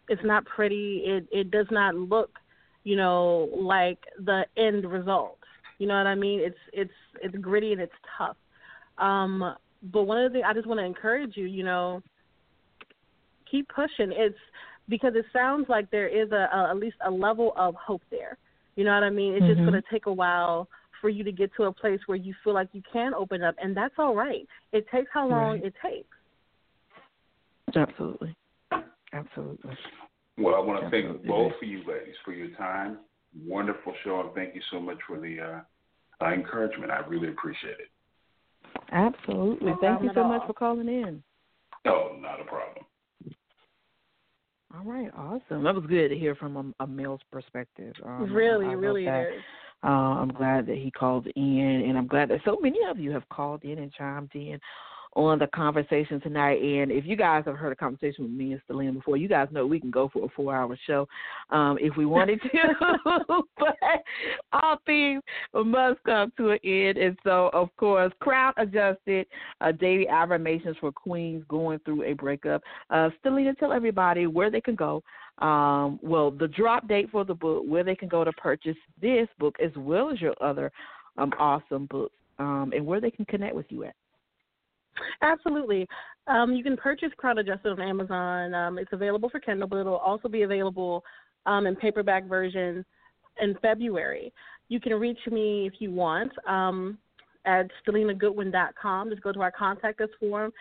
It's 0.08 0.22
not 0.24 0.44
pretty. 0.44 1.02
It 1.04 1.26
it 1.32 1.50
does 1.50 1.66
not 1.70 1.94
look, 1.94 2.38
you 2.84 2.96
know, 2.96 3.48
like 3.56 3.98
the 4.24 4.44
end 4.56 4.84
result. 4.90 5.38
You 5.78 5.86
know 5.86 5.96
what 5.96 6.06
I 6.06 6.14
mean? 6.14 6.40
It's 6.40 6.58
it's 6.72 6.92
it's 7.22 7.36
gritty 7.36 7.72
and 7.72 7.80
it's 7.80 7.92
tough. 8.18 8.36
Um, 8.98 9.54
but 9.92 10.02
one 10.02 10.22
of 10.22 10.30
the 10.30 10.36
things 10.38 10.44
I 10.46 10.52
just 10.52 10.66
want 10.66 10.78
to 10.78 10.84
encourage 10.84 11.36
you, 11.36 11.46
you 11.46 11.64
know, 11.64 12.02
keep 13.50 13.68
pushing. 13.68 14.12
It's 14.12 14.38
because 14.88 15.14
it 15.14 15.24
sounds 15.32 15.68
like 15.68 15.90
there 15.90 16.08
is 16.08 16.30
a, 16.32 16.48
a 16.52 16.68
at 16.70 16.76
least 16.76 16.96
a 17.06 17.10
level 17.10 17.52
of 17.56 17.74
hope 17.74 18.02
there. 18.10 18.36
You 18.76 18.84
know 18.84 18.94
what 18.94 19.02
I 19.02 19.10
mean? 19.10 19.34
It's 19.34 19.46
just 19.46 19.60
Mhm. 19.60 19.70
going 19.70 19.82
to 19.82 19.88
take 19.90 20.06
a 20.06 20.12
while 20.12 20.68
for 21.00 21.08
you 21.08 21.24
to 21.24 21.32
get 21.32 21.52
to 21.54 21.64
a 21.64 21.72
place 21.72 22.00
where 22.06 22.18
you 22.18 22.34
feel 22.44 22.52
like 22.52 22.68
you 22.72 22.82
can 22.92 23.14
open 23.14 23.42
up, 23.42 23.54
and 23.60 23.74
that's 23.76 23.94
all 23.98 24.14
right. 24.14 24.46
It 24.72 24.86
takes 24.88 25.10
how 25.12 25.26
long 25.26 25.54
Right. 25.54 25.64
it 25.64 25.74
takes. 25.82 26.16
Absolutely. 27.74 28.34
Absolutely. 29.12 29.76
Well, 30.38 30.54
I 30.54 30.58
want 30.58 30.82
to 30.82 30.90
thank 30.90 31.04
Absolutely. 31.04 31.28
both 31.28 31.52
of 31.62 31.68
you 31.68 31.78
ladies 31.78 32.14
for 32.24 32.32
your 32.32 32.50
time. 32.56 32.98
Wonderful 33.44 33.94
show, 34.02 34.20
and 34.20 34.34
thank 34.34 34.54
you 34.54 34.62
so 34.70 34.80
much 34.80 34.98
for 35.06 35.20
the 35.20 35.38
uh, 35.40 36.24
uh, 36.24 36.32
encouragement. 36.32 36.90
I 36.90 37.06
really 37.06 37.28
appreciate 37.28 37.76
it. 37.78 37.90
Absolutely. 38.92 39.70
No 39.70 39.78
Thank 39.80 40.02
you 40.02 40.10
so 40.14 40.24
much 40.24 40.42
for 40.46 40.52
calling 40.52 40.88
in. 40.88 41.22
Oh, 41.86 42.16
not 42.20 42.40
a 42.40 42.44
problem. 42.44 42.84
All 44.74 44.84
right, 44.84 45.10
awesome. 45.16 45.64
That 45.64 45.74
was 45.74 45.84
good 45.88 46.08
to 46.08 46.16
hear 46.16 46.34
from 46.36 46.74
a, 46.78 46.84
a 46.84 46.86
male's 46.86 47.20
perspective. 47.32 47.94
Um, 48.04 48.32
really, 48.32 48.66
I 48.66 48.72
really 48.72 49.04
that. 49.04 49.22
is. 49.22 49.42
Uh, 49.82 49.86
I'm 49.86 50.28
glad 50.28 50.66
that 50.66 50.76
he 50.76 50.90
called 50.90 51.26
in, 51.34 51.84
and 51.88 51.96
I'm 51.96 52.06
glad 52.06 52.28
that 52.28 52.40
so 52.44 52.58
many 52.60 52.78
of 52.88 52.98
you 52.98 53.10
have 53.12 53.26
called 53.30 53.64
in 53.64 53.78
and 53.78 53.92
chimed 53.92 54.30
in 54.34 54.60
on 55.14 55.38
the 55.38 55.46
conversation 55.48 56.20
tonight. 56.20 56.62
And 56.62 56.90
if 56.90 57.04
you 57.04 57.16
guys 57.16 57.44
have 57.46 57.56
heard 57.56 57.72
a 57.72 57.76
conversation 57.76 58.24
with 58.24 58.32
me 58.32 58.52
and 58.52 58.60
Stalina 58.64 58.92
before, 58.92 59.16
you 59.16 59.28
guys 59.28 59.48
know 59.50 59.66
we 59.66 59.80
can 59.80 59.90
go 59.90 60.08
for 60.12 60.24
a 60.24 60.28
four-hour 60.28 60.78
show 60.86 61.08
um, 61.50 61.78
if 61.80 61.96
we 61.96 62.06
wanted 62.06 62.40
to. 62.42 62.48
but 63.58 63.76
all 64.52 64.76
things 64.86 65.22
must 65.54 66.02
come 66.04 66.32
to 66.36 66.50
an 66.50 66.58
end, 66.64 66.98
and 66.98 67.18
so 67.24 67.50
of 67.52 67.68
course, 67.76 68.12
crown 68.20 68.52
adjusted 68.56 69.26
uh, 69.60 69.72
daily 69.72 70.08
affirmations 70.08 70.76
for 70.80 70.92
queens 70.92 71.44
going 71.48 71.78
through 71.84 72.04
a 72.04 72.12
breakup. 72.12 72.62
Uh, 72.90 73.10
Stalina, 73.18 73.54
tell 73.54 73.72
everybody 73.72 74.26
where 74.26 74.50
they 74.50 74.60
can 74.60 74.74
go 74.74 75.02
um, 75.40 75.98
well, 76.02 76.30
the 76.30 76.48
drop 76.48 76.86
date 76.86 77.08
for 77.10 77.24
the 77.24 77.34
book, 77.34 77.64
where 77.66 77.84
they 77.84 77.96
can 77.96 78.08
go 78.08 78.24
to 78.24 78.32
purchase 78.32 78.76
this 79.00 79.26
book 79.38 79.56
as 79.62 79.70
well 79.76 80.10
as 80.10 80.20
your 80.20 80.34
other 80.42 80.70
um, 81.16 81.32
awesome 81.38 81.86
books, 81.86 82.14
um, 82.38 82.72
and 82.74 82.84
where 82.84 83.00
they 83.00 83.10
can 83.10 83.24
connect 83.24 83.54
with 83.54 83.66
you 83.70 83.84
at. 83.84 83.94
Absolutely. 85.22 85.86
Um, 86.26 86.52
you 86.52 86.62
can 86.62 86.76
purchase 86.76 87.10
Crown 87.16 87.38
Adjusted 87.38 87.72
on 87.72 87.80
Amazon. 87.80 88.54
Um, 88.54 88.78
it's 88.78 88.92
available 88.92 89.28
for 89.28 89.40
Kindle, 89.40 89.68
but 89.68 89.78
it'll 89.78 89.96
also 89.96 90.28
be 90.28 90.42
available 90.42 91.02
um, 91.46 91.66
in 91.66 91.76
paperback 91.76 92.26
version 92.26 92.84
in 93.40 93.56
February. 93.62 94.32
You 94.68 94.80
can 94.80 94.94
reach 94.94 95.18
me 95.30 95.66
if 95.66 95.80
you 95.80 95.90
want 95.90 96.32
um, 96.46 96.98
at 97.44 97.68
StalinaGoodwin.com. 97.86 99.10
Just 99.10 99.22
go 99.22 99.32
to 99.32 99.40
our 99.40 99.50
contact 99.50 100.00
us 100.00 100.10
form, 100.20 100.52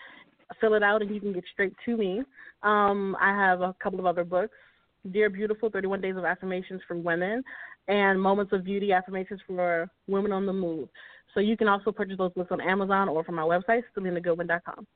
fill 0.59 0.73
it 0.73 0.83
out, 0.83 1.01
and 1.01 1.13
you 1.13 1.19
can 1.19 1.33
get 1.33 1.43
straight 1.53 1.73
to 1.85 1.97
me. 1.97 2.23
Um, 2.63 3.15
I 3.19 3.29
have 3.29 3.61
a 3.61 3.75
couple 3.81 3.99
of 3.99 4.05
other 4.05 4.23
books 4.23 4.55
Dear 5.11 5.29
Beautiful 5.29 5.69
31 5.69 6.01
Days 6.01 6.17
of 6.17 6.25
Affirmations 6.25 6.81
for 6.87 6.97
Women 6.97 7.43
and 7.87 8.21
Moments 8.21 8.51
of 8.53 8.63
Beauty 8.63 8.91
Affirmations 8.91 9.39
for 9.47 9.89
Women 10.07 10.31
on 10.31 10.45
the 10.45 10.53
Move. 10.53 10.89
So 11.33 11.39
you 11.39 11.55
can 11.57 11.67
also 11.67 11.91
purchase 11.91 12.17
those 12.17 12.33
books 12.33 12.51
on 12.51 12.61
Amazon 12.61 13.09
or 13.09 13.23
from 13.23 13.35
my 13.35 13.43
website, 13.43 13.83
StalinaGoodwin.com. 13.95 14.87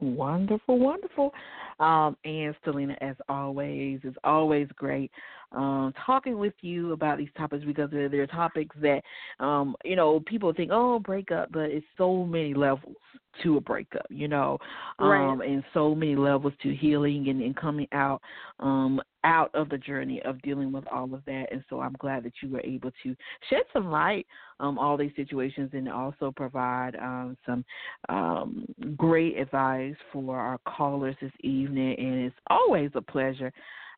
Wonderful, 0.00 0.78
wonderful. 0.78 1.32
Um, 1.80 2.16
and 2.24 2.54
Selena, 2.64 2.96
as 3.00 3.16
always, 3.28 4.00
is 4.04 4.14
always 4.24 4.68
great 4.76 5.10
um, 5.56 5.92
talking 6.04 6.38
with 6.38 6.54
you 6.60 6.92
about 6.92 7.18
these 7.18 7.30
topics 7.36 7.64
because 7.64 7.90
they're, 7.90 8.08
they're 8.08 8.26
topics 8.26 8.76
that, 8.82 9.02
um, 9.40 9.74
you 9.84 9.96
know, 9.96 10.20
people 10.26 10.52
think, 10.52 10.70
oh, 10.72 10.98
breakup, 10.98 11.50
but 11.50 11.70
it's 11.70 11.86
so 11.96 12.24
many 12.24 12.54
levels 12.54 12.96
to 13.42 13.56
a 13.56 13.60
breakup, 13.60 14.06
you 14.10 14.28
know, 14.28 14.58
Right. 14.98 15.28
um, 15.28 15.40
and 15.40 15.62
so 15.74 15.94
many 15.94 16.16
levels 16.16 16.52
to 16.62 16.74
healing 16.74 17.28
and, 17.28 17.42
and 17.42 17.56
coming 17.56 17.88
out 17.92 18.20
um, 18.60 19.00
out 19.24 19.50
of 19.54 19.68
the 19.68 19.78
journey 19.78 20.22
of 20.24 20.40
dealing 20.42 20.72
with 20.72 20.84
all 20.92 21.12
of 21.12 21.24
that. 21.26 21.46
And 21.50 21.64
so 21.68 21.80
I'm 21.80 21.96
glad 21.98 22.22
that 22.24 22.32
you 22.42 22.50
were 22.50 22.60
able 22.60 22.92
to 23.02 23.16
shed 23.50 23.62
some 23.72 23.90
light 23.90 24.26
on 24.60 24.78
all 24.78 24.96
these 24.96 25.12
situations 25.16 25.70
and 25.72 25.88
also 25.88 26.32
provide 26.34 26.96
um, 26.96 27.36
some 27.44 27.64
um, 28.08 28.66
great 28.96 29.36
advice 29.36 29.96
for 30.12 30.38
our 30.38 30.58
callers 30.58 31.16
this 31.20 31.32
evening. 31.40 31.96
And 31.98 32.26
it's 32.26 32.36
always 32.48 32.90
a 32.94 33.02
pleasure 33.02 33.52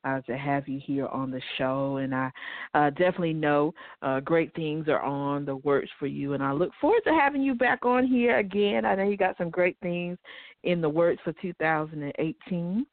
uh, 0.04 0.20
to 0.22 0.36
have 0.36 0.68
you 0.68 0.80
here 0.84 1.06
on 1.06 1.30
the 1.30 1.40
show. 1.56 1.98
And 1.98 2.14
I 2.14 2.30
uh, 2.74 2.90
definitely 2.90 3.32
know 3.32 3.74
uh, 4.02 4.20
great 4.20 4.54
things 4.54 4.88
are 4.88 5.02
on 5.02 5.44
the 5.44 5.56
works 5.56 5.90
for 5.98 6.06
you. 6.06 6.34
And 6.34 6.42
I 6.42 6.52
look 6.52 6.70
forward 6.80 7.02
to 7.04 7.12
having 7.12 7.42
you 7.42 7.54
back 7.54 7.84
on 7.84 8.06
here 8.06 8.38
again. 8.38 8.84
I 8.84 8.94
know 8.94 9.04
you 9.04 9.16
got 9.16 9.36
some 9.38 9.50
great 9.50 9.76
things 9.82 10.18
in 10.64 10.80
the 10.80 10.88
works 10.88 11.20
for 11.24 11.32
2018. 11.40 12.86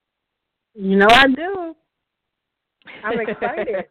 You 0.77 0.97
know 0.97 1.07
I 1.09 1.27
do. 1.27 1.75
I'm 3.03 3.19
excited. 3.19 3.85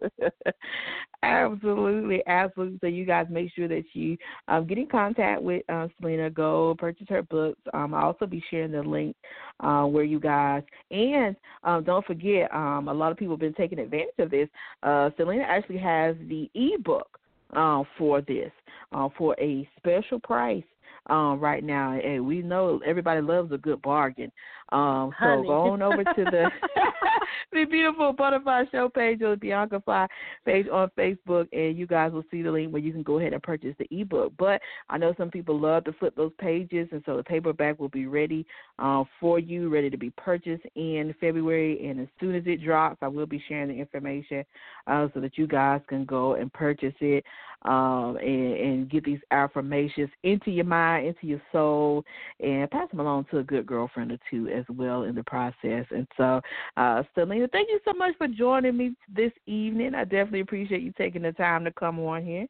absolutely, 1.22 2.22
absolutely. 2.26 2.78
So 2.80 2.86
you 2.86 3.04
guys 3.04 3.26
make 3.30 3.52
sure 3.54 3.68
that 3.68 3.84
you 3.92 4.16
um, 4.48 4.66
get 4.66 4.78
in 4.78 4.86
contact 4.86 5.42
with 5.42 5.62
uh, 5.68 5.88
Selena. 5.98 6.30
Go 6.30 6.74
purchase 6.78 7.06
her 7.08 7.22
books. 7.22 7.60
Um, 7.74 7.94
I'll 7.94 8.06
also 8.06 8.26
be 8.26 8.42
sharing 8.50 8.72
the 8.72 8.82
link 8.82 9.16
uh, 9.60 9.84
where 9.84 10.04
you 10.04 10.20
guys 10.20 10.62
and 10.90 11.36
um, 11.64 11.84
don't 11.84 12.04
forget. 12.06 12.52
Um, 12.54 12.88
a 12.88 12.94
lot 12.94 13.12
of 13.12 13.18
people 13.18 13.34
have 13.34 13.40
been 13.40 13.54
taking 13.54 13.78
advantage 13.78 14.14
of 14.18 14.30
this. 14.30 14.48
Uh, 14.82 15.10
Selena 15.16 15.42
actually 15.42 15.78
has 15.78 16.16
the 16.28 16.50
ebook 16.54 17.18
uh, 17.54 17.82
for 17.98 18.20
this 18.22 18.50
uh, 18.92 19.08
for 19.16 19.36
a 19.40 19.68
special 19.78 20.20
price. 20.20 20.64
um, 21.08 21.40
right 21.40 21.64
now. 21.64 21.98
And 21.98 22.26
we 22.26 22.42
know 22.42 22.80
everybody 22.86 23.20
loves 23.20 23.52
a 23.52 23.58
good 23.58 23.82
bargain. 23.82 24.30
Um, 24.72 25.12
so 25.20 25.42
go 25.42 25.70
on 25.70 25.82
over 25.82 26.04
to 26.04 26.24
the 26.24 26.50
the 27.52 27.64
beautiful 27.64 28.12
Butterfly 28.12 28.64
Show 28.70 28.88
page 28.88 29.22
or 29.22 29.30
the 29.30 29.36
Bianca 29.36 29.80
Fly 29.84 30.06
page 30.44 30.66
on 30.72 30.90
Facebook, 30.96 31.48
and 31.52 31.76
you 31.76 31.86
guys 31.86 32.12
will 32.12 32.24
see 32.30 32.42
the 32.42 32.50
link 32.50 32.72
where 32.72 32.82
you 32.82 32.92
can 32.92 33.02
go 33.02 33.18
ahead 33.18 33.32
and 33.32 33.42
purchase 33.42 33.74
the 33.78 33.88
ebook. 33.90 34.32
But 34.38 34.60
I 34.88 34.98
know 34.98 35.14
some 35.18 35.30
people 35.30 35.58
love 35.58 35.84
to 35.84 35.92
flip 35.94 36.14
those 36.16 36.32
pages, 36.38 36.88
and 36.92 37.02
so 37.04 37.16
the 37.16 37.24
paperback 37.24 37.78
will 37.80 37.88
be 37.88 38.06
ready 38.06 38.46
uh, 38.78 39.04
for 39.18 39.38
you, 39.38 39.68
ready 39.68 39.90
to 39.90 39.98
be 39.98 40.10
purchased 40.10 40.64
in 40.76 41.14
February. 41.20 41.88
And 41.88 42.00
as 42.00 42.08
soon 42.20 42.34
as 42.34 42.44
it 42.46 42.62
drops, 42.62 42.98
I 43.02 43.08
will 43.08 43.26
be 43.26 43.42
sharing 43.48 43.68
the 43.68 43.74
information 43.74 44.44
uh, 44.86 45.08
so 45.14 45.20
that 45.20 45.36
you 45.36 45.46
guys 45.46 45.80
can 45.88 46.04
go 46.04 46.34
and 46.34 46.52
purchase 46.52 46.94
it 47.00 47.24
um, 47.62 48.16
and, 48.20 48.54
and 48.54 48.90
get 48.90 49.04
these 49.04 49.20
affirmations 49.30 50.10
into 50.22 50.50
your 50.50 50.64
mind, 50.64 51.08
into 51.08 51.26
your 51.26 51.42
soul, 51.52 52.04
and 52.40 52.70
pass 52.70 52.88
them 52.90 53.00
along 53.00 53.26
to 53.30 53.38
a 53.38 53.42
good 53.42 53.66
girlfriend 53.66 54.12
or 54.12 54.18
two 54.30 54.48
as 54.60 54.76
well 54.76 55.04
in 55.04 55.14
the 55.14 55.24
process. 55.24 55.86
And 55.90 56.06
so, 56.16 56.40
uh, 56.76 57.02
Selena, 57.14 57.48
thank 57.48 57.68
you 57.68 57.80
so 57.84 57.92
much 57.92 58.14
for 58.18 58.28
joining 58.28 58.76
me 58.76 58.94
this 59.08 59.32
evening. 59.46 59.94
I 59.94 60.04
definitely 60.04 60.40
appreciate 60.40 60.82
you 60.82 60.92
taking 60.96 61.22
the 61.22 61.32
time 61.32 61.64
to 61.64 61.72
come 61.72 61.98
on 62.00 62.24
here. 62.24 62.46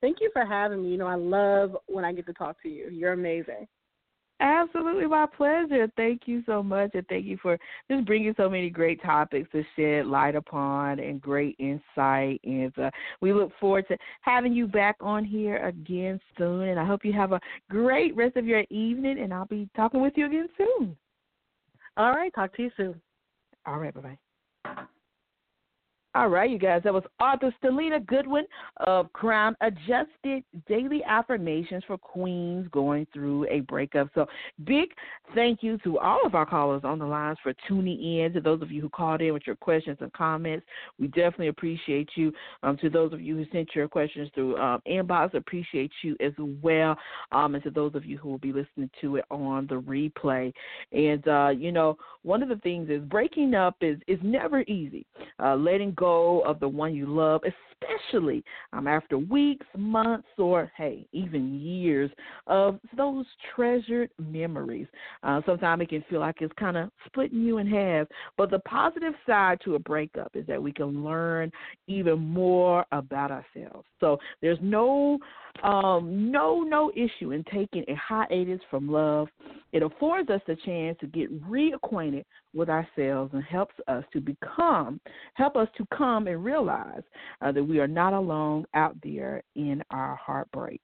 Thank 0.00 0.18
you 0.20 0.30
for 0.32 0.44
having 0.44 0.82
me. 0.82 0.90
You 0.90 0.98
know, 0.98 1.06
I 1.06 1.14
love 1.14 1.76
when 1.86 2.04
I 2.04 2.12
get 2.12 2.26
to 2.26 2.34
talk 2.34 2.62
to 2.62 2.68
you. 2.68 2.88
You're 2.90 3.14
amazing. 3.14 3.66
Absolutely, 4.40 5.06
my 5.06 5.26
pleasure. 5.26 5.88
Thank 5.96 6.22
you 6.26 6.42
so 6.44 6.62
much, 6.62 6.90
and 6.94 7.06
thank 7.06 7.24
you 7.24 7.38
for 7.40 7.56
just 7.88 8.04
bringing 8.04 8.34
so 8.36 8.50
many 8.50 8.68
great 8.68 9.00
topics 9.00 9.48
to 9.52 9.62
shed 9.76 10.06
light 10.06 10.34
upon 10.34 10.98
and 10.98 11.20
great 11.20 11.56
insight. 11.60 12.40
And 12.42 12.76
uh, 12.78 12.90
we 13.20 13.32
look 13.32 13.52
forward 13.60 13.86
to 13.88 13.96
having 14.22 14.52
you 14.52 14.66
back 14.66 14.96
on 15.00 15.24
here 15.24 15.58
again 15.58 16.20
soon. 16.36 16.68
And 16.68 16.80
I 16.80 16.84
hope 16.84 17.04
you 17.04 17.12
have 17.12 17.32
a 17.32 17.40
great 17.70 18.16
rest 18.16 18.36
of 18.36 18.44
your 18.44 18.64
evening. 18.70 19.20
And 19.20 19.32
I'll 19.32 19.46
be 19.46 19.68
talking 19.76 20.02
with 20.02 20.14
you 20.16 20.26
again 20.26 20.48
soon. 20.58 20.96
All 21.96 22.12
right, 22.12 22.32
talk 22.34 22.54
to 22.56 22.62
you 22.62 22.70
soon. 22.76 23.00
All 23.66 23.78
right, 23.78 23.94
bye 23.94 24.16
bye. 24.64 24.84
All 26.16 26.28
right, 26.28 26.48
you 26.48 26.60
guys. 26.60 26.80
That 26.84 26.94
was 26.94 27.02
author 27.18 27.52
Stalina 27.58 27.98
Goodwin 27.98 28.44
of 28.86 29.12
Crown 29.12 29.56
Adjusted 29.60 30.44
Daily 30.68 31.02
Affirmations 31.02 31.82
for 31.88 31.98
Queens 31.98 32.68
going 32.70 33.04
through 33.12 33.48
a 33.50 33.60
breakup. 33.60 34.08
So, 34.14 34.26
big 34.62 34.90
thank 35.34 35.64
you 35.64 35.76
to 35.78 35.98
all 35.98 36.20
of 36.24 36.36
our 36.36 36.46
callers 36.46 36.82
on 36.84 37.00
the 37.00 37.04
lines 37.04 37.38
for 37.42 37.52
tuning 37.66 38.20
in. 38.20 38.32
To 38.34 38.40
those 38.40 38.62
of 38.62 38.70
you 38.70 38.80
who 38.80 38.88
called 38.90 39.22
in 39.22 39.32
with 39.32 39.42
your 39.44 39.56
questions 39.56 39.98
and 40.00 40.12
comments, 40.12 40.64
we 41.00 41.08
definitely 41.08 41.48
appreciate 41.48 42.10
you. 42.14 42.32
Um, 42.62 42.76
to 42.76 42.88
those 42.88 43.12
of 43.12 43.20
you 43.20 43.36
who 43.36 43.46
sent 43.50 43.70
your 43.74 43.88
questions 43.88 44.30
through 44.36 44.56
um, 44.58 44.82
inbox, 44.86 45.34
appreciate 45.34 45.90
you 46.02 46.16
as 46.20 46.32
well. 46.62 46.96
Um, 47.32 47.56
and 47.56 47.64
to 47.64 47.70
those 47.70 47.96
of 47.96 48.04
you 48.04 48.18
who 48.18 48.28
will 48.28 48.38
be 48.38 48.52
listening 48.52 48.88
to 49.00 49.16
it 49.16 49.24
on 49.32 49.66
the 49.66 49.80
replay. 49.80 50.52
And 50.92 51.26
uh, 51.26 51.48
you 51.48 51.72
know, 51.72 51.98
one 52.22 52.40
of 52.40 52.48
the 52.48 52.56
things 52.58 52.88
is 52.88 53.02
breaking 53.02 53.54
up 53.54 53.74
is 53.80 53.98
is 54.06 54.20
never 54.22 54.60
easy. 54.62 55.06
Uh, 55.42 55.56
letting 55.56 55.92
go 55.94 56.03
of 56.04 56.60
the 56.60 56.68
one 56.68 56.94
you 56.94 57.06
love, 57.06 57.42
especially 57.84 58.44
um, 58.72 58.86
after 58.86 59.18
weeks, 59.18 59.66
months, 59.76 60.28
or 60.38 60.70
hey, 60.76 61.06
even 61.12 61.60
years 61.60 62.10
of 62.46 62.78
those 62.96 63.26
treasured 63.54 64.10
memories. 64.18 64.86
Uh, 65.22 65.40
sometimes 65.46 65.82
it 65.82 65.88
can 65.88 66.04
feel 66.08 66.20
like 66.20 66.36
it's 66.40 66.52
kind 66.58 66.76
of 66.76 66.90
splitting 67.06 67.40
you 67.40 67.58
in 67.58 67.66
half. 67.66 68.06
But 68.36 68.50
the 68.50 68.60
positive 68.60 69.14
side 69.26 69.58
to 69.64 69.74
a 69.74 69.78
breakup 69.78 70.32
is 70.34 70.46
that 70.46 70.62
we 70.62 70.72
can 70.72 71.04
learn 71.04 71.50
even 71.86 72.18
more 72.18 72.84
about 72.92 73.30
ourselves. 73.30 73.86
So 74.00 74.18
there's 74.40 74.58
no 74.60 75.18
um, 75.62 76.32
no 76.32 76.62
no 76.62 76.90
issue 76.96 77.30
in 77.30 77.44
taking 77.44 77.84
a 77.88 77.94
hiatus 77.94 78.60
from 78.70 78.90
love. 78.90 79.28
It 79.72 79.82
affords 79.82 80.28
us 80.30 80.40
the 80.46 80.56
chance 80.64 80.96
to 81.00 81.06
get 81.06 81.30
reacquainted 81.48 82.24
with 82.54 82.68
ourselves 82.68 83.32
and 83.34 83.42
helps 83.42 83.74
us 83.88 84.04
to 84.12 84.20
become 84.20 85.00
help 85.34 85.56
us 85.56 85.68
to 85.76 85.86
come 85.96 86.26
and 86.26 86.44
realize 86.44 87.02
uh, 87.40 87.52
that 87.52 87.62
we 87.74 87.80
are 87.80 87.88
not 87.88 88.12
alone 88.12 88.64
out 88.74 88.94
there 89.02 89.42
in 89.56 89.82
our 89.90 90.14
heartbreak. 90.14 90.80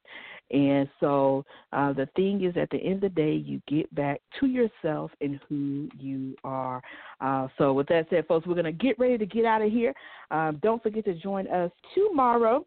And 0.51 0.89
so 0.99 1.45
uh, 1.73 1.93
the 1.93 2.09
thing 2.17 2.43
is, 2.43 2.57
at 2.57 2.69
the 2.71 2.79
end 2.79 3.05
of 3.05 3.15
the 3.15 3.23
day, 3.23 3.33
you 3.33 3.62
get 3.69 3.95
back 3.95 4.21
to 4.41 4.47
yourself 4.47 5.12
and 5.21 5.39
who 5.49 5.89
you 5.97 6.35
are. 6.43 6.83
Uh, 7.21 7.47
so, 7.59 7.73
with 7.73 7.87
that 7.87 8.09
said, 8.11 8.27
folks, 8.27 8.45
we're 8.45 8.55
going 8.55 8.65
to 8.65 8.73
get 8.73 8.99
ready 8.99 9.17
to 9.19 9.27
get 9.27 9.45
out 9.45 9.62
of 9.62 9.71
here. 9.71 9.95
Um, 10.33 10.59
don't 10.65 10.83
forget 10.83 11.05
to 11.05 11.15
join 11.15 11.47
us 11.47 11.71
tomorrow. 11.95 12.67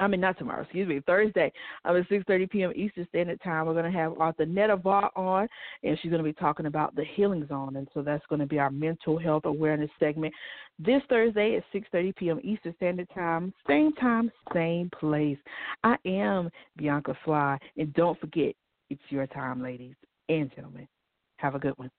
I 0.00 0.08
mean, 0.08 0.20
not 0.20 0.38
tomorrow, 0.38 0.62
excuse 0.62 0.88
me, 0.88 1.00
Thursday 1.06 1.52
um, 1.84 1.96
at 1.96 2.08
6.30 2.08 2.50
p.m. 2.50 2.72
Eastern 2.74 3.06
Standard 3.08 3.40
Time. 3.42 3.66
We're 3.66 3.74
going 3.74 3.90
to 3.90 3.98
have 3.98 4.12
author 4.14 4.46
Netta 4.46 4.76
Vaught 4.76 5.10
on, 5.14 5.46
and 5.82 5.98
she's 6.00 6.10
going 6.10 6.22
to 6.22 6.28
be 6.28 6.32
talking 6.32 6.66
about 6.66 6.96
the 6.96 7.04
Healing 7.14 7.46
Zone. 7.46 7.76
And 7.76 7.86
so 7.92 8.02
that's 8.02 8.24
going 8.28 8.40
to 8.40 8.46
be 8.46 8.58
our 8.58 8.70
mental 8.70 9.18
health 9.18 9.44
awareness 9.44 9.90
segment 10.00 10.32
this 10.78 11.02
Thursday 11.08 11.56
at 11.56 11.64
6.30 11.74 12.16
p.m. 12.16 12.40
Eastern 12.42 12.74
Standard 12.76 13.08
Time. 13.14 13.52
Same 13.68 13.92
time, 13.94 14.32
same 14.54 14.90
place. 14.98 15.38
I 15.84 15.96
am 16.06 16.50
Bianca 16.76 17.16
Fly. 17.24 17.58
And 17.76 17.92
don't 17.92 18.18
forget, 18.18 18.54
it's 18.88 19.02
your 19.10 19.26
time, 19.26 19.62
ladies 19.62 19.94
and 20.28 20.50
gentlemen. 20.54 20.88
Have 21.36 21.54
a 21.54 21.58
good 21.58 21.76
one. 21.76 21.90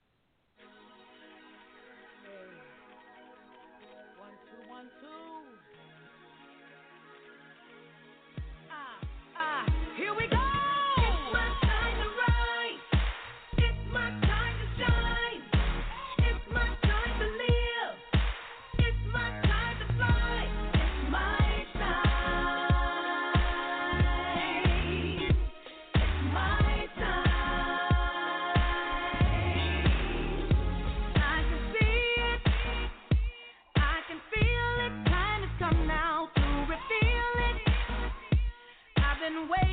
and 39.38 39.50
wait. 39.50 39.71